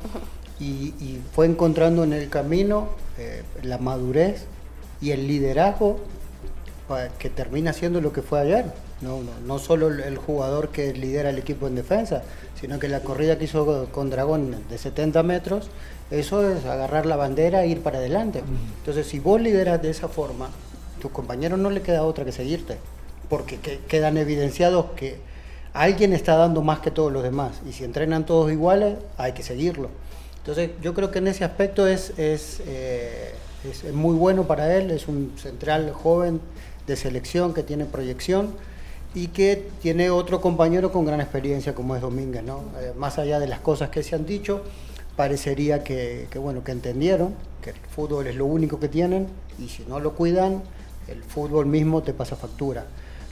Y, 0.58 1.18
fue 1.32 1.46
encontrando 1.46 2.04
en 2.04 2.12
el 2.12 2.28
camino 2.28 2.88
eh, 3.18 3.42
la 3.62 3.78
madurez 3.78 4.44
y 5.00 5.12
el 5.12 5.26
liderazgo 5.26 5.98
que 7.18 7.30
termina 7.30 7.72
siendo 7.72 8.00
lo 8.00 8.12
que 8.12 8.20
fue 8.20 8.40
ayer. 8.40 8.66
No, 9.00 9.22
no, 9.22 9.30
no, 9.46 9.58
solo 9.58 9.88
el 9.88 10.18
jugador 10.18 10.68
que 10.68 10.92
lidera 10.92 11.30
el 11.30 11.38
equipo 11.38 11.66
en 11.66 11.76
defensa, 11.76 12.24
sino 12.60 12.78
que 12.78 12.88
la 12.88 13.00
corrida 13.00 13.38
que 13.38 13.44
hizo 13.44 13.88
con 13.90 14.10
Dragón 14.10 14.56
de 14.68 14.76
70 14.76 15.22
metros, 15.22 15.70
eso 16.10 16.46
es 16.50 16.66
agarrar 16.66 17.06
la 17.06 17.16
bandera 17.16 17.62
e 17.62 17.68
ir 17.68 17.82
para 17.82 17.98
adelante. 17.98 18.42
Entonces, 18.80 19.06
si 19.06 19.18
vos 19.18 19.40
lideras 19.40 19.80
de 19.80 19.88
esa 19.88 20.08
forma, 20.08 20.50
tu 21.00 21.10
compañero 21.10 21.56
no 21.56 21.70
le 21.70 21.80
queda 21.80 22.02
otra 22.02 22.26
que 22.26 22.32
seguirte, 22.32 22.76
porque 23.30 23.58
quedan 23.88 24.18
evidenciados 24.18 24.86
que 24.96 25.16
alguien 25.72 26.12
está 26.12 26.36
dando 26.36 26.62
más 26.62 26.80
que 26.80 26.90
todos 26.90 27.12
los 27.12 27.22
demás. 27.22 27.60
Y 27.66 27.72
si 27.72 27.84
entrenan 27.84 28.26
todos 28.26 28.52
iguales, 28.52 28.96
hay 29.16 29.32
que 29.32 29.44
seguirlo. 29.44 29.88
Entonces, 30.38 30.70
yo 30.82 30.94
creo 30.94 31.10
que 31.10 31.20
en 31.20 31.28
ese 31.28 31.44
aspecto 31.44 31.86
es, 31.86 32.10
es, 32.18 32.60
eh, 32.66 33.32
es, 33.64 33.94
muy 33.94 34.16
bueno 34.16 34.46
para 34.48 34.74
él, 34.74 34.90
es 34.90 35.06
un 35.06 35.32
central 35.36 35.92
joven 35.92 36.40
de 36.86 36.96
selección 36.96 37.54
que 37.54 37.62
tiene 37.62 37.84
proyección 37.84 38.50
y 39.14 39.28
que 39.28 39.68
tiene 39.80 40.10
otro 40.10 40.40
compañero 40.40 40.90
con 40.90 41.04
gran 41.04 41.20
experiencia 41.20 41.74
como 41.74 41.94
es 41.94 42.02
Domínguez, 42.02 42.42
¿no? 42.42 42.64
Eh, 42.80 42.92
más 42.96 43.18
allá 43.18 43.38
de 43.38 43.46
las 43.46 43.60
cosas 43.60 43.90
que 43.90 44.02
se 44.02 44.16
han 44.16 44.26
dicho, 44.26 44.62
parecería 45.14 45.84
que, 45.84 46.26
que, 46.30 46.38
bueno, 46.38 46.64
que 46.64 46.72
entendieron 46.72 47.34
que 47.62 47.70
el 47.70 47.76
fútbol 47.76 48.26
es 48.26 48.34
lo 48.34 48.46
único 48.46 48.80
que 48.80 48.88
tienen 48.88 49.28
y 49.58 49.68
si 49.68 49.84
no 49.84 50.00
lo 50.00 50.14
cuidan, 50.14 50.62
el 51.06 51.22
fútbol 51.22 51.66
mismo 51.66 52.02
te 52.02 52.12
pasa 52.12 52.34
factura. 52.34 52.86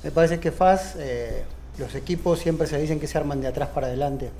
Me 0.08 0.12
parece 0.12 0.40
que 0.40 0.52
FAS, 0.52 0.94
eh, 0.96 1.44
los 1.76 1.94
equipos 1.94 2.38
siempre 2.38 2.66
se 2.66 2.78
dicen 2.78 2.98
que 2.98 3.06
se 3.06 3.18
arman 3.18 3.42
de 3.42 3.46
atrás 3.46 3.68
para 3.74 3.88
adelante. 3.88 4.30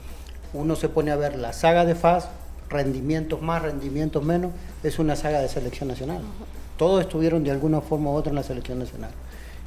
Uno 0.55 0.77
se 0.77 0.89
pone 0.89 1.11
a 1.11 1.17
ver 1.17 1.37
la 1.37 1.53
saga 1.53 1.85
de 1.85 1.95
FAS, 1.95 2.31
rendimientos 2.71 3.43
más, 3.43 3.61
rendimientos 3.61 4.25
menos, 4.25 4.53
es 4.83 4.99
una 4.99 5.15
saga 5.15 5.41
de 5.41 5.49
selección 5.51 5.91
nacional. 5.91 6.23
Todos 6.79 7.03
estuvieron 7.03 7.45
de 7.45 7.51
alguna 7.51 7.83
forma 7.83 8.11
u 8.11 8.15
otra 8.15 8.31
en 8.31 8.37
la 8.37 8.45
selección 8.45 8.79
nacional 8.79 9.11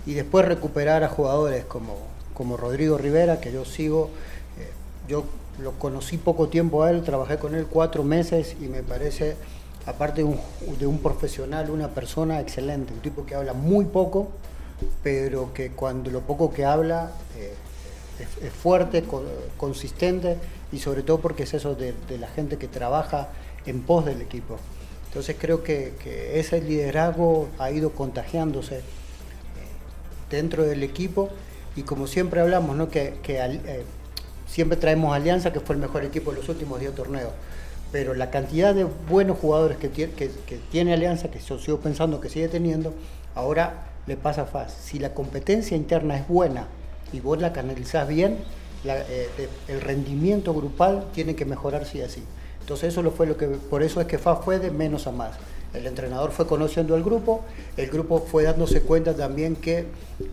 y 0.07 0.15
después 0.15 0.43
recuperar 0.43 1.03
a 1.03 1.07
jugadores 1.07 1.65
como, 1.65 1.97
como 2.33 2.57
Rodrigo 2.57 2.97
Rivera, 2.97 3.39
que 3.39 3.51
yo 3.51 3.63
sigo, 3.63 4.09
eh, 4.57 4.71
yo 5.07 5.25
lo 5.61 5.73
conocí 5.73 6.17
poco 6.17 6.47
tiempo 6.47 6.81
a 6.81 6.89
él, 6.89 7.03
trabajé 7.03 7.37
con 7.37 7.53
él 7.53 7.67
cuatro 7.67 8.03
meses 8.03 8.55
y 8.59 8.69
me 8.69 8.81
parece, 8.81 9.35
aparte 9.85 10.23
de 10.23 10.29
un, 10.29 10.39
de 10.79 10.87
un 10.87 10.97
profesional, 10.97 11.69
una 11.69 11.89
persona 11.89 12.39
excelente, 12.39 12.91
un 12.91 13.01
tipo 13.01 13.23
que 13.23 13.35
habla 13.35 13.53
muy 13.53 13.85
poco, 13.85 14.29
pero 15.03 15.53
que 15.53 15.71
cuando 15.71 16.11
lo 16.11 16.21
poco 16.21 16.53
que 16.53 16.65
habla 16.65 17.11
eh, 17.37 17.53
es, 18.41 18.53
fuerte, 18.53 19.03
con, 19.03 19.23
consistente 19.57 20.37
y 20.71 20.79
sobre 20.79 21.03
todo 21.03 21.19
porque 21.19 21.43
es 21.43 21.53
eso 21.53 21.75
de, 21.75 21.93
la 22.17 22.27
gente 22.27 22.57
que 22.57 22.67
trabaja 22.67 23.29
en 23.65 23.81
pos 23.81 24.05
del 24.05 24.21
equipo. 24.21 24.57
Entonces 25.07 25.35
creo 25.39 25.63
que, 25.63 25.93
ese 26.35 26.61
liderazgo 26.61 27.49
ha 27.59 27.71
ido 27.71 27.91
contagiándose 27.91 28.81
dentro 30.29 30.63
del 30.63 30.83
equipo 30.83 31.29
y 31.75 31.83
como 31.83 32.07
siempre 32.07 32.41
hablamos, 32.41 32.75
¿no? 32.75 32.89
que, 32.89 33.19
eh, 33.27 33.83
siempre 34.47 34.77
traemos 34.77 35.13
Alianza, 35.13 35.51
que 35.51 35.59
fue 35.59 35.75
el 35.75 35.81
mejor 35.81 36.05
equipo 36.05 36.31
de 36.31 36.37
los 36.37 36.49
últimos 36.49 36.79
10 36.79 36.95
torneos, 36.95 37.31
pero 37.91 38.13
la 38.13 38.29
cantidad 38.29 38.73
de 38.73 38.85
buenos 38.85 39.37
jugadores 39.37 39.77
que 39.77 39.89
tiene 40.71 40.93
Alianza, 40.93 41.29
que 41.29 41.39
yo 41.39 41.59
sigo 41.59 41.79
pensando 41.79 42.21
que 42.21 42.29
sigue 42.29 42.47
teniendo, 42.47 42.93
ahora 43.35 43.90
le 44.07 44.17
pasa 44.17 44.45
fácil. 44.45 44.77
Si 44.81 44.99
la 44.99 45.13
competencia 45.13 45.77
interna 45.77 46.17
es 46.17 46.27
buena 46.27 46.67
y 47.13 47.19
vos 47.19 47.39
la 47.39 47.53
canalizás 47.53 48.07
bien, 48.07 48.39
eh, 48.83 49.49
el 49.67 49.81
rendimiento 49.81 50.53
grupal 50.53 51.05
tiene 51.13 51.35
que 51.35 51.45
mejorar 51.45 51.85
sí 51.85 52.01
así. 52.01 52.23
Entonces 52.61 52.89
eso 52.89 53.01
lo 53.01 53.11
fue 53.11 53.27
lo 53.27 53.37
que, 53.37 53.47
por 53.47 53.83
eso 53.83 54.01
es 54.01 54.07
que 54.07 54.17
FAS 54.17 54.39
fue 54.43 54.59
de 54.59 54.71
menos 54.71 55.07
a 55.07 55.11
más. 55.11 55.31
El 55.73 55.87
entrenador 55.87 56.31
fue 56.31 56.47
conociendo 56.47 56.95
al 56.95 57.03
grupo, 57.03 57.41
el 57.77 57.89
grupo 57.89 58.19
fue 58.19 58.43
dándose 58.43 58.81
cuenta 58.81 59.15
también 59.15 59.55
que 59.55 59.85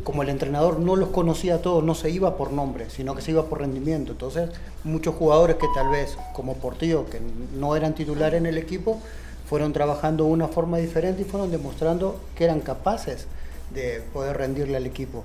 como 0.02 0.22
el 0.22 0.30
entrenador 0.30 0.80
no 0.80 0.96
los 0.96 1.10
conocía 1.10 1.56
a 1.56 1.58
todos, 1.58 1.84
no 1.84 1.94
se 1.94 2.10
iba 2.10 2.36
por 2.36 2.52
nombre, 2.52 2.90
sino 2.90 3.14
que 3.14 3.22
se 3.22 3.30
iba 3.30 3.44
por 3.44 3.60
rendimiento. 3.60 4.12
Entonces, 4.12 4.50
muchos 4.82 5.14
jugadores 5.14 5.56
que 5.56 5.66
tal 5.74 5.90
vez, 5.90 6.18
como 6.32 6.54
Portillo, 6.54 7.06
que 7.08 7.20
no 7.56 7.76
eran 7.76 7.94
titulares 7.94 8.40
en 8.40 8.46
el 8.46 8.58
equipo, 8.58 9.00
fueron 9.48 9.72
trabajando 9.72 10.24
de 10.24 10.30
una 10.30 10.48
forma 10.48 10.78
diferente 10.78 11.22
y 11.22 11.24
fueron 11.24 11.52
demostrando 11.52 12.20
que 12.34 12.44
eran 12.44 12.60
capaces 12.60 13.28
de 13.72 14.02
poder 14.12 14.36
rendirle 14.36 14.76
al 14.76 14.86
equipo. 14.86 15.24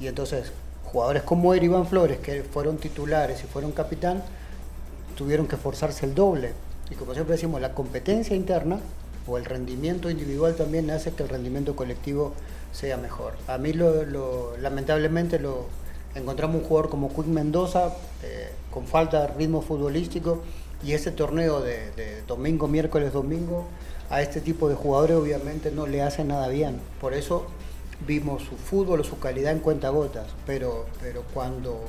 Y 0.00 0.06
entonces, 0.06 0.52
jugadores 0.84 1.22
como 1.22 1.54
Eri 1.54 1.66
Iván 1.66 1.86
Flores, 1.86 2.18
que 2.18 2.42
fueron 2.42 2.78
titulares 2.78 3.42
y 3.42 3.46
fueron 3.46 3.72
capitán, 3.72 4.22
tuvieron 5.16 5.46
que 5.46 5.56
forzarse 5.56 6.06
el 6.06 6.14
doble. 6.14 6.52
Y 6.90 6.94
como 6.94 7.14
siempre 7.14 7.34
decimos, 7.34 7.60
la 7.60 7.72
competencia 7.72 8.36
interna 8.36 8.78
o 9.26 9.38
el 9.38 9.44
rendimiento 9.44 10.08
individual 10.10 10.54
también 10.54 10.90
hace 10.90 11.12
que 11.12 11.22
el 11.22 11.28
rendimiento 11.28 11.74
colectivo 11.74 12.34
sea 12.72 12.96
mejor. 12.96 13.34
A 13.48 13.58
mí 13.58 13.72
lo, 13.72 14.04
lo, 14.04 14.56
lamentablemente 14.58 15.38
lo 15.38 15.66
encontramos 16.14 16.62
un 16.62 16.68
jugador 16.68 16.90
como 16.90 17.08
Quick 17.12 17.26
Mendoza 17.26 17.94
eh, 18.22 18.50
con 18.70 18.86
falta 18.86 19.22
de 19.22 19.26
ritmo 19.28 19.62
futbolístico 19.62 20.42
y 20.84 20.92
ese 20.92 21.10
torneo 21.10 21.60
de, 21.60 21.90
de, 21.92 22.22
domingo, 22.26 22.68
miércoles, 22.68 23.12
domingo 23.12 23.66
a 24.10 24.22
este 24.22 24.40
tipo 24.40 24.68
de 24.68 24.74
jugadores 24.74 25.16
obviamente 25.16 25.70
no 25.70 25.86
le 25.86 26.02
hace 26.02 26.24
nada 26.24 26.48
bien. 26.48 26.80
Por 27.00 27.14
eso 27.14 27.46
vimos 28.06 28.42
su 28.42 28.56
fútbol 28.56 29.00
o 29.00 29.04
su 29.04 29.18
calidad 29.18 29.52
en 29.52 29.60
cuentagotas, 29.60 30.26
pero, 30.46 30.86
pero 31.00 31.22
cuando 31.32 31.80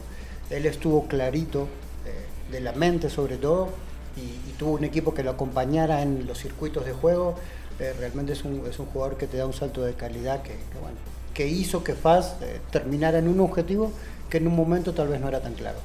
él 0.50 0.66
estuvo 0.66 1.08
clarito 1.08 1.68
eh, 2.06 2.52
de 2.52 2.62
la 2.62 2.74
mente 2.74 3.10
sobre 3.10 3.38
todo, 3.38 3.70
y, 4.16 4.50
y, 4.50 4.56
tuvo 4.58 4.72
un 4.72 4.84
equipo 4.84 5.14
que 5.14 5.22
lo 5.22 5.30
acompañara 5.30 6.02
en 6.02 6.26
los 6.26 6.40
circuitos 6.40 6.86
de 6.86 6.92
juego, 6.92 7.36
eh, 7.80 7.94
realmente 8.00 8.34
es 8.34 8.44
un, 8.44 8.64
es 8.68 8.80
un, 8.80 8.88
jugador 8.88 9.18
que 9.18 9.28
te 9.28 9.38
da 9.38 9.46
un 9.46 9.54
salto 9.54 9.84
de 9.84 9.94
calidad 9.94 10.42
que, 10.42 10.54
que 10.54 10.80
bueno, 10.82 10.98
que 11.36 11.48
hizo 11.48 11.84
que 11.84 11.94
FAS 11.94 12.38
eh, 12.42 12.60
terminara 12.72 13.20
en 13.20 13.28
un 13.28 13.40
objetivo 13.40 13.92
que 14.30 14.38
en 14.38 14.48
un 14.48 14.56
momento 14.56 14.94
tal 14.94 15.10
vez 15.10 15.22
no 15.22 15.28
era 15.28 15.42
tan 15.42 15.54
claro. 15.54 15.78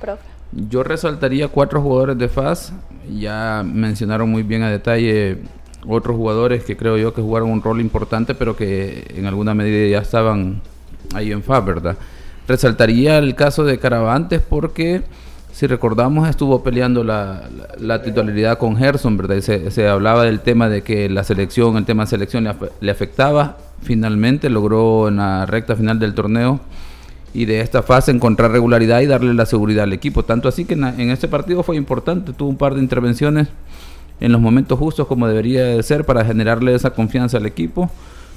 Profe. 0.00 0.22
Yo 0.52 0.82
resaltaría 0.82 1.48
cuatro 1.48 1.80
jugadores 1.80 2.18
de 2.18 2.28
FAS, 2.28 2.74
ya 3.18 3.62
mencionaron 3.64 4.28
muy 4.28 4.42
bien 4.42 4.62
a 4.62 4.70
detalle 4.70 5.38
otros 5.86 6.16
jugadores 6.16 6.64
que 6.64 6.76
creo 6.76 6.96
yo 6.96 7.14
que 7.14 7.22
jugaron 7.22 7.50
un 7.50 7.62
rol 7.62 7.80
importante, 7.80 8.34
pero 8.34 8.56
que 8.56 9.12
en 9.16 9.26
alguna 9.26 9.54
medida 9.54 9.88
ya 9.88 10.02
estaban 10.02 10.60
ahí 11.14 11.32
en 11.32 11.42
FAS, 11.42 11.64
¿verdad? 11.64 11.96
Resaltaría 12.48 13.18
el 13.18 13.34
caso 13.34 13.64
de 13.64 13.78
Caravantes 13.78 14.40
porque 14.40 15.02
si 15.52 15.66
recordamos, 15.66 16.28
estuvo 16.28 16.62
peleando 16.62 17.04
la, 17.04 17.42
la, 17.56 17.68
la 17.78 18.02
titularidad 18.02 18.58
con 18.58 18.76
Gerson, 18.76 19.18
¿verdad? 19.18 19.40
Se, 19.40 19.70
se, 19.70 19.86
hablaba 19.86 20.24
del 20.24 20.40
tema 20.40 20.68
de 20.68 20.82
que 20.82 21.10
la 21.10 21.24
selección, 21.24 21.76
el 21.76 21.84
tema 21.84 22.04
de 22.04 22.10
selección 22.10 22.44
le, 22.44 22.54
le, 22.80 22.90
afectaba. 22.90 23.58
Finalmente 23.82 24.48
logró 24.48 25.08
en 25.08 25.16
la 25.16 25.44
recta 25.44 25.76
final 25.76 25.98
del 25.98 26.14
torneo 26.14 26.60
y 27.34 27.44
de 27.44 27.60
esta 27.60 27.82
fase 27.82 28.12
encontrar 28.12 28.50
regularidad 28.50 29.00
y 29.00 29.06
darle 29.06 29.34
la 29.34 29.44
seguridad 29.44 29.84
al 29.84 29.92
equipo. 29.92 30.24
Tanto 30.24 30.48
así 30.48 30.64
que 30.64 30.74
en 30.74 31.10
este 31.10 31.28
partido 31.28 31.62
fue 31.62 31.76
importante, 31.76 32.32
tuvo 32.32 32.48
un 32.48 32.56
par 32.56 32.74
de 32.74 32.80
intervenciones 32.80 33.48
en 34.22 34.30
los 34.30 34.40
momentos 34.40 34.78
justos 34.78 35.08
como 35.08 35.26
debería 35.26 35.64
de 35.64 35.82
ser 35.82 36.06
para 36.06 36.24
generarle 36.24 36.74
esa 36.74 36.90
confianza 36.90 37.38
al 37.38 37.46
equipo. 37.46 37.90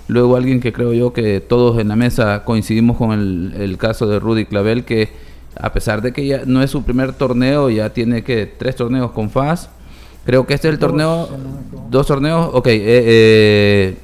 Luego 0.07 0.35
alguien 0.35 0.59
que 0.59 0.73
creo 0.73 0.93
yo 0.93 1.13
que 1.13 1.39
todos 1.41 1.79
en 1.79 1.89
la 1.89 1.95
mesa 1.95 2.43
coincidimos 2.43 2.97
con 2.97 3.11
el, 3.11 3.53
el 3.55 3.77
caso 3.77 4.07
de 4.07 4.19
Rudy 4.19 4.45
Clavel, 4.45 4.83
que 4.83 5.09
a 5.59 5.71
pesar 5.71 6.01
de 6.01 6.11
que 6.11 6.25
ya 6.25 6.41
no 6.45 6.63
es 6.63 6.71
su 6.71 6.83
primer 6.83 7.13
torneo, 7.13 7.69
ya 7.69 7.91
tiene 7.91 8.23
que 8.23 8.47
tres 8.47 8.75
torneos 8.75 9.11
con 9.11 9.29
FAS. 9.29 9.69
Creo 10.25 10.47
que 10.47 10.55
este 10.55 10.69
es 10.69 10.73
el 10.73 10.79
torneo, 10.79 11.29
dos 11.91 12.07
torneos, 12.07 12.49
ok, 12.51 12.67
eh, 12.67 12.81
eh, 12.83 13.97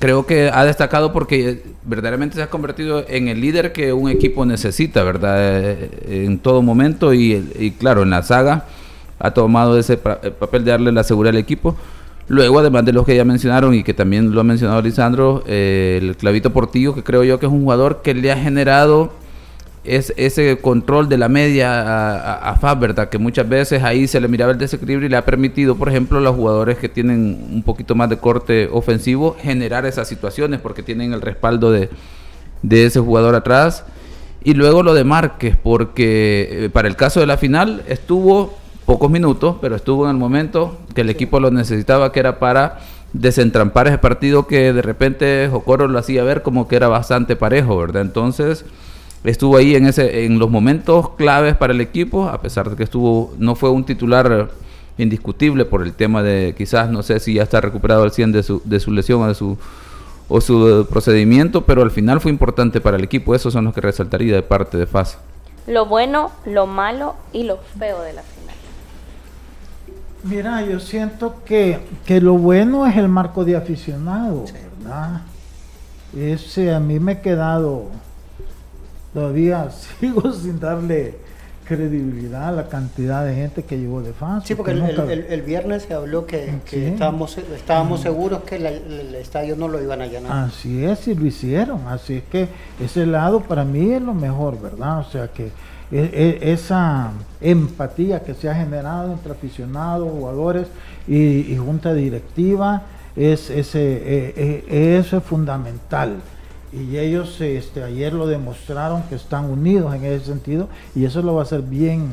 creo 0.00 0.26
que 0.26 0.50
ha 0.52 0.64
destacado 0.64 1.12
porque 1.12 1.62
verdaderamente 1.84 2.34
se 2.34 2.42
ha 2.42 2.50
convertido 2.50 3.04
en 3.08 3.28
el 3.28 3.40
líder 3.40 3.72
que 3.72 3.92
un 3.92 4.10
equipo 4.10 4.44
necesita, 4.44 5.04
¿verdad? 5.04 5.36
Eh, 5.38 6.24
en 6.26 6.40
todo 6.40 6.62
momento 6.62 7.14
y, 7.14 7.52
y, 7.60 7.70
claro, 7.70 8.02
en 8.02 8.10
la 8.10 8.24
saga 8.24 8.66
ha 9.18 9.30
tomado 9.32 9.78
ese 9.78 9.96
papel 9.96 10.64
de 10.64 10.70
darle 10.70 10.92
la 10.92 11.04
seguridad 11.04 11.34
al 11.34 11.40
equipo. 11.40 11.76
Luego, 12.28 12.58
además 12.58 12.84
de 12.84 12.92
los 12.92 13.06
que 13.06 13.16
ya 13.16 13.24
mencionaron 13.24 13.74
y 13.74 13.82
que 13.82 13.94
también 13.94 14.32
lo 14.32 14.40
ha 14.40 14.44
mencionado 14.44 14.82
Lisandro, 14.82 15.42
el 15.46 16.14
Clavito 16.16 16.52
Portillo, 16.52 16.94
que 16.94 17.02
creo 17.02 17.24
yo 17.24 17.38
que 17.38 17.46
es 17.46 17.52
un 17.52 17.62
jugador 17.62 18.02
que 18.02 18.14
le 18.14 18.30
ha 18.30 18.36
generado 18.36 19.12
es 19.88 20.12
ese 20.16 20.58
control 20.58 21.08
de 21.08 21.16
la 21.16 21.28
media 21.28 21.80
a, 21.80 22.50
a, 22.50 22.56
Fab, 22.56 22.78
¿verdad? 22.78 23.08
Que 23.08 23.16
muchas 23.16 23.48
veces 23.48 23.82
ahí 23.82 24.06
se 24.06 24.20
le 24.20 24.28
miraba 24.28 24.52
el 24.52 24.58
desequilibrio 24.58 25.06
y 25.06 25.10
le 25.10 25.16
ha 25.16 25.24
permitido, 25.24 25.76
por 25.76 25.88
ejemplo, 25.88 26.18
a 26.18 26.20
los 26.20 26.36
jugadores 26.36 26.76
que 26.76 26.88
tienen 26.90 27.48
un 27.50 27.62
poquito 27.62 27.94
más 27.94 28.10
de 28.10 28.18
corte 28.18 28.68
ofensivo 28.70 29.36
generar 29.40 29.86
esas 29.86 30.06
situaciones 30.06 30.60
porque 30.60 30.82
tienen 30.82 31.14
el 31.14 31.22
respaldo 31.22 31.70
de, 31.70 31.88
de 32.62 32.86
ese 32.86 33.00
jugador 33.00 33.34
atrás. 33.34 33.84
Y 34.44 34.54
luego 34.54 34.82
lo 34.82 34.94
de 34.94 35.04
Márquez, 35.04 35.56
porque 35.56 36.48
eh, 36.50 36.70
para 36.70 36.86
el 36.86 36.96
caso 36.96 37.20
de 37.20 37.26
la 37.26 37.38
final 37.38 37.82
estuvo 37.88 38.56
pocos 38.88 39.10
minutos, 39.10 39.56
pero 39.60 39.76
estuvo 39.76 40.04
en 40.06 40.12
el 40.12 40.16
momento 40.16 40.78
que 40.94 41.02
el 41.02 41.10
equipo 41.10 41.40
lo 41.40 41.50
necesitaba, 41.50 42.10
que 42.10 42.20
era 42.20 42.38
para 42.38 42.78
desentrampar 43.12 43.86
ese 43.86 43.98
partido 43.98 44.46
que 44.46 44.72
de 44.72 44.80
repente 44.80 45.46
Jocoro 45.52 45.88
lo 45.88 45.98
hacía 45.98 46.24
ver 46.24 46.42
como 46.42 46.68
que 46.68 46.76
era 46.76 46.88
bastante 46.88 47.36
parejo, 47.36 47.76
¿verdad? 47.76 48.00
Entonces 48.00 48.64
estuvo 49.24 49.58
ahí 49.58 49.74
en 49.74 49.84
ese 49.84 50.24
en 50.24 50.38
los 50.38 50.48
momentos 50.48 51.10
claves 51.16 51.54
para 51.54 51.74
el 51.74 51.82
equipo 51.82 52.30
a 52.30 52.40
pesar 52.40 52.70
de 52.70 52.76
que 52.76 52.84
estuvo 52.84 53.34
no 53.36 53.56
fue 53.56 53.68
un 53.68 53.84
titular 53.84 54.48
indiscutible 54.96 55.66
por 55.66 55.82
el 55.82 55.92
tema 55.92 56.22
de 56.22 56.54
quizás 56.56 56.88
no 56.88 57.02
sé 57.02 57.20
si 57.20 57.34
ya 57.34 57.42
está 57.42 57.60
recuperado 57.60 58.04
al 58.04 58.12
100 58.12 58.32
de 58.32 58.42
su, 58.42 58.62
de 58.64 58.80
su 58.80 58.90
lesión 58.90 59.20
o 59.20 59.28
de 59.28 59.34
su 59.34 59.58
o 60.28 60.40
su 60.40 60.86
procedimiento 60.88 61.60
pero 61.60 61.82
al 61.82 61.90
final 61.90 62.22
fue 62.22 62.30
importante 62.30 62.80
para 62.80 62.96
el 62.96 63.04
equipo. 63.04 63.34
Esos 63.34 63.52
son 63.52 63.66
los 63.66 63.74
que 63.74 63.82
resaltaría 63.82 64.34
de 64.34 64.42
parte 64.42 64.78
de 64.78 64.86
FAS 64.86 65.18
lo 65.66 65.84
bueno 65.84 66.32
lo 66.46 66.66
malo 66.66 67.14
y 67.34 67.42
lo 67.42 67.58
feo 67.78 68.00
de 68.00 68.14
la 68.14 68.22
mira 70.28 70.62
yo 70.62 70.80
siento 70.80 71.42
que, 71.44 71.78
que 72.04 72.20
lo 72.20 72.34
bueno 72.34 72.86
es 72.86 72.96
el 72.96 73.08
marco 73.08 73.44
de 73.44 73.56
aficionado 73.56 74.46
sí. 74.46 74.54
verdad 74.82 75.22
ese 76.16 76.72
a 76.72 76.80
mí 76.80 76.98
me 76.98 77.12
he 77.12 77.20
quedado 77.20 77.86
todavía 79.12 79.70
sigo 80.00 80.32
sin 80.32 80.58
darle 80.60 81.28
credibilidad 81.68 82.56
la 82.56 82.66
cantidad 82.68 83.26
de 83.26 83.34
gente 83.34 83.62
que 83.62 83.76
llegó 83.76 84.00
de 84.00 84.14
FAS. 84.14 84.44
Sí, 84.46 84.54
porque 84.54 84.70
el, 84.70 84.80
el, 84.80 85.26
el, 85.28 85.42
viernes 85.42 85.82
se 85.82 85.92
habló 85.92 86.26
que, 86.26 86.60
que 86.64 86.88
estábamos, 86.88 87.36
estábamos 87.36 88.00
seguros 88.00 88.42
que 88.44 88.58
la, 88.58 88.70
el 88.70 89.14
estadio 89.14 89.54
no 89.54 89.68
lo 89.68 89.80
iban 89.80 90.00
a 90.00 90.06
llenar. 90.06 90.46
Así 90.46 90.82
es, 90.82 91.06
y 91.08 91.14
lo 91.14 91.26
hicieron. 91.26 91.86
Así 91.86 92.16
es 92.16 92.22
que 92.24 92.48
ese 92.80 93.04
lado 93.04 93.40
para 93.40 93.64
mí 93.64 93.92
es 93.92 94.00
lo 94.00 94.14
mejor, 94.14 94.58
¿verdad? 94.58 95.00
O 95.00 95.04
sea 95.04 95.28
que 95.28 95.50
esa 95.90 97.12
empatía 97.40 98.22
que 98.22 98.34
se 98.34 98.48
ha 98.48 98.54
generado 98.54 99.12
entre 99.12 99.32
aficionados, 99.32 100.10
jugadores 100.10 100.68
y, 101.06 101.56
junta 101.56 101.94
directiva, 101.94 102.82
es, 103.16 103.50
ese, 103.50 103.80
e, 103.80 104.64
e, 104.68 104.98
eso 104.98 105.16
es 105.16 105.24
fundamental 105.24 106.20
y 106.72 106.98
ellos 106.98 107.40
este, 107.40 107.82
ayer 107.82 108.12
lo 108.12 108.26
demostraron 108.26 109.02
que 109.04 109.14
están 109.14 109.46
unidos 109.46 109.94
en 109.94 110.04
ese 110.04 110.26
sentido 110.26 110.68
y 110.94 111.04
eso 111.04 111.22
lo 111.22 111.34
va 111.34 111.42
a 111.42 111.46
ser 111.46 111.62
bien, 111.62 112.08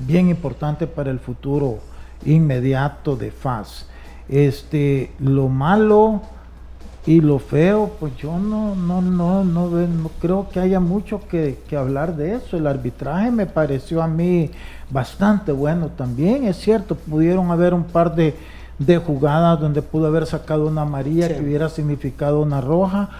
bien 0.00 0.28
importante 0.28 0.86
para 0.86 1.10
el 1.10 1.20
futuro 1.20 1.78
inmediato 2.24 3.16
de 3.16 3.30
FAS. 3.30 3.86
Este, 4.28 5.12
lo 5.18 5.48
malo 5.48 6.22
y 7.04 7.20
lo 7.20 7.38
feo, 7.38 7.90
pues 7.98 8.16
yo 8.16 8.38
no, 8.38 8.76
no, 8.76 9.02
no, 9.02 9.44
no, 9.44 9.68
no 9.68 10.10
creo 10.20 10.48
que 10.50 10.60
haya 10.60 10.78
mucho 10.78 11.20
que, 11.28 11.58
que, 11.68 11.76
hablar 11.76 12.16
de 12.16 12.34
eso. 12.36 12.56
El 12.56 12.66
arbitraje 12.66 13.30
me 13.30 13.46
pareció 13.46 14.02
a 14.02 14.06
mí 14.06 14.50
bastante 14.90 15.50
bueno 15.50 15.88
también. 15.88 16.44
Es 16.44 16.58
cierto, 16.58 16.94
pudieron 16.94 17.50
haber 17.50 17.74
un 17.74 17.84
par 17.84 18.14
de, 18.14 18.36
de 18.78 18.98
jugadas 18.98 19.58
donde 19.58 19.82
pudo 19.82 20.06
haber 20.06 20.26
sacado 20.26 20.68
una 20.68 20.82
amarilla 20.82 21.28
sí. 21.28 21.34
que 21.34 21.40
hubiera 21.40 21.68
significado 21.68 22.40
una 22.40 22.60
roja 22.60 23.10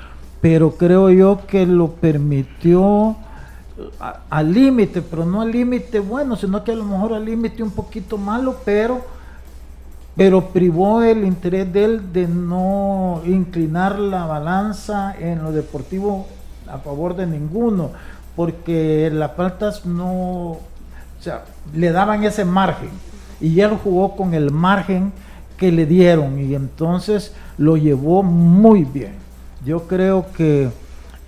pero 0.42 0.72
creo 0.72 1.08
yo 1.08 1.46
que 1.46 1.64
lo 1.64 1.92
permitió 1.92 3.16
al 4.28 4.52
límite, 4.52 5.00
pero 5.00 5.24
no 5.24 5.40
al 5.40 5.52
límite 5.52 6.00
bueno, 6.00 6.34
sino 6.34 6.64
que 6.64 6.72
a 6.72 6.74
lo 6.74 6.84
mejor 6.84 7.14
al 7.14 7.24
límite 7.24 7.62
un 7.62 7.70
poquito 7.70 8.18
malo, 8.18 8.56
pero, 8.64 9.00
pero 10.16 10.48
privó 10.48 11.02
el 11.02 11.24
interés 11.24 11.72
de 11.72 11.84
él 11.84 12.12
de 12.12 12.28
no 12.28 13.22
inclinar 13.24 13.98
la 13.98 14.26
balanza 14.26 15.14
en 15.18 15.42
lo 15.42 15.52
deportivo 15.52 16.26
a 16.68 16.78
favor 16.78 17.16
de 17.16 17.26
ninguno, 17.26 17.90
porque 18.36 19.10
las 19.12 19.32
faltas 19.32 19.86
no, 19.86 20.12
o 20.52 20.60
sea, 21.20 21.44
le 21.74 21.92
daban 21.92 22.24
ese 22.24 22.44
margen 22.44 22.90
y 23.40 23.60
él 23.60 23.78
jugó 23.82 24.16
con 24.16 24.34
el 24.34 24.50
margen 24.50 25.12
que 25.56 25.72
le 25.72 25.86
dieron 25.86 26.38
y 26.38 26.54
entonces 26.54 27.32
lo 27.56 27.76
llevó 27.76 28.22
muy 28.22 28.84
bien. 28.84 29.14
Yo 29.64 29.86
creo 29.86 30.26
que 30.36 30.70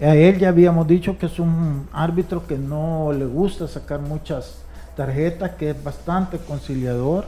a 0.00 0.14
él 0.14 0.38
ya 0.38 0.48
habíamos 0.48 0.86
dicho 0.86 1.16
que 1.18 1.26
es 1.26 1.38
un 1.38 1.86
árbitro 1.92 2.46
que 2.46 2.58
no 2.58 3.12
le 3.12 3.26
gusta 3.26 3.68
sacar 3.68 4.00
muchas 4.00 4.58
tarjetas, 4.96 5.52
que 5.52 5.70
es 5.70 5.84
bastante 5.84 6.38
conciliador, 6.38 7.26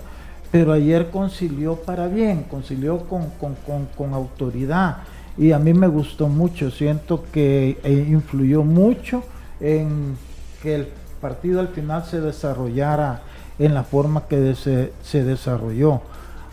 pero 0.56 0.72
ayer 0.72 1.10
concilió 1.10 1.76
para 1.76 2.06
bien, 2.06 2.44
concilió 2.44 3.00
con, 3.00 3.26
con, 3.38 3.56
con, 3.94 4.14
autoridad 4.14 5.00
y 5.36 5.52
a 5.52 5.58
mí 5.58 5.74
me 5.74 5.86
gustó 5.86 6.28
mucho, 6.28 6.70
siento 6.70 7.26
que 7.30 7.78
eh, 7.84 8.06
influyó 8.08 8.62
mucho 8.62 9.22
en 9.60 10.16
que 10.62 10.76
el 10.76 10.88
partido 11.20 11.60
al 11.60 11.68
final 11.68 12.06
se 12.06 12.22
desarrollara 12.22 13.20
en 13.58 13.74
la 13.74 13.84
forma 13.84 14.28
que 14.28 14.54
se, 14.54 14.94
se 15.02 15.24
desarrolló. 15.24 16.00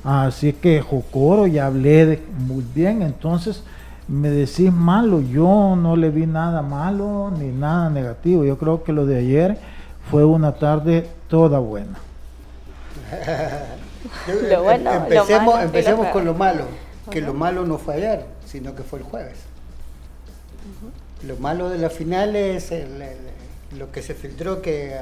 Así 0.03 0.51
que 0.51 0.81
Jocoro 0.81 1.47
ya 1.47 1.67
hablé 1.67 2.23
muy 2.39 2.65
bien, 2.75 3.03
entonces 3.03 3.63
me 4.09 4.29
decís 4.29 4.73
malo, 4.73 5.21
yo 5.21 5.77
no 5.77 5.95
le 5.95 6.09
vi 6.09 6.25
nada 6.25 6.61
malo 6.61 7.31
ni 7.39 7.53
nada 7.53 7.89
negativo. 7.89 8.43
Yo 8.43 8.57
creo 8.57 8.83
que 8.83 8.91
lo 8.91 9.05
de 9.05 9.19
ayer 9.19 9.57
fue 10.11 10.25
una 10.25 10.55
tarde 10.55 11.07
toda 11.29 11.59
buena. 11.59 11.95
lo 14.49 14.63
bueno 14.63 14.93
empecemos 14.93 15.45
lo 15.45 15.51
malo, 15.51 15.61
empecemos 15.63 16.07
con 16.07 16.25
lo 16.25 16.33
malo, 16.33 16.65
que 17.09 17.21
lo 17.21 17.33
malo 17.33 17.65
no 17.65 17.77
fue 17.77 17.95
ayer, 17.95 18.25
sino 18.45 18.75
que 18.75 18.83
fue 18.83 18.99
el 18.99 19.05
jueves. 19.05 19.37
Uh 20.63 20.87
-huh. 20.87 21.27
Lo 21.27 21.37
malo 21.37 21.69
de 21.69 21.77
la 21.77 21.89
final 21.89 22.35
es 22.35 22.71
el, 22.71 23.01
el, 23.01 23.79
lo 23.79 23.91
que 23.91 24.01
se 24.01 24.13
filtró 24.13 24.61
que 24.61 24.95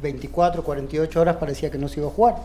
24, 0.00 0.62
48 0.62 1.20
horas 1.20 1.36
parecía 1.36 1.70
que 1.70 1.78
no 1.78 1.88
se 1.88 2.00
iba 2.00 2.08
a 2.08 2.12
jugar. 2.12 2.36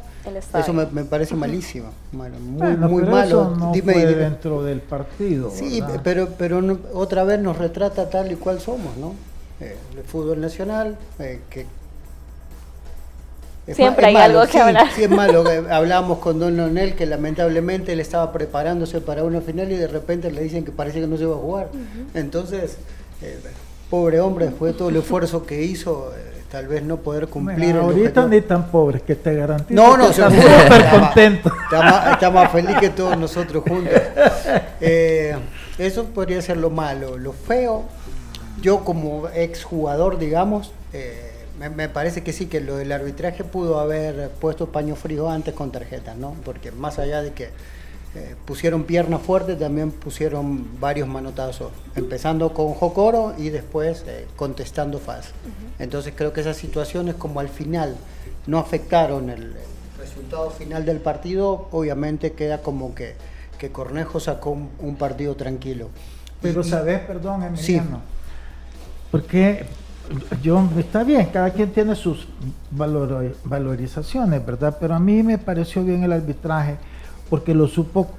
Eso 0.53 0.73
me, 0.73 0.85
me 0.87 1.05
parece 1.05 1.35
malísimo, 1.35 1.89
malo, 2.11 2.35
muy, 2.39 2.59
bueno, 2.59 2.89
muy 2.89 3.01
pero 3.03 3.15
malo. 3.15 3.41
Eso 3.41 3.55
no 3.55 3.71
dime, 3.71 3.93
fue 3.93 4.05
dime. 4.05 4.21
dentro 4.21 4.63
del 4.63 4.81
partido. 4.81 5.51
Sí, 5.51 5.81
¿verdad? 5.81 6.01
pero, 6.03 6.29
pero 6.37 6.61
no, 6.61 6.77
otra 6.93 7.23
vez 7.23 7.39
nos 7.39 7.57
retrata 7.57 8.09
tal 8.09 8.31
y 8.31 8.35
cual 8.35 8.59
somos, 8.59 8.97
¿no? 8.97 9.13
Eh, 9.59 9.75
el 9.95 10.03
fútbol 10.03 10.41
nacional, 10.41 10.97
eh, 11.19 11.41
que 11.49 11.65
es 13.67 13.75
Siempre 13.75 14.07
hay 14.07 14.13
malo, 14.13 14.39
algo 14.39 14.45
que 14.45 14.51
sí, 14.51 14.57
hablar. 14.59 14.87
Sí, 14.95 15.03
es 15.03 15.09
malo. 15.09 15.43
Hablábamos 15.71 16.19
con 16.19 16.39
Don 16.39 16.55
Leonel 16.55 16.93
que 16.95 17.05
lamentablemente 17.05 17.93
él 17.93 17.99
estaba 17.99 18.31
preparándose 18.31 19.01
para 19.01 19.23
una 19.23 19.41
final 19.41 19.71
y 19.71 19.75
de 19.75 19.87
repente 19.87 20.31
le 20.31 20.41
dicen 20.41 20.63
que 20.63 20.71
parece 20.71 21.01
que 21.01 21.07
no 21.07 21.17
se 21.17 21.23
iba 21.23 21.33
a 21.35 21.39
jugar. 21.39 21.69
Uh 21.73 21.77
-huh. 21.77 22.19
Entonces, 22.19 22.77
eh, 23.21 23.39
pobre 23.89 24.19
hombre, 24.19 24.45
después 24.45 24.73
de 24.73 24.77
todo 24.77 24.89
el 24.89 24.97
esfuerzo 24.97 25.45
que 25.45 25.63
hizo, 25.63 26.11
eh, 26.15 26.43
tal 26.51 26.67
vez 26.67 26.83
no 26.83 26.97
poder 26.97 27.27
cumplir. 27.27 27.57
Bueno, 27.57 27.81
ahorita 27.81 28.27
ni 28.27 28.41
tan 28.41 28.67
pobres 28.67 29.01
que 29.01 29.15
te 29.15 29.35
garantizo. 29.35 29.73
No, 29.73 29.97
no, 29.97 30.05
que 30.05 30.11
está 30.11 30.29
súper 30.29 30.89
contento. 30.89 31.51
Está 31.63 31.81
más, 31.81 32.11
está 32.13 32.29
más, 32.31 32.51
feliz 32.51 32.77
que 32.79 32.89
todos 32.89 33.17
nosotros 33.17 33.63
juntos. 33.67 33.93
Eh, 34.81 35.35
eso 35.79 36.05
podría 36.05 36.41
ser 36.41 36.57
lo 36.57 36.69
malo. 36.69 37.17
Lo 37.17 37.33
feo, 37.33 37.83
yo 38.61 38.83
como 38.83 39.27
exjugador, 39.29 40.19
digamos, 40.19 40.73
eh, 40.93 41.34
me, 41.59 41.69
me, 41.69 41.89
parece 41.89 42.23
que 42.23 42.33
sí, 42.33 42.47
que 42.47 42.59
lo 42.59 42.77
del 42.77 42.91
arbitraje 42.91 43.43
pudo 43.43 43.79
haber 43.79 44.29
puesto 44.41 44.71
paño 44.71 44.95
frío 44.95 45.29
antes 45.29 45.53
con 45.53 45.71
tarjetas, 45.71 46.17
¿no? 46.17 46.35
Porque 46.43 46.71
más 46.71 46.99
allá 46.99 47.21
de 47.21 47.33
que 47.33 47.49
eh, 48.15 48.33
pusieron 48.45 48.85
pierna 48.85 49.19
fuerte, 49.19 49.55
también 49.55 49.91
pusieron 49.91 50.79
varios 50.79 51.05
manotazos, 51.05 51.71
empezando 51.95 52.53
con 52.53 52.73
Jocoro 52.73 53.35
y 53.37 53.49
después 53.49 54.05
eh, 54.07 54.25
contestando 54.37 54.99
Faz. 54.99 55.27
Uh 55.27 55.29
-huh. 55.29 55.83
Entonces 55.83 56.13
creo 56.15 56.31
que 56.31 56.39
esas 56.39 56.55
situaciones 56.55 57.15
como 57.15 57.41
al 57.41 57.49
final 57.49 57.97
no 58.47 58.57
afectaron 58.57 59.29
el, 59.29 59.41
el, 59.41 59.55
resultado 59.99 60.49
final 60.51 60.85
del 60.85 60.99
partido, 60.99 61.67
obviamente 61.71 62.31
queda 62.31 62.61
como 62.61 62.95
que, 62.95 63.15
que 63.57 63.71
Cornejo 63.71 64.21
sacó 64.21 64.51
un, 64.51 64.69
un 64.79 64.95
partido 64.95 65.35
tranquilo. 65.35 65.89
Pero 66.41 66.61
y, 66.61 66.63
sabes, 66.63 67.01
perdón, 67.01 67.43
Emiliano, 67.43 67.97
sí. 67.97 69.11
porque 69.11 69.65
yo 70.41 70.67
está 70.77 71.03
bien, 71.03 71.27
cada 71.31 71.51
quien 71.51 71.71
tiene 71.71 71.95
sus 71.95 72.27
valor, 72.71 73.35
valorizaciones, 73.43 74.45
¿verdad? 74.45 74.77
Pero 74.79 74.95
a 74.95 74.99
mí 74.99 75.23
me 75.23 75.37
pareció 75.37 75.83
bien 75.83 76.03
el 76.03 76.11
arbitraje 76.11 76.77
porque 77.29 77.53
lo 77.53 77.67
supo 77.67 78.09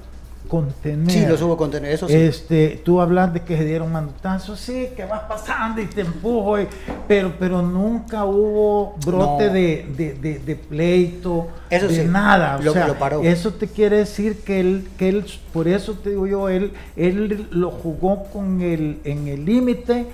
contener. 0.47 1.11
Sí, 1.11 1.25
lo 1.25 1.37
supo 1.37 1.57
contener, 1.57 1.91
eso 1.91 2.07
sí. 2.07 2.15
Este, 2.15 2.81
tú 2.83 3.01
hablas 3.01 3.33
de 3.33 3.41
que 3.41 3.57
se 3.57 3.65
dieron 3.65 3.91
manotazos, 3.91 4.59
sí, 4.59 4.89
que 4.95 5.05
vas 5.05 5.21
pasando 5.23 5.81
y 5.81 5.85
te 5.85 6.01
empujo, 6.01 6.59
y, 6.59 6.67
pero, 7.07 7.33
pero 7.37 7.61
nunca 7.61 8.25
hubo 8.25 8.95
brote 9.05 9.47
no. 9.47 9.53
de, 9.53 9.85
de, 9.95 10.13
de, 10.13 10.39
de, 10.39 10.55
pleito, 10.55 11.47
eso 11.69 11.87
de 11.87 12.03
sí, 12.03 12.07
nada. 12.07 12.57
Lo, 12.59 12.71
o 12.71 12.73
sea, 12.73 12.87
lo 12.87 12.95
paró. 12.95 13.21
Eso 13.23 13.53
te 13.53 13.67
quiere 13.67 13.97
decir 13.97 14.41
que 14.43 14.59
él, 14.59 14.87
que 14.97 15.09
él, 15.09 15.25
por 15.53 15.67
eso 15.67 15.93
te 15.93 16.11
digo 16.11 16.27
yo, 16.27 16.49
él, 16.49 16.71
él 16.95 17.47
lo 17.51 17.71
jugó 17.71 18.25
con 18.25 18.61
el, 18.61 18.99
en 19.03 19.27
el 19.27 19.45
límite, 19.45 20.07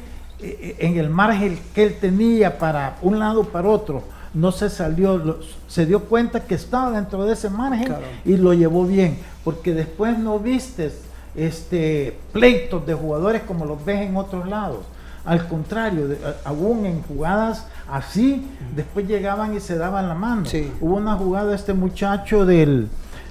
en 0.80 0.98
el 0.98 1.10
margen 1.10 1.60
que 1.74 1.84
él 1.84 1.98
tenía 2.00 2.58
para 2.58 2.98
un 3.02 3.20
lado 3.20 3.44
para 3.46 3.68
otro 3.70 4.04
no 4.34 4.52
se 4.52 4.70
salió, 4.70 5.40
se 5.68 5.86
dio 5.86 6.02
cuenta 6.06 6.42
que 6.42 6.56
estaba 6.56 6.92
dentro 6.92 7.26
de 7.26 7.34
ese 7.34 7.50
margen 7.50 7.88
claro. 7.88 8.04
y 8.26 8.38
lo 8.38 8.54
llevó 8.54 8.86
bien, 8.86 9.20
porque 9.44 9.74
después 9.74 10.18
no 10.18 10.40
vistes 10.40 11.02
este, 11.36 12.18
pleitos 12.32 12.86
de 12.86 12.94
jugadores 12.94 13.44
como 13.44 13.66
los 13.66 13.84
ves 13.86 14.02
en 14.02 14.18
otros 14.18 14.48
lados. 14.48 14.86
Al 15.26 15.48
contrario, 15.48 16.08
de, 16.08 16.18
aún 16.44 16.86
en 16.86 17.02
jugadas 17.04 17.68
así, 17.90 18.46
después 18.76 19.08
llegaban 19.08 19.56
y 19.56 19.60
se 19.60 19.78
daban 19.78 20.10
la 20.10 20.16
mano. 20.16 20.46
Sí. 20.46 20.70
Hubo 20.82 20.96
una 20.96 21.16
jugada 21.16 21.52
de 21.52 21.56
este 21.56 21.74
muchacho 21.74 22.46
del, 22.46 22.90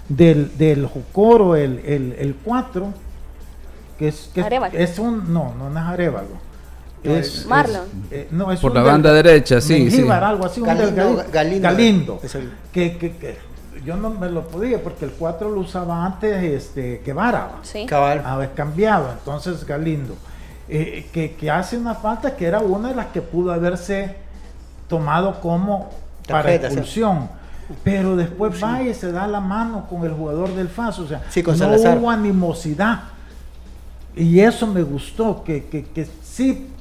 del, 0.09 0.57
del 0.57 0.87
Jocoro, 0.87 1.57
el 1.57 1.81
4, 2.45 2.85
el, 2.85 2.89
el 2.89 2.95
que, 3.99 4.09
es, 4.09 4.31
que 4.33 4.83
es, 4.83 4.99
un, 4.99 5.33
no, 5.33 5.55
no, 5.59 5.69
no 5.69 5.81
es 5.81 5.85
Arevalo 5.85 6.52
es, 7.03 7.47
Marlon. 7.47 7.83
Es, 8.11 8.19
eh, 8.19 8.29
no, 8.31 8.53
es 8.53 8.61
Por 8.61 8.75
la 8.75 8.83
banda 8.83 9.13
del, 9.13 9.25
derecha, 9.25 9.61
sí. 9.61 9.75
Mengíbar, 9.75 10.21
sí. 10.21 10.25
algo 10.25 10.47
así. 10.47 10.61
Galindo. 10.61 11.09
Un 11.09 11.33
Galindo. 11.33 11.63
Galindo 11.63 12.21
que, 12.73 12.97
que, 12.97 13.17
que, 13.17 13.39
yo 13.85 13.97
no 13.97 14.11
me 14.11 14.31
lo 14.31 14.47
podía 14.47 14.83
porque 14.83 15.05
el 15.05 15.13
4 15.13 15.51
lo 15.51 15.61
usaba 15.61 16.05
antes 16.05 16.43
este, 16.43 17.03
Guevara. 17.05 17.51
Sí. 17.63 17.87
Cabal. 17.87 18.23
Había 18.25 18.53
cambiado. 18.53 19.11
Entonces 19.13 19.65
Galindo. 19.67 20.15
Eh, 20.69 21.09
que, 21.13 21.35
que, 21.35 21.51
hace 21.51 21.77
una 21.77 21.95
falta 21.95 22.37
que 22.37 22.47
era 22.47 22.61
una 22.61 22.91
de 22.91 22.95
las 22.95 23.07
que 23.07 23.21
pudo 23.21 23.53
haberse 23.53 24.17
tomado 24.89 25.41
como 25.41 25.91
para 26.29 26.55
expulsión. 26.55 27.29
Sí. 27.69 27.75
Pero 27.83 28.17
después 28.17 28.57
sí. 28.57 28.63
va 28.63 28.83
y 28.83 28.95
se 28.95 29.11
da 29.11 29.27
la 29.27 29.41
mano 29.41 29.87
con 29.89 30.05
el 30.05 30.13
jugador 30.13 30.55
del 30.55 30.69
FAS. 30.69 31.01
O 31.01 31.09
sea, 31.09 31.23
sí, 31.31 31.43
no 31.43 31.55
Salazar. 31.55 31.99
hubo 31.99 32.11
animosidad. 32.11 33.05
Y 34.15 34.41
eso 34.41 34.67
me 34.67 34.83
gustó, 34.83 35.43
que, 35.43 35.65
que, 35.65 35.85
que 35.85 36.07
sí 36.23 36.72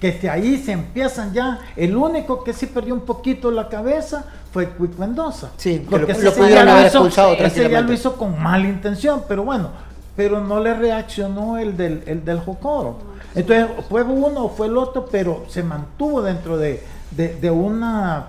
que 0.00 0.12
de 0.12 0.30
ahí 0.30 0.56
se 0.56 0.72
empiezan 0.72 1.32
ya. 1.32 1.58
El 1.76 1.96
único 1.96 2.42
que 2.42 2.52
sí 2.52 2.66
perdió 2.66 2.94
un 2.94 3.00
poquito 3.02 3.50
la 3.50 3.68
cabeza 3.68 4.24
fue 4.52 4.68
Quick 4.70 4.98
Mendoza. 4.98 5.50
Sí, 5.56 5.84
porque 5.88 6.12
lo, 6.14 6.20
lo 6.22 6.30
ese 6.30 6.40
ya 6.50 6.62
haber 6.72 6.86
hizo- 6.86 6.98
ese 7.46 7.70
ya 7.70 7.80
lo 7.82 7.92
hizo 7.92 8.16
con 8.16 8.42
mala 8.42 8.66
intención, 8.66 9.22
pero 9.28 9.44
bueno, 9.44 9.68
pero 10.16 10.40
no 10.40 10.58
le 10.60 10.74
reaccionó 10.74 11.58
el 11.58 11.76
del, 11.76 12.02
el 12.06 12.24
del 12.24 12.40
Jocoro. 12.40 12.96
Entonces, 13.34 13.66
fue 13.88 14.02
uno 14.02 14.46
o 14.46 14.48
fue 14.48 14.66
el 14.66 14.76
otro, 14.76 15.06
pero 15.10 15.44
se 15.48 15.62
mantuvo 15.62 16.20
dentro 16.22 16.56
de, 16.58 16.82
de, 17.12 17.36
de 17.36 17.50
un 17.50 17.80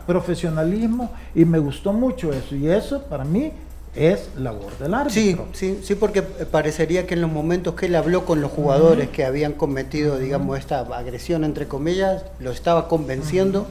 profesionalismo 0.05 1.09
y 1.33 1.45
me 1.45 1.57
gustó 1.59 1.91
mucho 1.93 2.31
eso. 2.31 2.55
Y 2.55 2.69
eso 2.69 3.01
para 3.03 3.23
mí 3.23 3.51
es 3.95 4.29
labor 4.37 4.77
del 4.77 4.91
Sí, 5.11 5.31
árbitro. 5.31 5.47
sí, 5.53 5.79
sí, 5.83 5.95
porque 5.95 6.21
parecería 6.21 7.05
que 7.05 7.13
en 7.15 7.21
los 7.21 7.31
momentos 7.31 7.75
que 7.75 7.87
él 7.87 7.95
habló 7.95 8.25
con 8.25 8.39
los 8.41 8.51
jugadores 8.51 9.09
que 9.09 9.25
habían 9.25 9.53
cometido, 9.53 10.17
digamos, 10.17 10.57
esta 10.57 10.79
agresión, 10.79 11.43
entre 11.43 11.67
comillas, 11.67 12.23
lo 12.39 12.51
estaba 12.51 12.87
convenciendo 12.87 13.67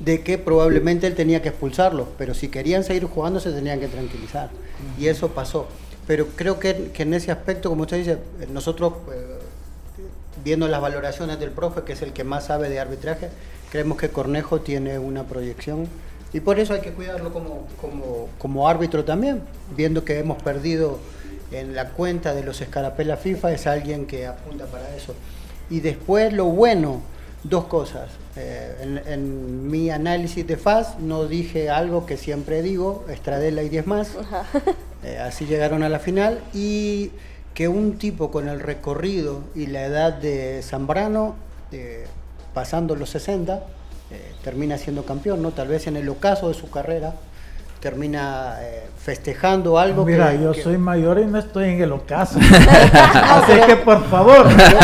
de 0.00 0.22
que 0.22 0.38
probablemente 0.38 1.06
él 1.06 1.14
tenía 1.14 1.42
que 1.42 1.48
expulsarlos, 1.48 2.06
pero 2.18 2.34
si 2.34 2.48
querían 2.48 2.84
seguir 2.84 3.04
jugando 3.06 3.40
se 3.40 3.52
tenían 3.52 3.80
que 3.80 3.88
tranquilizar. 3.88 4.50
Y 4.98 5.06
eso 5.08 5.28
pasó. 5.30 5.66
Pero 6.06 6.26
creo 6.36 6.58
que, 6.60 6.90
que 6.92 7.02
en 7.04 7.14
ese 7.14 7.32
aspecto, 7.32 7.70
como 7.70 7.82
usted 7.82 7.96
dice, 7.98 8.18
nosotros, 8.52 8.92
eh, 9.12 9.38
viendo 10.44 10.68
las 10.68 10.80
valoraciones 10.80 11.38
del 11.40 11.50
profe, 11.50 11.82
que 11.82 11.94
es 11.94 12.02
el 12.02 12.12
que 12.12 12.22
más 12.24 12.46
sabe 12.46 12.68
de 12.68 12.78
arbitraje, 12.78 13.30
creemos 13.72 13.96
que 13.98 14.10
Cornejo 14.10 14.60
tiene 14.60 14.98
una 14.98 15.24
proyección 15.24 15.88
y 16.34 16.40
por 16.40 16.58
eso 16.58 16.74
hay 16.74 16.80
que 16.80 16.90
cuidarlo 16.90 17.32
como, 17.32 17.68
como, 17.80 18.28
como 18.38 18.68
árbitro 18.68 19.04
también, 19.04 19.40
viendo 19.76 20.04
que 20.04 20.18
hemos 20.18 20.42
perdido 20.42 20.98
en 21.52 21.76
la 21.76 21.90
cuenta 21.90 22.34
de 22.34 22.42
los 22.42 22.60
escarapelas 22.60 23.20
FIFA, 23.20 23.52
es 23.52 23.68
alguien 23.68 24.04
que 24.04 24.26
apunta 24.26 24.66
para 24.66 24.94
eso. 24.96 25.14
Y 25.70 25.78
después 25.78 26.32
lo 26.32 26.46
bueno, 26.46 27.02
dos 27.44 27.66
cosas. 27.66 28.10
Eh, 28.34 28.76
en, 28.82 29.00
en 29.06 29.70
mi 29.70 29.90
análisis 29.90 30.44
de 30.44 30.56
FAS 30.56 30.98
no 30.98 31.26
dije 31.26 31.70
algo 31.70 32.04
que 32.04 32.16
siempre 32.16 32.62
digo, 32.62 33.04
Estradela 33.08 33.62
y 33.62 33.68
10 33.68 33.86
más. 33.86 34.10
Eh, 35.06 35.18
así 35.18 35.44
llegaron 35.44 35.82
a 35.82 35.90
la 35.90 35.98
final 35.98 36.40
y 36.54 37.10
que 37.52 37.68
un 37.68 37.98
tipo 37.98 38.30
con 38.30 38.48
el 38.48 38.58
recorrido 38.58 39.42
y 39.54 39.66
la 39.66 39.84
edad 39.84 40.14
de 40.14 40.62
Zambrano, 40.62 41.36
eh, 41.72 42.06
pasando 42.54 42.96
los 42.96 43.10
60, 43.10 43.66
eh, 44.14 44.32
termina 44.42 44.78
siendo 44.78 45.04
campeón, 45.04 45.42
¿no? 45.42 45.50
Tal 45.52 45.68
vez 45.68 45.86
en 45.86 45.96
el 45.96 46.08
ocaso 46.08 46.48
de 46.48 46.54
su 46.54 46.70
carrera 46.70 47.14
termina 47.80 48.56
eh, 48.62 48.84
festejando 48.98 49.78
algo 49.78 50.06
Mira, 50.06 50.32
que, 50.32 50.42
yo 50.42 50.52
que- 50.52 50.62
soy 50.62 50.78
mayor 50.78 51.18
y 51.18 51.26
no 51.26 51.38
estoy 51.38 51.68
en 51.70 51.82
el 51.82 51.92
ocaso. 51.92 52.38
Así 53.24 53.52
que 53.66 53.76
por 53.76 54.02
favor. 54.08 54.48
pero, 54.56 54.78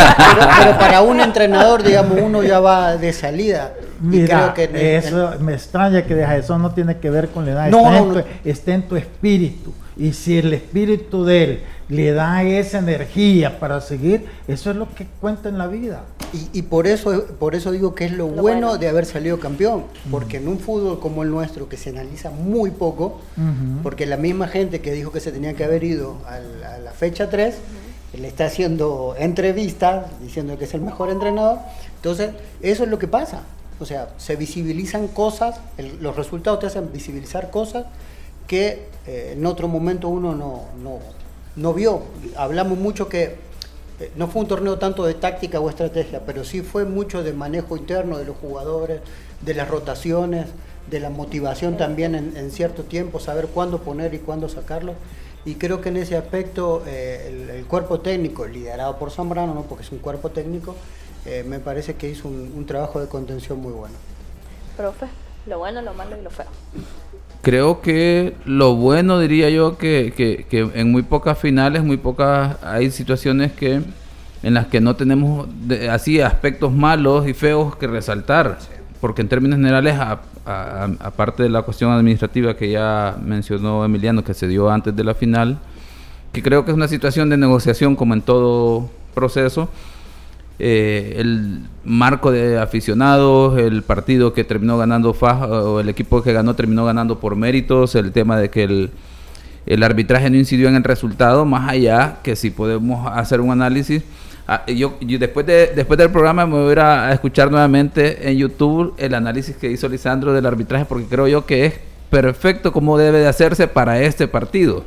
pero 0.59 0.79
para 0.79 1.01
un 1.01 1.21
entrenador, 1.21 1.83
digamos, 1.83 2.19
uno 2.21 2.43
ya 2.43 2.61
va 2.61 2.97
de 2.99 3.13
salida. 3.15 3.73
y 4.03 4.05
Mira, 4.07 4.53
creo 4.53 4.55
que 4.55 4.65
en 4.65 4.97
eso 5.05 5.33
me 5.41 5.55
extraña 5.55 6.03
que 6.03 6.15
deja 6.15 6.37
eso 6.37 6.59
no 6.59 6.73
tiene 6.73 6.99
que 6.99 7.09
ver 7.09 7.29
con 7.31 7.47
la 7.47 7.53
edad, 7.53 7.69
No, 7.69 7.79
está, 7.79 7.91
no, 7.91 7.97
en 7.99 8.13
tu, 8.13 8.49
está 8.49 8.75
en 8.75 8.83
tu 8.89 8.97
espíritu. 8.97 9.73
Y 9.97 10.13
si 10.13 10.39
el 10.39 10.53
espíritu 10.53 11.25
de 11.25 11.45
él 11.45 11.63
le 11.91 12.13
da 12.13 12.43
esa 12.45 12.79
energía 12.79 13.59
para 13.59 13.81
seguir, 13.81 14.27
eso 14.49 14.71
es 14.71 14.77
lo 14.77 14.89
que 14.95 15.07
cuenta 15.21 15.49
en 15.49 15.59
la 15.59 15.67
vida. 15.67 16.05
Y, 16.33 16.59
y 16.61 16.63
por 16.63 16.87
eso 16.87 17.25
por 17.41 17.55
eso 17.57 17.73
digo 17.73 17.95
que 17.95 18.05
es 18.05 18.13
lo, 18.13 18.29
bueno, 18.29 18.79
de 18.79 18.89
haber 18.89 19.05
salido 19.05 19.41
campeón, 19.41 19.85
porque 20.11 20.37
en 20.37 20.47
un 20.49 20.59
fútbol 20.61 21.01
como 21.01 21.23
el 21.25 21.31
nuestro, 21.31 21.69
que 21.69 21.77
se 21.77 21.91
analiza 21.91 22.31
muy 22.31 22.71
poco, 22.71 23.21
porque 23.83 24.07
la 24.07 24.17
misma 24.17 24.47
gente 24.49 24.81
que 24.81 24.93
dijo 24.93 25.11
que 25.13 25.21
se 25.21 25.33
tenía 25.33 25.55
que 25.55 25.65
haber 25.65 25.83
ido 25.85 26.17
a 26.27 26.39
la 26.79 26.93
fecha 26.93 27.29
3, 27.29 27.57
le 28.19 28.27
está 28.29 28.47
haciendo 28.47 29.15
entrevistas 29.19 30.07
diciendo 30.23 30.57
que 30.59 30.65
es 30.65 30.75
el 30.75 30.81
mejor 30.81 31.11
entrenador, 31.11 31.59
entonces 31.97 32.31
eso 32.63 32.85
es 32.85 32.91
lo 32.91 32.99
que 32.99 33.09
pasa. 33.09 33.43
O 33.81 33.87
sea, 33.87 34.09
se 34.19 34.37
visibilizan 34.37 35.09
cosas, 35.09 35.59
el- 35.79 36.03
los 36.03 36.15
resultados 36.15 36.61
te 36.61 36.67
hacen 36.67 36.93
visibilizar 36.93 37.51
cosas 37.51 37.87
que 38.47 38.87
eh, 39.07 39.35
en 39.37 39.47
otro 39.47 39.69
momento 39.69 40.09
uno 40.09 40.35
no, 40.35 40.65
no, 40.83 40.99
no 41.57 41.75
vio. 41.75 42.03
Hablamos 42.37 42.79
mucho 42.79 43.09
que 43.09 43.37
eh, 44.01 44.11
no 44.17 44.29
fue 44.29 44.43
un 44.43 44.49
torneo 44.49 44.79
tanto 44.79 45.05
de 45.05 45.15
táctica 45.15 45.61
o 45.61 45.69
estrategia, 45.69 46.23
pero 46.25 46.45
sí 46.45 46.63
fue 46.63 46.85
mucho 46.85 47.23
de 47.23 47.33
manejo 47.33 47.77
interno 47.77 48.19
de 48.19 48.25
los 48.25 48.37
jugadores, 48.37 49.01
de 49.43 49.55
las 49.55 49.69
rotaciones, 49.69 50.47
de 50.91 51.01
la 51.01 51.11
motivación 51.11 51.77
también 51.77 52.15
en, 52.15 52.51
cierto 52.51 52.85
tiempo, 52.85 53.21
saber 53.21 53.47
cuándo 53.49 53.79
poner 53.79 54.15
y 54.15 54.19
cuándo 54.19 54.49
sacarlo. 54.49 54.95
Y 55.45 55.55
creo 55.55 55.81
que 55.81 55.89
en 55.89 55.97
ese 55.97 56.17
aspecto 56.17 56.83
eh, 56.87 57.27
el, 57.29 57.51
el 57.51 57.65
cuerpo 57.67 58.01
técnico, 58.01 58.47
liderado 58.47 58.99
por 58.99 59.11
Zambrano, 59.11 59.55
¿no? 59.55 59.63
porque 59.63 59.85
es 59.85 59.93
un 59.93 59.99
cuerpo 59.99 60.31
técnico, 60.31 60.75
eh, 61.27 61.45
me 61.47 61.61
parece 61.61 61.95
que 61.95 62.09
hizo 62.09 62.29
un, 62.29 62.53
un 62.57 62.67
trabajo 62.67 63.01
de 63.01 63.07
contención 63.07 63.59
muy 63.61 63.73
bueno. 63.73 63.95
Profe, 64.77 65.07
lo 65.47 65.59
bueno, 65.59 65.83
lo 65.83 65.95
malo 65.95 66.17
y 66.19 66.23
lo 66.23 66.31
feo. 66.31 66.47
Creo 67.43 67.81
que 67.81 68.35
lo 68.45 68.75
bueno 68.75 69.19
diría 69.19 69.49
yo 69.49 69.79
que, 69.79 70.13
que- 70.15 70.45
que 70.51 70.69
en 70.75 70.93
muy 70.93 71.03
pocas 71.03 71.39
finales, 71.39 71.83
muy 71.83 71.97
pocas, 71.97 72.57
hay 72.63 72.91
situaciones 72.91 73.53
que 73.53 73.81
en 74.43 74.55
las 74.55 74.67
que 74.67 74.81
no 74.81 74.95
tenemos 74.97 75.49
de- 75.67 75.89
así 75.89 76.21
aspectos 76.21 76.73
malos 76.73 77.27
y 77.27 77.33
feos 77.35 77.77
que 77.77 77.87
resaltar, 77.87 78.59
porque 79.01 79.23
en 79.23 79.29
términos 79.29 79.57
generales, 79.59 79.97
aparte 80.45 81.43
de 81.43 81.49
la 81.49 81.63
cuestión 81.63 81.91
administrativa 81.93 82.57
que 82.57 82.71
ya 82.71 83.17
mencionó 83.25 83.85
Emiliano, 83.87 84.23
que 84.23 84.35
se 84.35 84.47
dio 84.47 84.71
antes 84.71 84.95
de 84.95 85.05
la 85.05 85.15
final, 85.15 85.59
que 86.33 86.43
creo 86.43 86.65
que 86.67 86.73
es 86.73 86.77
una 86.77 86.89
situación 86.89 87.31
de 87.31 87.37
negociación 87.39 87.97
como 87.97 88.13
en 88.15 88.21
todo 88.23 88.91
proceso, 89.15 89.69
eh, 90.61 91.15
el 91.17 91.61
marco 91.85 92.31
de 92.31 92.59
aficionados, 92.59 93.59
el 93.59 93.83
partido 93.83 94.33
que 94.33 94.45
terminó 94.45 94.77
ganando 94.77 95.15
FAS, 95.15 95.43
o 95.49 95.81
el 95.81 95.89
equipo 95.89 96.23
que 96.23 96.33
ganó 96.33 96.55
terminó 96.55 96.85
ganando 96.85 97.19
por 97.19 97.35
méritos, 97.35 97.95
el 97.95 98.13
tema 98.13 98.39
de 98.39 98.51
que 98.51 98.65
el, 98.65 98.91
el 99.67 99.83
arbitraje 99.83 100.29
no 100.29 100.37
incidió 100.37 100.69
en 100.69 100.77
el 100.77 100.85
resultado, 100.85 101.45
más 101.45 101.71
allá 101.71 102.19
que 102.23 102.37
si 102.37 102.51
podemos 102.51 103.11
hacer 103.11 103.41
un 103.41 103.51
análisis. 103.51 104.03
Ah, 104.47 104.67
yo, 104.67 104.99
yo 105.01 105.19
después, 105.19 105.47
de, 105.47 105.73
después 105.75 105.97
del 105.97 106.11
programa 106.11 106.45
me 106.45 106.53
voy 106.53 106.69
a 106.69 106.73
ir 106.73 106.81
a, 106.81 107.09
a 107.09 107.13
escuchar 107.13 107.51
nuevamente 107.51 108.29
en 108.29 108.37
YouTube 108.37 108.95
el 108.99 109.15
análisis 109.15 109.57
que 109.57 109.71
hizo 109.71 109.89
Lisandro 109.89 110.33
del 110.33 110.45
arbitraje, 110.45 110.85
porque 110.85 111.07
creo 111.07 111.27
yo 111.27 111.47
que 111.47 111.67
es 111.67 111.75
perfecto 112.11 112.73
como 112.73 112.99
debe 112.99 113.21
de 113.21 113.29
hacerse 113.29 113.69
para 113.69 114.01
este 114.01 114.29
partido. 114.29 114.85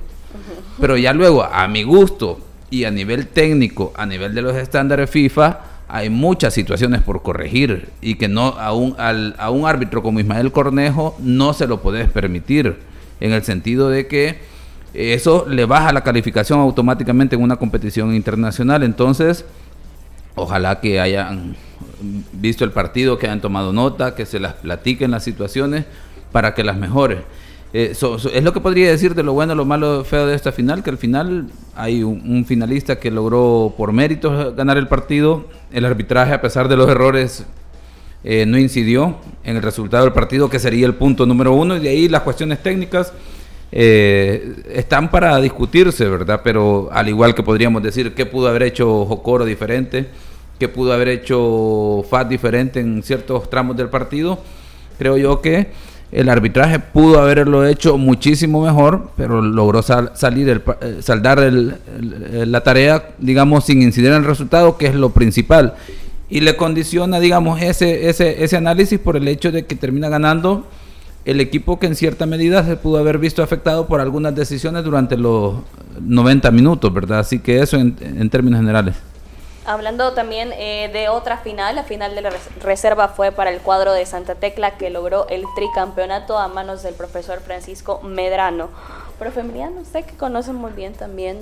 Pero 0.79 0.97
ya 0.97 1.13
luego, 1.13 1.43
a 1.43 1.67
mi 1.67 1.83
gusto 1.83 2.39
y 2.73 2.85
a 2.85 2.91
nivel 2.91 3.27
técnico, 3.27 3.93
a 3.95 4.07
nivel 4.07 4.33
de 4.33 4.41
los 4.41 4.55
estándares 4.55 5.07
FIFA, 5.07 5.59
hay 5.87 6.09
muchas 6.09 6.55
situaciones 6.55 7.01
por 7.03 7.21
corregir 7.21 7.89
y 8.01 8.15
que 8.15 8.27
no 8.27 8.47
a 8.47 8.73
un, 8.73 8.95
al- 8.97 9.35
a 9.37 9.51
un 9.51 9.67
árbitro 9.67 10.01
como 10.01 10.19
Ismael 10.19 10.51
Cornejo 10.51 11.15
no 11.19 11.53
se 11.53 11.67
lo 11.67 11.81
puedes 11.83 12.09
permitir, 12.09 12.77
en 13.19 13.31
el 13.31 13.43
sentido 13.43 13.89
de 13.89 14.07
que 14.07 14.39
eso 14.95 15.45
le 15.47 15.65
baja 15.65 15.93
la 15.93 16.01
calificación 16.01 16.59
automáticamente 16.59 17.35
en 17.35 17.43
una 17.43 17.57
competición 17.57 18.15
internacional. 18.15 18.81
Entonces, 18.81 19.45
ojalá 20.33 20.79
que 20.79 20.99
hayan 20.99 21.55
visto 22.31 22.63
el 22.65 22.71
partido, 22.71 23.19
que 23.19 23.27
hayan 23.27 23.41
tomado 23.41 23.71
nota, 23.71 24.15
que 24.15 24.25
se 24.25 24.39
las 24.39 24.53
platiquen 24.53 25.11
las 25.11 25.23
situaciones 25.23 25.85
para 26.31 26.55
que 26.55 26.63
las 26.63 26.77
mejore. 26.77 27.21
Eh, 27.75 27.91
es 27.91 28.43
lo 28.43 28.53
que 28.53 28.59
podría 28.59 28.89
decir 28.89 29.15
de 29.15 29.23
lo 29.23 29.33
bueno, 29.33 29.55
lo 29.55 29.65
malo, 29.65 30.03
feo 30.05 30.27
de 30.27 30.35
esta 30.35 30.51
final, 30.51 30.83
que 30.83 30.91
al 30.91 30.97
final 30.97 31.47
hay 31.75 32.03
un, 32.03 32.21
un 32.29 32.45
finalista 32.45 32.99
que 32.99 33.09
logró 33.09 33.73
por 33.75 33.91
méritos 33.91 34.55
ganar 34.55 34.77
el 34.77 34.87
partido. 34.87 35.47
El 35.71 35.85
arbitraje, 35.85 36.33
a 36.33 36.41
pesar 36.41 36.67
de 36.67 36.77
los 36.77 36.87
errores, 36.87 37.45
eh, 38.23 38.45
no 38.45 38.57
incidió 38.57 39.17
en 39.43 39.57
el 39.57 39.61
resultado 39.61 40.05
del 40.05 40.13
partido, 40.13 40.49
que 40.49 40.59
sería 40.59 40.85
el 40.85 40.95
punto 40.95 41.25
número 41.25 41.53
uno, 41.53 41.75
y 41.75 41.79
de 41.79 41.89
ahí 41.89 42.07
las 42.07 42.21
cuestiones 42.21 42.63
técnicas 42.63 43.11
eh, 43.71 44.63
están 44.71 45.11
para 45.11 45.37
discutirse, 45.41 46.07
¿verdad? 46.07 46.41
Pero 46.41 46.89
al 46.91 47.09
igual 47.09 47.35
que 47.35 47.43
podríamos 47.43 47.83
decir 47.83 48.13
qué 48.13 48.25
pudo 48.25 48.47
haber 48.47 48.63
hecho 48.63 49.05
Jocoro 49.05 49.43
diferente, 49.43 50.07
qué 50.57 50.69
pudo 50.69 50.93
haber 50.93 51.09
hecho 51.09 52.05
FAT 52.09 52.29
diferente 52.29 52.79
en 52.79 53.03
ciertos 53.03 53.49
tramos 53.49 53.75
del 53.75 53.89
partido, 53.89 54.39
creo 54.97 55.17
yo 55.17 55.41
que 55.41 55.71
el 56.13 56.29
arbitraje 56.29 56.79
pudo 56.79 57.19
haberlo 57.19 57.65
hecho 57.65 57.97
muchísimo 57.97 58.63
mejor, 58.63 59.09
pero 59.17 59.41
logró 59.41 59.81
sal- 59.81 60.11
salir 60.13 60.47
el, 60.49 60.61
eh, 60.81 60.97
saldar 61.01 61.39
el- 61.39 61.75
la 62.51 62.61
tarea, 62.61 63.09
digamos, 63.19 63.65
sin 63.65 63.81
incidir 63.81 64.09
en 64.11 64.17
el 64.17 64.25
resultado, 64.25 64.77
que 64.77 64.87
es 64.87 64.95
lo 64.95 65.09
principal. 65.09 65.73
Y 66.29 66.41
le 66.41 66.55
condiciona, 66.55 67.19
digamos, 67.19 67.61
ese, 67.61 68.09
ese, 68.09 68.43
ese 68.43 68.57
análisis 68.57 68.99
por 68.99 69.17
el 69.17 69.27
hecho 69.27 69.51
de 69.51 69.65
que 69.65 69.75
termina 69.75 70.07
ganando 70.09 70.67
el 71.25 71.39
equipo 71.41 71.79
que 71.79 71.87
en 71.87 71.95
cierta 71.95 72.25
medida 72.25 72.63
se 72.65 72.75
pudo 72.75 72.97
haber 72.97 73.17
visto 73.17 73.41
afectado 73.43 73.87
por 73.87 74.01
algunas 74.01 74.35
decisiones 74.35 74.83
durante 74.83 75.15
los 75.17 75.55
90 76.01 76.51
minutos, 76.51 76.93
¿verdad? 76.93 77.19
Así 77.19 77.39
que 77.39 77.59
eso 77.61 77.77
en 77.77 78.29
términos 78.29 78.59
generales. 78.59 78.95
Hablando 79.65 80.11
también 80.13 80.51
eh, 80.53 80.89
de 80.91 81.07
otra 81.07 81.37
final, 81.37 81.75
la 81.75 81.83
final 81.83 82.15
de 82.15 82.21
la 82.21 82.31
res- 82.31 82.49
reserva 82.61 83.07
fue 83.07 83.31
para 83.31 83.49
el 83.49 83.61
cuadro 83.61 83.93
de 83.93 84.05
Santa 84.05 84.35
Tecla 84.35 84.71
que 84.71 84.89
logró 84.89 85.25
el 85.29 85.45
tricampeonato 85.55 86.37
a 86.37 86.49
manos 86.49 86.83
del 86.83 86.93
profesor 86.95 87.39
Francisco 87.39 88.01
Medrano. 88.03 88.67
Profe 89.17 89.39
Emiliano, 89.39 89.79
usted 89.79 90.03
que 90.03 90.17
conoce 90.17 90.51
muy 90.51 90.71
bien 90.73 90.93
también 90.93 91.37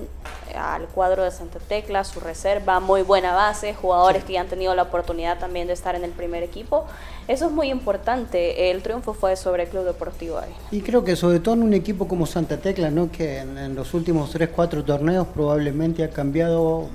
eh, 0.52 0.56
al 0.56 0.86
cuadro 0.88 1.24
de 1.24 1.32
Santa 1.32 1.58
Tecla, 1.60 2.04
su 2.04 2.20
reserva, 2.20 2.80
muy 2.80 3.02
buena 3.02 3.34
base, 3.34 3.74
jugadores 3.74 4.24
que 4.24 4.34
ya 4.34 4.42
han 4.42 4.48
tenido 4.48 4.76
la 4.76 4.84
oportunidad 4.84 5.40
también 5.40 5.66
de 5.66 5.74
estar 5.74 5.96
en 5.96 6.04
el 6.04 6.12
primer 6.12 6.44
equipo. 6.44 6.86
Eso 7.28 7.48
es 7.48 7.52
muy 7.52 7.72
importante. 7.72 8.70
El 8.70 8.84
triunfo 8.84 9.14
fue 9.14 9.36
sobre 9.36 9.64
el 9.64 9.70
Club 9.70 9.86
Deportivo. 9.86 10.40
Y 10.70 10.82
creo 10.82 11.04
que 11.04 11.16
sobre 11.16 11.40
todo 11.40 11.56
en 11.56 11.64
un 11.64 11.74
equipo 11.74 12.08
como 12.08 12.28
Santa 12.28 12.58
Tecla, 12.58 12.92
¿no? 12.92 13.10
que 13.12 13.40
en, 13.40 13.74
los 13.74 13.96
últimos 13.96 14.30
3, 14.30 14.50
4 14.56 14.84
torneos 14.84 15.26
probablemente 15.34 16.04
ha 16.04 16.10
cambiado 16.12 16.88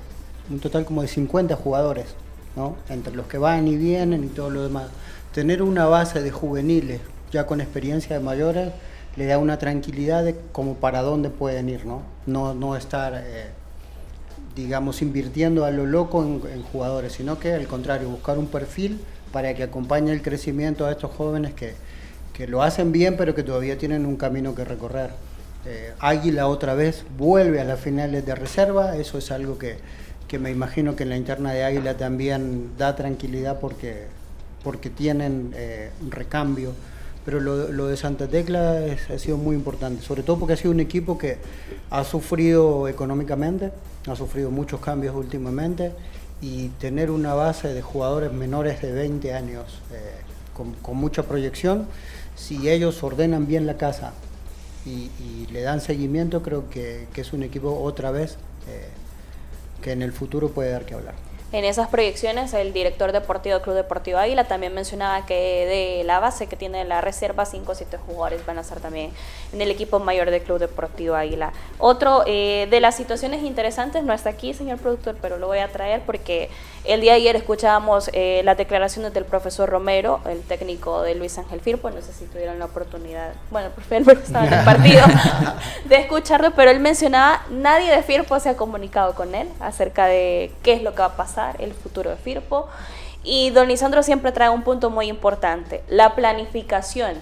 un 0.49 0.59
total 0.59 0.85
como 0.85 1.01
de 1.01 1.07
50 1.07 1.55
jugadores, 1.55 2.07
¿no? 2.55 2.75
entre 2.89 3.15
los 3.15 3.27
que 3.27 3.37
van 3.37 3.67
y 3.67 3.75
vienen 3.75 4.23
y 4.23 4.27
todo 4.27 4.49
lo 4.49 4.63
demás. 4.63 4.87
Tener 5.33 5.61
una 5.61 5.85
base 5.85 6.21
de 6.21 6.31
juveniles 6.31 7.01
ya 7.31 7.45
con 7.45 7.61
experiencia 7.61 8.17
de 8.17 8.23
mayores 8.23 8.71
le 9.15 9.25
da 9.25 9.37
una 9.39 9.57
tranquilidad 9.57 10.23
de 10.23 10.35
como 10.51 10.75
para 10.75 11.01
dónde 11.01 11.29
pueden 11.29 11.69
ir, 11.69 11.85
¿no? 11.85 12.03
No, 12.25 12.53
no 12.53 12.75
estar, 12.75 13.13
eh, 13.15 13.47
digamos, 14.55 15.01
invirtiendo 15.01 15.65
a 15.65 15.71
lo 15.71 15.85
loco 15.85 16.23
en, 16.23 16.63
jugadores, 16.63 17.13
sino 17.13 17.39
que 17.39 17.53
al 17.53 17.67
contrario, 17.67 18.09
buscar 18.09 18.37
un 18.37 18.47
perfil 18.47 19.01
para 19.31 19.53
que 19.55 19.63
acompañe 19.63 20.11
el 20.11 20.21
crecimiento 20.21 20.85
a 20.85 20.91
estos 20.91 21.11
jóvenes 21.11 21.53
que, 21.55 21.73
que 22.33 22.47
lo 22.47 22.61
hacen 22.61 22.91
bien, 22.91 23.17
pero 23.17 23.33
que 23.33 23.43
todavía 23.43 23.77
tienen 23.77 24.05
un 24.05 24.17
camino 24.17 24.53
que 24.53 24.63
recorrer. 24.63 25.09
Eh, 25.65 25.93
Águila 25.99 26.47
otra 26.47 26.75
vez 26.75 27.03
vuelve 27.17 27.59
a 27.59 27.63
las 27.63 27.79
finales 27.79 28.25
de 28.25 28.35
reserva, 28.35 28.95
eso 28.97 29.17
es 29.17 29.31
algo 29.31 29.57
que, 29.57 29.77
que 30.27 30.39
me 30.39 30.51
imagino 30.51 30.95
que 30.95 31.03
en 31.03 31.09
la 31.09 31.17
interna 31.17 31.51
de 31.51 31.63
Águila 31.63 31.97
también 31.97 32.77
da 32.77 32.95
tranquilidad 32.95 33.59
porque, 33.59 34.07
porque 34.63 34.89
tienen 34.89 35.53
eh, 35.55 35.91
un 36.01 36.11
recambio. 36.11 36.73
Pero 37.23 37.41
lo, 37.41 37.87
de 37.87 37.97
Santa 37.97 38.27
Tecla 38.27 38.79
ha 39.13 39.19
sido 39.19 39.35
muy 39.35 39.53
importante, 39.53 40.01
sobre 40.01 40.23
todo 40.23 40.39
porque 40.39 40.53
ha 40.53 40.57
sido 40.57 40.71
un 40.71 40.79
equipo 40.79 41.17
que 41.17 41.37
ha 41.89 42.05
sufrido 42.05 42.87
económicamente, 42.87 43.73
ha 44.07 44.15
sufrido 44.15 44.49
muchos 44.49 44.79
cambios 44.79 45.13
últimamente 45.13 45.91
y 46.41 46.69
tener 46.79 47.11
una 47.11 47.33
base 47.33 47.73
de 47.73 47.81
jugadores 47.81 48.31
menores 48.31 48.81
de 48.81 48.93
20 48.93 49.33
años 49.33 49.81
eh, 49.91 50.21
con, 50.53 50.95
mucha 50.95 51.23
proyección, 51.23 51.87
si 52.37 52.69
ellos 52.69 53.03
ordenan 53.03 53.45
bien 53.45 53.65
la 53.65 53.75
casa 53.75 54.13
y, 54.85 55.09
le 55.51 55.61
dan 55.63 55.81
seguimiento, 55.81 56.41
creo 56.41 56.69
que, 56.69 57.07
es 57.13 57.33
un 57.33 57.43
equipo 57.43 57.77
otra 57.81 58.11
vez 58.11 58.37
eh, 58.69 58.87
que 59.87 59.93
en 59.93 60.01
el 60.01 60.11
futuro 60.11 60.49
puede 60.49 60.71
dar 60.71 60.85
que 60.85 60.95
hablar. 60.95 61.15
En 61.57 61.65
esas 61.65 61.87
proyecciones, 61.89 62.53
el 62.53 62.71
director 62.71 63.11
deportivo 63.11 63.55
del 63.55 63.63
Club 63.63 63.75
Deportivo 63.75 64.19
Águila 64.19 64.43
también 64.43 64.75
mencionaba 64.75 65.25
que 65.25 65.33
de 65.33 66.03
la 66.03 66.19
base 66.19 66.45
que 66.45 66.55
tiene 66.55 66.85
la 66.85 67.01
reserva, 67.01 67.47
5 67.47 67.71
o 67.71 67.73
7 67.73 67.97
jugadores 67.97 68.45
van 68.45 68.59
a 68.59 68.61
estar 68.61 68.79
también 68.79 69.09
en 69.51 69.59
el 69.59 69.71
equipo 69.71 69.97
mayor 69.97 70.29
del 70.29 70.43
Club 70.43 70.59
Deportivo 70.59 71.15
Águila. 71.15 71.53
Otro 71.79 72.21
eh, 72.27 72.67
de 72.69 72.79
las 72.79 72.95
situaciones 72.95 73.41
interesantes, 73.41 74.03
no 74.03 74.13
está 74.13 74.29
aquí, 74.29 74.53
señor 74.53 74.77
productor, 74.77 75.15
pero 75.19 75.39
lo 75.39 75.47
voy 75.47 75.57
a 75.57 75.67
traer 75.69 76.01
porque 76.05 76.51
el 76.83 77.01
día 77.01 77.13
de 77.13 77.17
ayer 77.17 77.35
escuchábamos 77.35 78.11
eh, 78.13 78.41
las 78.43 78.55
declaraciones 78.55 79.11
del 79.15 79.25
profesor 79.25 79.67
Romero, 79.67 80.19
el 80.29 80.43
técnico 80.43 81.01
de 81.01 81.15
Luis 81.15 81.39
Ángel 81.39 81.59
Firpo, 81.59 81.89
no 81.89 82.03
sé 82.03 82.13
si 82.13 82.25
tuvieron 82.25 82.59
la 82.59 82.65
oportunidad, 82.65 83.33
bueno, 83.49 83.69
el 83.69 83.73
profesor 83.73 84.17
estaba 84.23 84.45
en 84.45 84.53
el 84.53 84.63
partido, 84.63 85.01
de 85.85 85.95
escucharlo, 85.95 86.51
pero 86.51 86.69
él 86.69 86.79
mencionaba, 86.79 87.41
nadie 87.49 87.89
de 87.89 88.03
Firpo 88.03 88.39
se 88.39 88.49
ha 88.49 88.55
comunicado 88.55 89.15
con 89.15 89.33
él 89.33 89.49
acerca 89.59 90.05
de 90.05 90.51
qué 90.61 90.73
es 90.73 90.83
lo 90.83 90.93
que 90.93 90.99
va 90.99 91.05
a 91.05 91.15
pasar 91.15 91.46
el 91.59 91.73
futuro 91.73 92.09
de 92.09 92.17
Firpo. 92.17 92.67
Y 93.23 93.49
don 93.49 93.67
Lisandro 93.67 94.03
siempre 94.03 94.31
trae 94.31 94.49
un 94.49 94.63
punto 94.63 94.89
muy 94.89 95.07
importante, 95.07 95.83
la 95.89 96.15
planificación. 96.15 97.15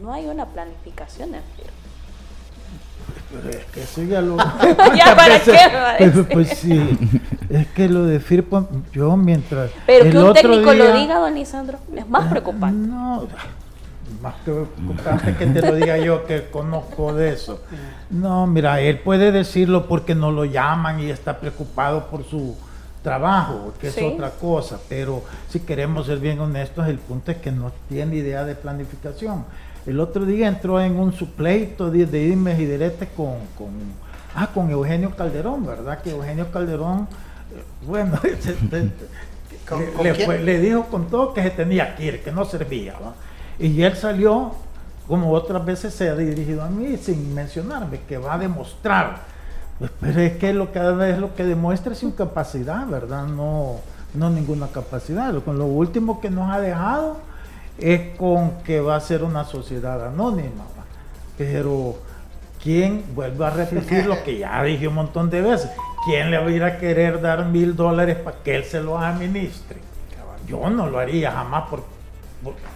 No 0.00 0.12
hay 0.12 0.26
una 0.26 0.46
planificación 0.46 1.34
en 1.34 1.42
Firpo. 1.56 1.72
Pero 3.32 3.48
es 3.48 3.64
que 3.66 3.82
eso 3.82 4.02
ya 4.02 4.20
lo... 4.20 4.36
¿Ya 4.96 5.16
para 5.16 5.40
qué? 5.40 6.24
pues 6.30 6.50
sí, 6.50 6.98
es 7.48 7.66
que 7.68 7.88
lo 7.88 8.04
de 8.04 8.20
Firpo, 8.20 8.68
yo 8.92 9.16
mientras... 9.16 9.70
Pero 9.86 10.10
que 10.10 10.18
un 10.18 10.32
técnico 10.34 10.74
lo 10.74 10.92
diga, 10.92 11.18
don 11.18 11.34
Lisandro, 11.34 11.78
es 11.96 12.08
más 12.08 12.28
preocupante. 12.28 12.88
No, 12.88 13.26
más 14.20 14.34
preocupante 14.44 15.34
que 15.36 15.46
te 15.46 15.60
lo 15.62 15.74
diga 15.74 15.98
yo 15.98 16.26
que 16.26 16.48
conozco 16.50 17.12
de 17.12 17.32
eso. 17.32 17.60
No, 18.10 18.46
mira, 18.46 18.80
él 18.80 19.00
puede 19.00 19.32
decirlo 19.32 19.88
porque 19.88 20.14
no 20.14 20.30
lo 20.30 20.44
llaman 20.44 21.00
y 21.00 21.10
está 21.10 21.38
preocupado 21.38 22.06
por 22.06 22.24
su 22.24 22.56
trabajo, 23.02 23.74
que 23.80 23.88
es 23.88 23.98
otra 24.02 24.30
cosa, 24.30 24.78
pero 24.88 25.22
si 25.48 25.60
queremos 25.60 26.06
ser 26.06 26.18
bien 26.18 26.38
honestos, 26.40 26.86
el 26.86 26.98
punto 26.98 27.32
es 27.32 27.38
que 27.38 27.50
no 27.50 27.72
tiene 27.88 28.16
idea 28.16 28.44
de 28.44 28.54
planificación. 28.54 29.44
El 29.84 29.98
otro 29.98 30.24
día 30.24 30.46
entró 30.46 30.80
en 30.80 30.96
un 30.96 31.12
supleito 31.12 31.90
de, 31.90 32.06
de 32.06 32.22
y 32.22 32.64
diretes 32.64 33.08
con, 33.16 33.34
con, 33.58 33.70
ah, 34.34 34.48
con 34.54 34.70
Eugenio 34.70 35.14
Calderón, 35.16 35.66
¿verdad? 35.66 36.00
Que 36.00 36.10
Eugenio 36.10 36.50
Calderón, 36.52 37.08
bueno, 37.84 38.18
le, 40.02 40.38
le, 40.38 40.60
dijo 40.60 40.84
con 40.84 41.08
todo 41.08 41.34
que 41.34 41.42
se 41.42 41.50
tenía 41.50 41.96
que 41.96 42.04
ir, 42.04 42.22
que 42.22 42.30
no 42.30 42.44
servía. 42.44 42.94
Y 43.58 43.82
él 43.82 43.96
salió, 43.96 44.52
como 45.08 45.32
otras 45.32 45.64
veces 45.64 45.92
se 45.92 46.08
ha 46.08 46.14
dirigido 46.14 46.62
a 46.62 46.70
mí, 46.70 46.96
sin 46.96 47.34
mencionarme, 47.34 48.00
que 48.08 48.18
va 48.18 48.34
a 48.34 48.38
demostrar 48.38 49.31
pero 50.00 50.20
es 50.20 50.36
que 50.36 50.52
lo 50.52 50.72
cada 50.72 50.92
vez 50.92 51.18
lo 51.18 51.34
que 51.34 51.44
demuestra 51.44 51.92
es 51.92 52.02
incapacidad, 52.02 52.86
¿verdad? 52.86 53.26
No, 53.26 53.76
no 54.14 54.30
ninguna 54.30 54.68
capacidad. 54.68 55.34
Con 55.42 55.58
lo 55.58 55.66
último 55.66 56.20
que 56.20 56.30
nos 56.30 56.50
ha 56.50 56.60
dejado 56.60 57.18
es 57.78 58.16
con 58.16 58.62
que 58.64 58.80
va 58.80 58.96
a 58.96 59.00
ser 59.00 59.24
una 59.24 59.44
sociedad 59.44 60.06
anónima. 60.06 60.64
Pero 61.38 61.96
¿quién, 62.62 63.04
vuelvo 63.14 63.44
a 63.44 63.50
repetir 63.50 64.06
lo 64.06 64.22
que 64.22 64.38
ya 64.38 64.62
dije 64.62 64.86
un 64.86 64.94
montón 64.94 65.30
de 65.30 65.42
veces, 65.42 65.70
quién 66.04 66.30
le 66.30 66.38
va 66.38 66.46
a 66.46 66.50
ir 66.50 66.62
a 66.62 66.78
querer 66.78 67.20
dar 67.20 67.46
mil 67.46 67.74
dólares 67.74 68.16
para 68.16 68.36
que 68.38 68.56
él 68.56 68.64
se 68.64 68.80
los 68.80 69.00
administre? 69.00 69.78
Yo 70.46 70.68
no 70.70 70.88
lo 70.88 70.98
haría 70.98 71.32
jamás 71.32 71.68
por, 71.68 71.84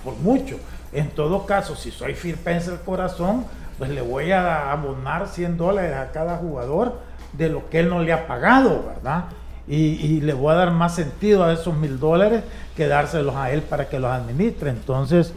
por, 0.05 0.15
mucho. 0.17 0.59
En 0.93 1.11
todo 1.11 1.45
caso, 1.45 1.75
si 1.77 1.91
soy 1.91 2.15
firpense 2.15 2.71
el 2.73 2.81
corazón, 2.81 3.45
pues 3.79 3.91
le 3.91 4.01
voy 4.01 4.33
a 4.33 4.73
abonar 4.73 5.29
100 5.29 5.57
dólares 5.57 5.95
a 5.95 6.13
cada 6.13 6.37
jugador 6.37 7.01
de 7.33 7.49
lo 7.49 7.69
que 7.69 7.81
él 7.81 7.89
no 7.89 8.03
le 8.03 8.13
ha 8.13 8.27
pagado, 8.27 8.85
¿verdad? 8.87 9.25
Y, 9.69 10.21
le 10.21 10.33
voy 10.33 10.53
a 10.53 10.59
dar 10.59 10.71
más 10.71 10.95
sentido 10.95 11.43
a 11.43 11.53
esos 11.53 11.77
mil 11.77 11.99
dólares 11.99 12.45
que 12.77 12.87
dárselos 12.87 13.35
a 13.35 13.51
él 13.51 13.63
para 13.63 13.89
que 13.89 13.99
los 13.99 14.11
administre. 14.11 14.71
Entonces, 14.71 15.33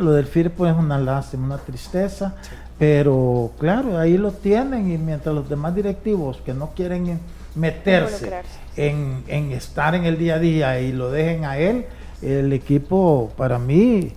lo 0.00 0.12
del 0.12 0.26
FIRPO 0.26 0.68
es 0.68 0.76
una 0.76 0.98
lástima, 0.98 1.46
una 1.46 1.58
tristeza, 1.58 2.36
pero 2.78 3.50
claro, 3.58 3.98
ahí 3.98 4.16
lo 4.16 4.30
tienen 4.30 4.92
y 4.92 4.98
mientras 4.98 5.34
los 5.34 5.48
demás 5.48 5.74
directivos 5.74 6.36
que 6.44 6.54
no 6.54 6.70
quieren 6.76 7.18
meterse 7.56 8.42
en, 8.76 9.24
en 9.26 9.50
estar 9.50 9.96
en 9.96 10.04
el 10.04 10.16
día 10.16 10.36
a 10.36 10.38
día 10.38 10.80
y 10.80 10.92
lo 10.92 11.10
dejen 11.10 11.44
a 11.44 11.58
él, 11.58 11.86
el 12.22 12.52
equipo 12.52 13.32
para 13.36 13.58
mí 13.58 14.12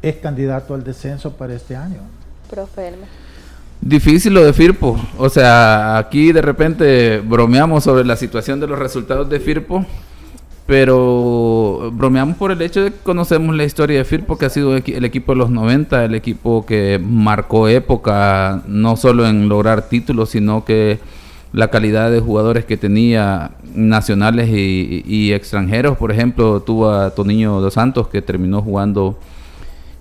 es 0.00 0.16
candidato 0.16 0.72
al 0.72 0.82
descenso 0.82 1.36
para 1.36 1.54
este 1.54 1.76
año. 1.76 2.00
Difícil 3.80 4.32
lo 4.32 4.44
de 4.44 4.52
Firpo. 4.52 4.98
O 5.18 5.28
sea, 5.28 5.98
aquí 5.98 6.32
de 6.32 6.40
repente 6.40 7.20
bromeamos 7.20 7.84
sobre 7.84 8.04
la 8.04 8.16
situación 8.16 8.58
de 8.58 8.66
los 8.66 8.78
resultados 8.78 9.28
de 9.28 9.40
Firpo, 9.40 9.84
pero 10.66 11.90
bromeamos 11.92 12.36
por 12.38 12.50
el 12.50 12.62
hecho 12.62 12.82
de 12.82 12.92
que 12.92 12.98
conocemos 13.02 13.54
la 13.54 13.64
historia 13.64 13.98
de 13.98 14.04
Firpo, 14.04 14.38
que 14.38 14.46
ha 14.46 14.50
sido 14.50 14.74
el 14.74 15.04
equipo 15.04 15.32
de 15.32 15.38
los 15.38 15.50
90, 15.50 16.04
el 16.04 16.14
equipo 16.14 16.64
que 16.64 16.98
marcó 16.98 17.68
época, 17.68 18.62
no 18.66 18.96
solo 18.96 19.26
en 19.26 19.50
lograr 19.50 19.88
títulos, 19.90 20.30
sino 20.30 20.64
que 20.64 20.98
la 21.52 21.68
calidad 21.68 22.10
de 22.10 22.20
jugadores 22.20 22.64
que 22.64 22.78
tenía 22.78 23.50
nacionales 23.74 24.48
y, 24.48 25.04
y 25.06 25.32
extranjeros. 25.34 25.98
Por 25.98 26.10
ejemplo, 26.10 26.60
tuvo 26.60 26.90
a 26.90 27.10
Toniño 27.10 27.60
Dos 27.60 27.74
Santos, 27.74 28.08
que 28.08 28.22
terminó 28.22 28.62
jugando 28.62 29.18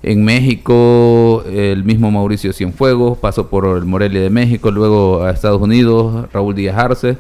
en 0.04 0.26
México, 0.26 1.46
el 1.50 1.86
mismo 1.86 2.12
Mauricio 2.12 2.52
Cienfuegos 2.52 3.18
pasó 3.18 3.48
por 3.48 3.78
el 3.78 3.86
Morelia 3.86 4.20
de 4.20 4.30
México, 4.30 4.70
luego 4.70 5.24
a 5.24 5.32
Estados 5.32 5.62
Unidos, 5.62 6.28
Raúl 6.34 6.54
Díaz 6.54 6.78
Arce. 6.78 7.18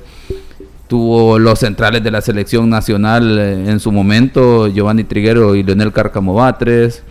Tuvo 0.90 1.40
los 1.40 1.60
centrales 1.60 2.04
de 2.04 2.12
la 2.12 2.20
selección 2.20 2.70
nacional 2.70 3.40
en 3.40 3.80
su 3.80 3.90
momento, 3.94 4.68
Giovanni 4.68 5.06
Triguero 5.06 5.56
y 5.56 5.64
Leonel 5.64 5.94
Cárcamo 5.94 6.34
Batres. 6.34 7.04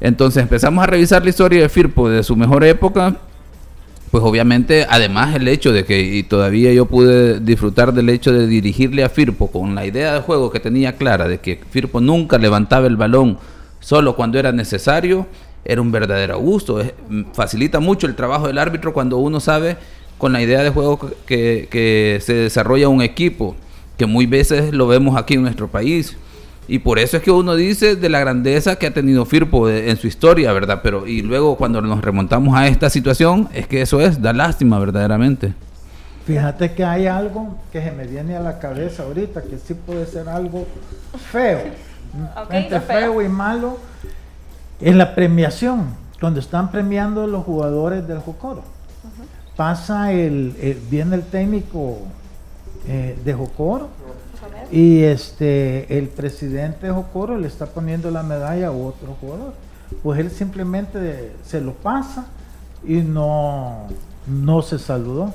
Entonces 0.00 0.42
empezamos 0.42 0.82
a 0.82 0.88
revisar 0.88 1.22
la 1.22 1.30
historia 1.30 1.62
de 1.62 1.68
Firpo 1.68 2.08
de 2.08 2.24
su 2.24 2.34
mejor 2.34 2.64
época. 2.64 3.16
Pues 4.10 4.24
obviamente, 4.24 4.84
además 4.90 5.36
el 5.36 5.46
hecho 5.46 5.72
de 5.72 5.84
que, 5.84 6.00
y 6.00 6.24
todavía 6.24 6.72
yo 6.72 6.86
pude 6.86 7.38
disfrutar 7.38 7.92
del 7.92 8.08
hecho 8.08 8.32
de 8.32 8.48
dirigirle 8.48 9.04
a 9.04 9.08
Firpo 9.08 9.46
con 9.48 9.76
la 9.76 9.86
idea 9.86 10.14
de 10.14 10.20
juego 10.22 10.50
que 10.50 10.58
tenía 10.58 10.96
clara, 10.96 11.28
de 11.28 11.38
que 11.38 11.60
Firpo 11.70 12.00
nunca 12.00 12.36
levantaba 12.36 12.88
el 12.88 12.96
balón 12.96 13.38
solo 13.80 14.16
cuando 14.16 14.38
era 14.38 14.52
necesario, 14.52 15.26
era 15.64 15.80
un 15.80 15.92
verdadero 15.92 16.38
gusto. 16.38 16.80
Facilita 17.32 17.80
mucho 17.80 18.06
el 18.06 18.14
trabajo 18.14 18.46
del 18.46 18.58
árbitro 18.58 18.92
cuando 18.92 19.18
uno 19.18 19.40
sabe 19.40 19.76
con 20.18 20.32
la 20.32 20.42
idea 20.42 20.62
de 20.62 20.70
juego 20.70 20.98
que, 21.26 22.18
se 22.20 22.34
desarrolla 22.34 22.88
un 22.88 23.02
equipo, 23.02 23.54
que 23.96 24.06
muy 24.06 24.26
veces 24.26 24.72
lo 24.74 24.86
vemos 24.88 25.16
aquí 25.16 25.34
en 25.34 25.42
nuestro 25.42 25.68
país, 25.68 26.16
Y 26.70 26.80
por 26.80 26.98
eso 26.98 27.16
es 27.16 27.22
que 27.22 27.30
uno 27.30 27.54
dice 27.54 27.96
de 27.96 28.08
la 28.10 28.20
grandeza 28.20 28.76
que 28.76 28.86
ha 28.86 28.92
tenido 28.92 29.24
Firpo 29.24 29.70
en 29.70 29.96
su 29.96 30.06
historia, 30.06 30.52
¿verdad? 30.52 30.80
Pero 30.82 31.06
y 31.06 31.22
luego 31.22 31.56
cuando 31.56 31.80
nos 31.80 32.02
remontamos 32.02 32.54
a 32.54 32.68
esta 32.68 32.90
situación, 32.90 33.48
es 33.54 33.66
que 33.66 33.80
eso 33.80 34.02
es, 34.02 34.20
da 34.20 34.34
lástima 34.34 34.78
verdaderamente. 34.78 35.54
Fíjate 36.26 36.72
que 36.72 36.84
hay 36.84 37.06
algo 37.06 37.56
que 37.72 37.80
se 37.82 37.90
me 37.90 38.06
viene 38.06 38.36
a 38.36 38.40
la 38.40 38.58
cabeza 38.58 39.04
ahorita, 39.04 39.40
que 39.44 39.56
sí 39.56 39.72
puede 39.72 40.04
ser 40.04 40.28
algo 40.28 40.66
feo, 41.32 41.62
entre 42.50 42.80
feo. 42.80 43.22
y 43.22 43.28
malo, 43.28 43.78
en 44.80 44.98
la 44.98 45.14
premiación, 45.14 45.94
cuando 46.20 46.40
están 46.40 46.70
premiando 46.70 47.26
los 47.26 47.44
jugadores 47.44 48.06
del 48.06 48.20
Jocoro. 48.20 48.62
Pasa 49.56 50.12
el, 50.12 50.54
viene 50.88 51.16
el 51.16 51.24
técnico 51.24 51.98
eh, 52.86 53.18
de 53.24 53.34
Jocoro 53.34 53.88
y 54.70 55.02
este 55.02 55.98
el 55.98 56.08
presidente 56.08 56.86
de 56.86 56.92
Jocoro 56.92 57.36
le 57.36 57.48
está 57.48 57.66
poniendo 57.66 58.10
la 58.10 58.22
medalla 58.22 58.68
a 58.68 58.70
otro 58.70 59.16
jugador. 59.20 59.54
Pues 60.02 60.20
él 60.20 60.30
simplemente 60.30 61.32
se 61.44 61.60
lo 61.60 61.72
pasa 61.72 62.26
y 62.84 62.96
no, 62.98 63.86
no 64.26 64.62
se 64.62 64.78
saludó. 64.78 65.32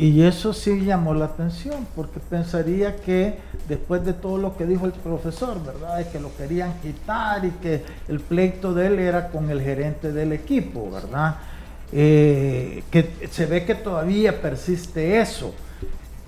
Y 0.00 0.22
eso 0.22 0.54
sí 0.54 0.80
llamó 0.80 1.12
la 1.12 1.26
atención, 1.26 1.86
porque 1.94 2.20
pensaría 2.20 2.96
que 2.96 3.34
después 3.68 4.02
de 4.02 4.14
todo 4.14 4.38
lo 4.38 4.56
que 4.56 4.64
dijo 4.64 4.86
el 4.86 4.92
profesor, 4.92 5.62
¿verdad? 5.62 5.98
De 5.98 6.08
que 6.08 6.18
lo 6.18 6.34
querían 6.38 6.72
quitar 6.80 7.44
y 7.44 7.50
que 7.50 7.84
el 8.08 8.18
pleito 8.18 8.72
de 8.72 8.86
él 8.86 8.98
era 8.98 9.28
con 9.28 9.50
el 9.50 9.60
gerente 9.60 10.10
del 10.10 10.32
equipo, 10.32 10.90
¿verdad? 10.90 11.36
Eh, 11.92 12.82
que 12.90 13.28
se 13.30 13.44
ve 13.44 13.66
que 13.66 13.74
todavía 13.74 14.40
persiste 14.40 15.20
eso. 15.20 15.52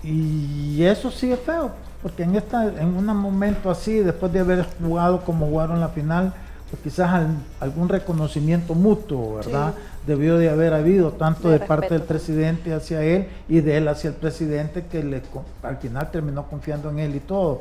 Y 0.03 0.83
eso 0.83 1.11
sí 1.11 1.33
es 1.33 1.41
feo, 1.41 1.71
porque 2.03 2.25
en, 2.25 2.37
esta, 2.37 2.67
en 2.67 2.95
un 2.95 3.07
momento 3.07 3.71
así, 3.71 4.01
después 4.01 4.31
de 4.35 4.41
haber 4.41 4.67
jugado 4.83 5.23
como 5.23 5.47
jugaron 5.47 5.81
la 5.81 5.89
final, 5.89 6.35
pues 6.73 6.85
quizás 6.85 7.27
algún 7.61 7.91
reconocimiento 7.91 8.75
mutuo, 8.75 9.35
¿verdad? 9.35 9.75
Debió 10.07 10.39
de 10.39 10.49
haber 10.49 10.73
habido 10.73 11.13
tanto 11.13 11.51
de, 11.51 11.59
parte 11.59 11.91
del 11.91 12.05
presidente 12.05 12.73
hacia 12.73 13.03
él 13.03 13.29
y 13.47 13.61
de 13.61 13.77
él 13.77 13.89
hacia 13.89 14.09
el 14.09 14.17
presidente 14.17 14.87
que 14.91 15.05
le, 15.05 15.21
al 15.63 15.77
final 15.77 16.11
terminó 16.11 16.47
confiando 16.47 16.89
en 16.89 17.01
él 17.01 17.15
y 17.15 17.21
todo. 17.21 17.61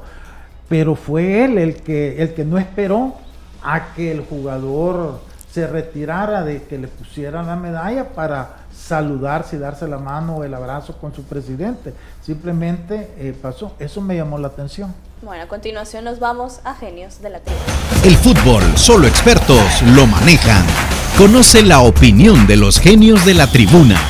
Pero 0.70 0.96
fue 0.96 1.44
él 1.44 1.58
el 1.58 1.82
que, 1.82 2.24
el 2.24 2.34
que 2.34 2.46
no 2.46 2.58
esperó 2.58 3.16
a 3.62 3.94
que 3.96 4.14
el 4.14 4.22
jugador 4.22 5.20
se 5.52 5.68
retirara 5.68 6.46
de 6.46 6.64
que 6.64 6.78
le 6.78 6.88
pusieran 6.88 7.48
la 7.48 7.58
medalla 7.58 8.14
para 8.14 8.60
saludarse 8.74 9.58
y 9.58 9.60
darse 9.60 9.90
la 9.90 9.98
mano 9.98 10.38
o 10.38 10.44
el 10.46 10.54
abrazo 10.54 10.98
con 11.00 11.14
su 11.14 11.26
presidente. 11.26 11.94
Simplemente 12.22 13.10
eh, 13.18 13.38
pasó. 13.40 13.74
Eso 13.78 14.00
me 14.00 14.16
llamó 14.16 14.38
la 14.38 14.48
atención. 14.48 14.94
Bueno, 15.24 15.44
a 15.44 15.48
continuación 15.48 16.04
nos 16.04 16.20
vamos 16.20 16.62
a 16.64 16.74
Genios 16.74 17.22
de 17.22 17.30
la 17.30 17.40
Tribuna. 17.42 17.64
El 18.04 18.16
fútbol, 18.16 18.64
solo 18.76 19.06
expertos 19.06 19.84
lo 19.96 20.08
manejan. 20.08 20.66
Conoce 21.16 21.62
la 21.62 21.82
opinión 21.82 22.48
de 22.48 22.58
los 22.58 22.80
genios 22.80 23.24
de 23.24 23.36
la 23.36 23.46
tribuna. 23.46 24.02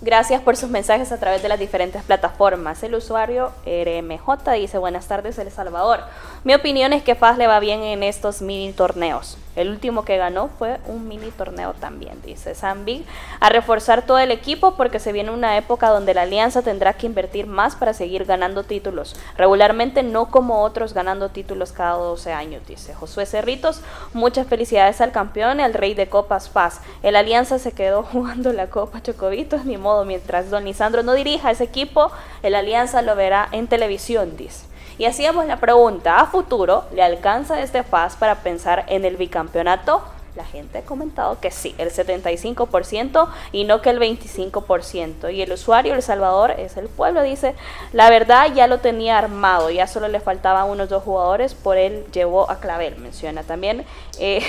Gracias 0.00 0.40
por 0.40 0.56
sus 0.56 0.70
mensajes 0.70 1.12
a 1.12 1.18
través 1.18 1.42
de 1.42 1.50
las 1.50 1.58
diferentes 1.58 2.02
plataformas. 2.02 2.82
El 2.82 2.94
usuario 2.94 3.52
RMJ 3.66 4.52
dice 4.54 4.78
buenas 4.78 5.06
tardes 5.06 5.38
El 5.38 5.50
Salvador. 5.50 6.00
Mi 6.42 6.54
opinión 6.54 6.94
es 6.94 7.02
que 7.02 7.14
FAS 7.14 7.36
le 7.36 7.46
va 7.46 7.60
bien 7.60 7.82
en 7.82 8.02
estos 8.02 8.40
mini 8.40 8.72
torneos. 8.72 9.36
El 9.56 9.68
último 9.68 10.06
que 10.06 10.16
ganó 10.16 10.48
fue 10.58 10.78
un 10.86 11.06
mini 11.06 11.30
torneo 11.32 11.74
también, 11.74 12.22
dice 12.24 12.54
Big, 12.82 13.04
a 13.40 13.50
reforzar 13.50 14.06
todo 14.06 14.18
el 14.18 14.30
equipo 14.30 14.74
porque 14.74 15.00
se 15.00 15.12
viene 15.12 15.32
una 15.32 15.58
época 15.58 15.90
donde 15.90 16.14
la 16.14 16.22
alianza 16.22 16.62
tendrá 16.62 16.94
que 16.94 17.04
invertir 17.04 17.46
más 17.46 17.76
para 17.76 17.92
seguir 17.92 18.24
ganando 18.24 18.62
títulos. 18.62 19.16
Regularmente 19.36 20.02
no 20.02 20.30
como 20.30 20.62
otros 20.62 20.94
ganando 20.94 21.28
títulos 21.28 21.72
cada 21.72 21.96
12 21.96 22.32
años, 22.32 22.66
dice 22.66 22.94
Josué 22.94 23.26
Cerritos. 23.26 23.82
Muchas 24.14 24.46
felicidades 24.46 25.02
al 25.02 25.12
campeón 25.12 25.60
al 25.60 25.74
rey 25.74 25.92
de 25.92 26.08
Copas 26.08 26.48
Paz. 26.48 26.80
El 27.02 27.16
alianza 27.16 27.58
se 27.58 27.72
quedó 27.72 28.02
jugando 28.12 28.54
la 28.54 28.70
Copa 28.70 29.02
Chocobitos, 29.02 29.66
ni 29.66 29.76
modo, 29.76 30.06
mientras 30.06 30.48
Don 30.48 30.64
Lisandro 30.64 31.02
no 31.02 31.12
dirija 31.12 31.50
ese 31.50 31.64
equipo, 31.64 32.10
el 32.42 32.54
alianza 32.54 33.02
lo 33.02 33.14
verá 33.14 33.46
en 33.52 33.66
televisión, 33.66 34.38
dice. 34.38 34.69
Y 34.98 35.04
hacíamos 35.06 35.46
la 35.46 35.58
pregunta, 35.58 36.20
¿a 36.20 36.26
futuro 36.26 36.84
le 36.92 37.02
alcanza 37.02 37.60
este 37.60 37.82
FAS 37.82 38.16
para 38.16 38.36
pensar 38.36 38.84
en 38.88 39.04
el 39.04 39.16
bicampeonato? 39.16 40.02
La 40.36 40.44
gente 40.44 40.78
ha 40.78 40.82
comentado 40.82 41.40
que 41.40 41.50
sí, 41.50 41.74
el 41.78 41.90
75% 41.90 43.28
y 43.50 43.64
no 43.64 43.82
que 43.82 43.90
el 43.90 43.98
25%. 43.98 45.34
Y 45.34 45.42
el 45.42 45.52
usuario, 45.52 45.94
El 45.94 46.02
Salvador, 46.02 46.52
es 46.52 46.76
el 46.76 46.88
pueblo, 46.88 47.22
dice, 47.22 47.54
la 47.92 48.08
verdad 48.10 48.52
ya 48.54 48.68
lo 48.68 48.78
tenía 48.78 49.18
armado, 49.18 49.70
ya 49.70 49.86
solo 49.86 50.06
le 50.06 50.20
faltaban 50.20 50.68
unos 50.68 50.88
dos 50.88 51.02
jugadores, 51.02 51.54
por 51.54 51.78
él 51.78 52.06
llevó 52.12 52.48
a 52.50 52.60
Clavel, 52.60 52.96
menciona 52.98 53.42
también. 53.42 53.84
Eh, 54.18 54.42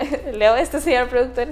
Leo 0.32 0.54
este 0.56 0.80
señor 0.80 1.08
productor. 1.08 1.48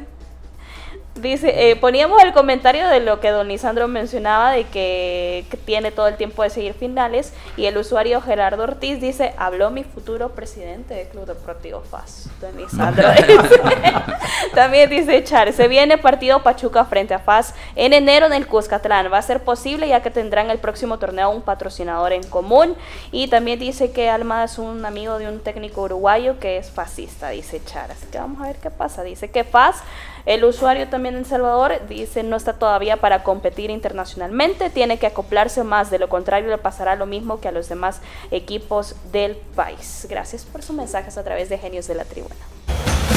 Dice, 1.21 1.71
eh, 1.71 1.77
poníamos 1.77 2.23
el 2.23 2.33
comentario 2.33 2.87
de 2.89 3.01
lo 3.01 3.19
que 3.19 3.31
don 3.31 3.49
Lisandro 3.49 3.89
mencionaba 3.89 4.53
de 4.53 4.65
que, 4.65 5.45
tiene 5.65 5.91
todo 5.91 6.07
el 6.07 6.17
tiempo 6.17 6.43
de 6.43 6.51
seguir 6.51 6.75
finales 6.75 7.33
y 7.57 7.67
el 7.67 7.77
usuario 7.77 8.21
Gerardo 8.21 8.63
Ortiz 8.63 9.01
dice, 9.01 9.35
habló 9.37 9.71
mi 9.71 9.85
futuro 9.85 10.31
presidente 10.31 10.95
del 10.95 11.09
Club 11.09 11.27
Deportivo 11.27 11.83
FAS. 11.83 12.31
Don 12.41 12.57
Lisandro 12.57 13.09
También 14.55 14.89
dice 14.89 15.23
Char, 15.25 15.53
se 15.53 15.69
viene 15.69 15.99
partido 15.99 16.43
Pachuca 16.43 16.85
frente 16.85 17.15
a 17.15 17.19
FAS 17.19 17.55
en 17.77 17.93
enero 17.93 18.27
en 18.27 18.33
el 18.33 18.47
Cuscatlán. 18.47 19.13
Va 19.13 19.19
a 19.19 19.23
ser 19.23 19.43
posible 19.43 19.89
ya 19.89 20.01
que 20.01 20.11
tendrán 20.11 20.51
el 20.51 20.59
próximo 20.59 20.99
torneo 20.99 21.31
un 21.31 21.43
patrocinador 21.43 22.13
en 22.13 22.23
común. 22.25 22.77
Y 23.11 23.29
también 23.29 23.59
dice 23.59 23.91
que 23.91 24.09
Alma 24.09 24.45
es 24.45 24.59
un 24.59 24.85
amigo 24.85 25.19
de 25.19 25.29
un 25.29 25.41
técnico 25.41 25.83
uruguayo 25.83 26.39
que 26.39 26.59
es 26.59 26.71
fascista, 26.71 27.31
dice 27.31 27.61
Char. 27.65 27.91
Así 27.91 28.07
que 28.07 28.19
vamos 28.19 28.41
a 28.41 28.47
ver 28.47 28.57
qué 28.57 28.71
pasa. 28.71 29.03
Dice 29.03 29.31
que 29.31 29.45
FAS 29.45 29.83
el 30.29 30.45
usuario 30.45 30.89
también 30.89 31.17
en 31.17 31.25
Salvador 31.25 31.81
dice 31.89 32.23
no 32.23 32.37
está 32.37 32.53
todavía 32.53 32.99
para 32.99 33.23
competir 33.23 33.71
internacionalmente, 33.71 34.69
tiene 34.69 34.99
que 34.99 35.07
acoplarse 35.07 35.65
más, 35.65 35.91
de 35.91 35.99
lo 35.99 36.11
contrario 36.11 36.51
le 36.51 36.59
pasará 36.59 36.97
lo 36.97 37.07
mismo 37.07 37.41
que 37.41 37.49
a 37.49 37.51
los 37.51 37.71
demás 37.71 38.03
equipos 38.31 38.95
del 39.11 39.37
país. 39.57 40.07
Gracias 40.11 40.45
por 40.45 40.63
sus 40.63 40.77
mensajes 40.77 41.17
a 41.17 41.25
través 41.25 41.49
de 41.49 41.57
Genios 41.57 41.89
de 41.89 41.95
la 41.95 42.05
Tribuna. 42.05 42.35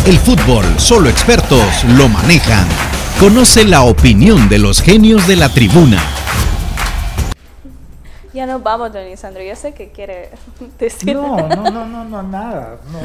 El 0.05 0.17
fútbol, 0.19 0.63
solo 0.79 1.09
expertos 1.09 1.83
lo 1.83 2.07
manejan. 2.07 2.65
Conoce 3.19 3.65
la 3.65 3.81
opinión 3.81 4.47
de 4.47 4.59
los 4.59 4.81
genios 4.81 5.27
de 5.27 5.35
la 5.35 5.49
tribuna. 5.49 6.01
Ya 8.33 8.45
nos 8.45 8.63
vamos, 8.63 8.93
don 8.93 9.03
Lisandro. 9.03 9.43
Yo 9.43 9.55
sé 9.55 9.73
que 9.73 9.89
quiere 9.89 10.29
decir. 10.79 11.15
No, 11.15 11.35
no, 11.49 11.69
no, 11.69 11.85
no, 11.85 12.05
no 12.05 12.23
nada. 12.23 12.77
No. 12.91 12.99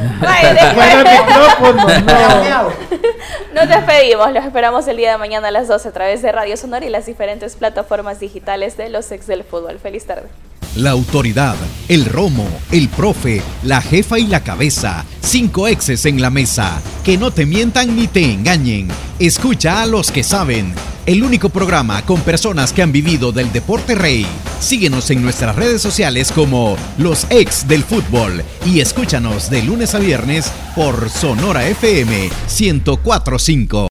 Nos 3.54 3.68
despedimos. 3.68 4.32
Los 4.32 4.44
esperamos 4.44 4.86
el 4.86 4.96
día 4.96 5.12
de 5.12 5.18
mañana 5.18 5.48
a 5.48 5.50
las 5.50 5.68
12 5.68 5.88
a 5.88 5.92
través 5.92 6.22
de 6.22 6.30
Radio 6.32 6.56
Sonora 6.56 6.84
y 6.86 6.90
las 6.90 7.06
diferentes 7.06 7.56
plataformas 7.56 8.20
digitales 8.20 8.76
de 8.76 8.88
los 8.88 9.10
ex 9.10 9.26
del 9.26 9.42
fútbol. 9.44 9.78
Feliz 9.78 10.06
tarde. 10.06 10.28
La 10.76 10.90
autoridad, 10.90 11.54
el 11.88 12.04
romo, 12.04 12.46
el 12.70 12.90
profe, 12.90 13.40
la 13.62 13.80
jefa 13.80 14.18
y 14.18 14.26
la 14.26 14.40
cabeza. 14.44 15.06
Cinco 15.22 15.68
exes 15.68 16.04
en 16.04 16.20
la 16.20 16.28
mesa. 16.28 16.82
Que 17.02 17.16
no 17.16 17.30
te 17.30 17.46
mientan 17.46 17.96
ni 17.96 18.06
te 18.08 18.22
engañen. 18.30 18.88
Escucha 19.18 19.80
a 19.80 19.86
los 19.86 20.12
que 20.12 20.22
saben. 20.22 20.74
El 21.06 21.22
único 21.22 21.48
programa 21.48 22.02
con 22.04 22.20
personas 22.20 22.74
que 22.74 22.82
han 22.82 22.92
vivido 22.92 23.32
del 23.32 23.52
deporte 23.52 23.94
rey. 23.94 24.26
Síguenos 24.60 25.08
en 25.16 25.22
nuestras 25.22 25.56
redes 25.56 25.82
sociales 25.82 26.30
como 26.32 26.76
los 26.98 27.26
ex 27.30 27.66
del 27.66 27.82
fútbol 27.82 28.42
y 28.64 28.80
escúchanos 28.80 29.50
de 29.50 29.62
lunes 29.62 29.94
a 29.94 29.98
viernes 29.98 30.52
por 30.74 31.10
Sonora 31.10 31.66
FM 31.68 32.30
1045. 32.58 33.84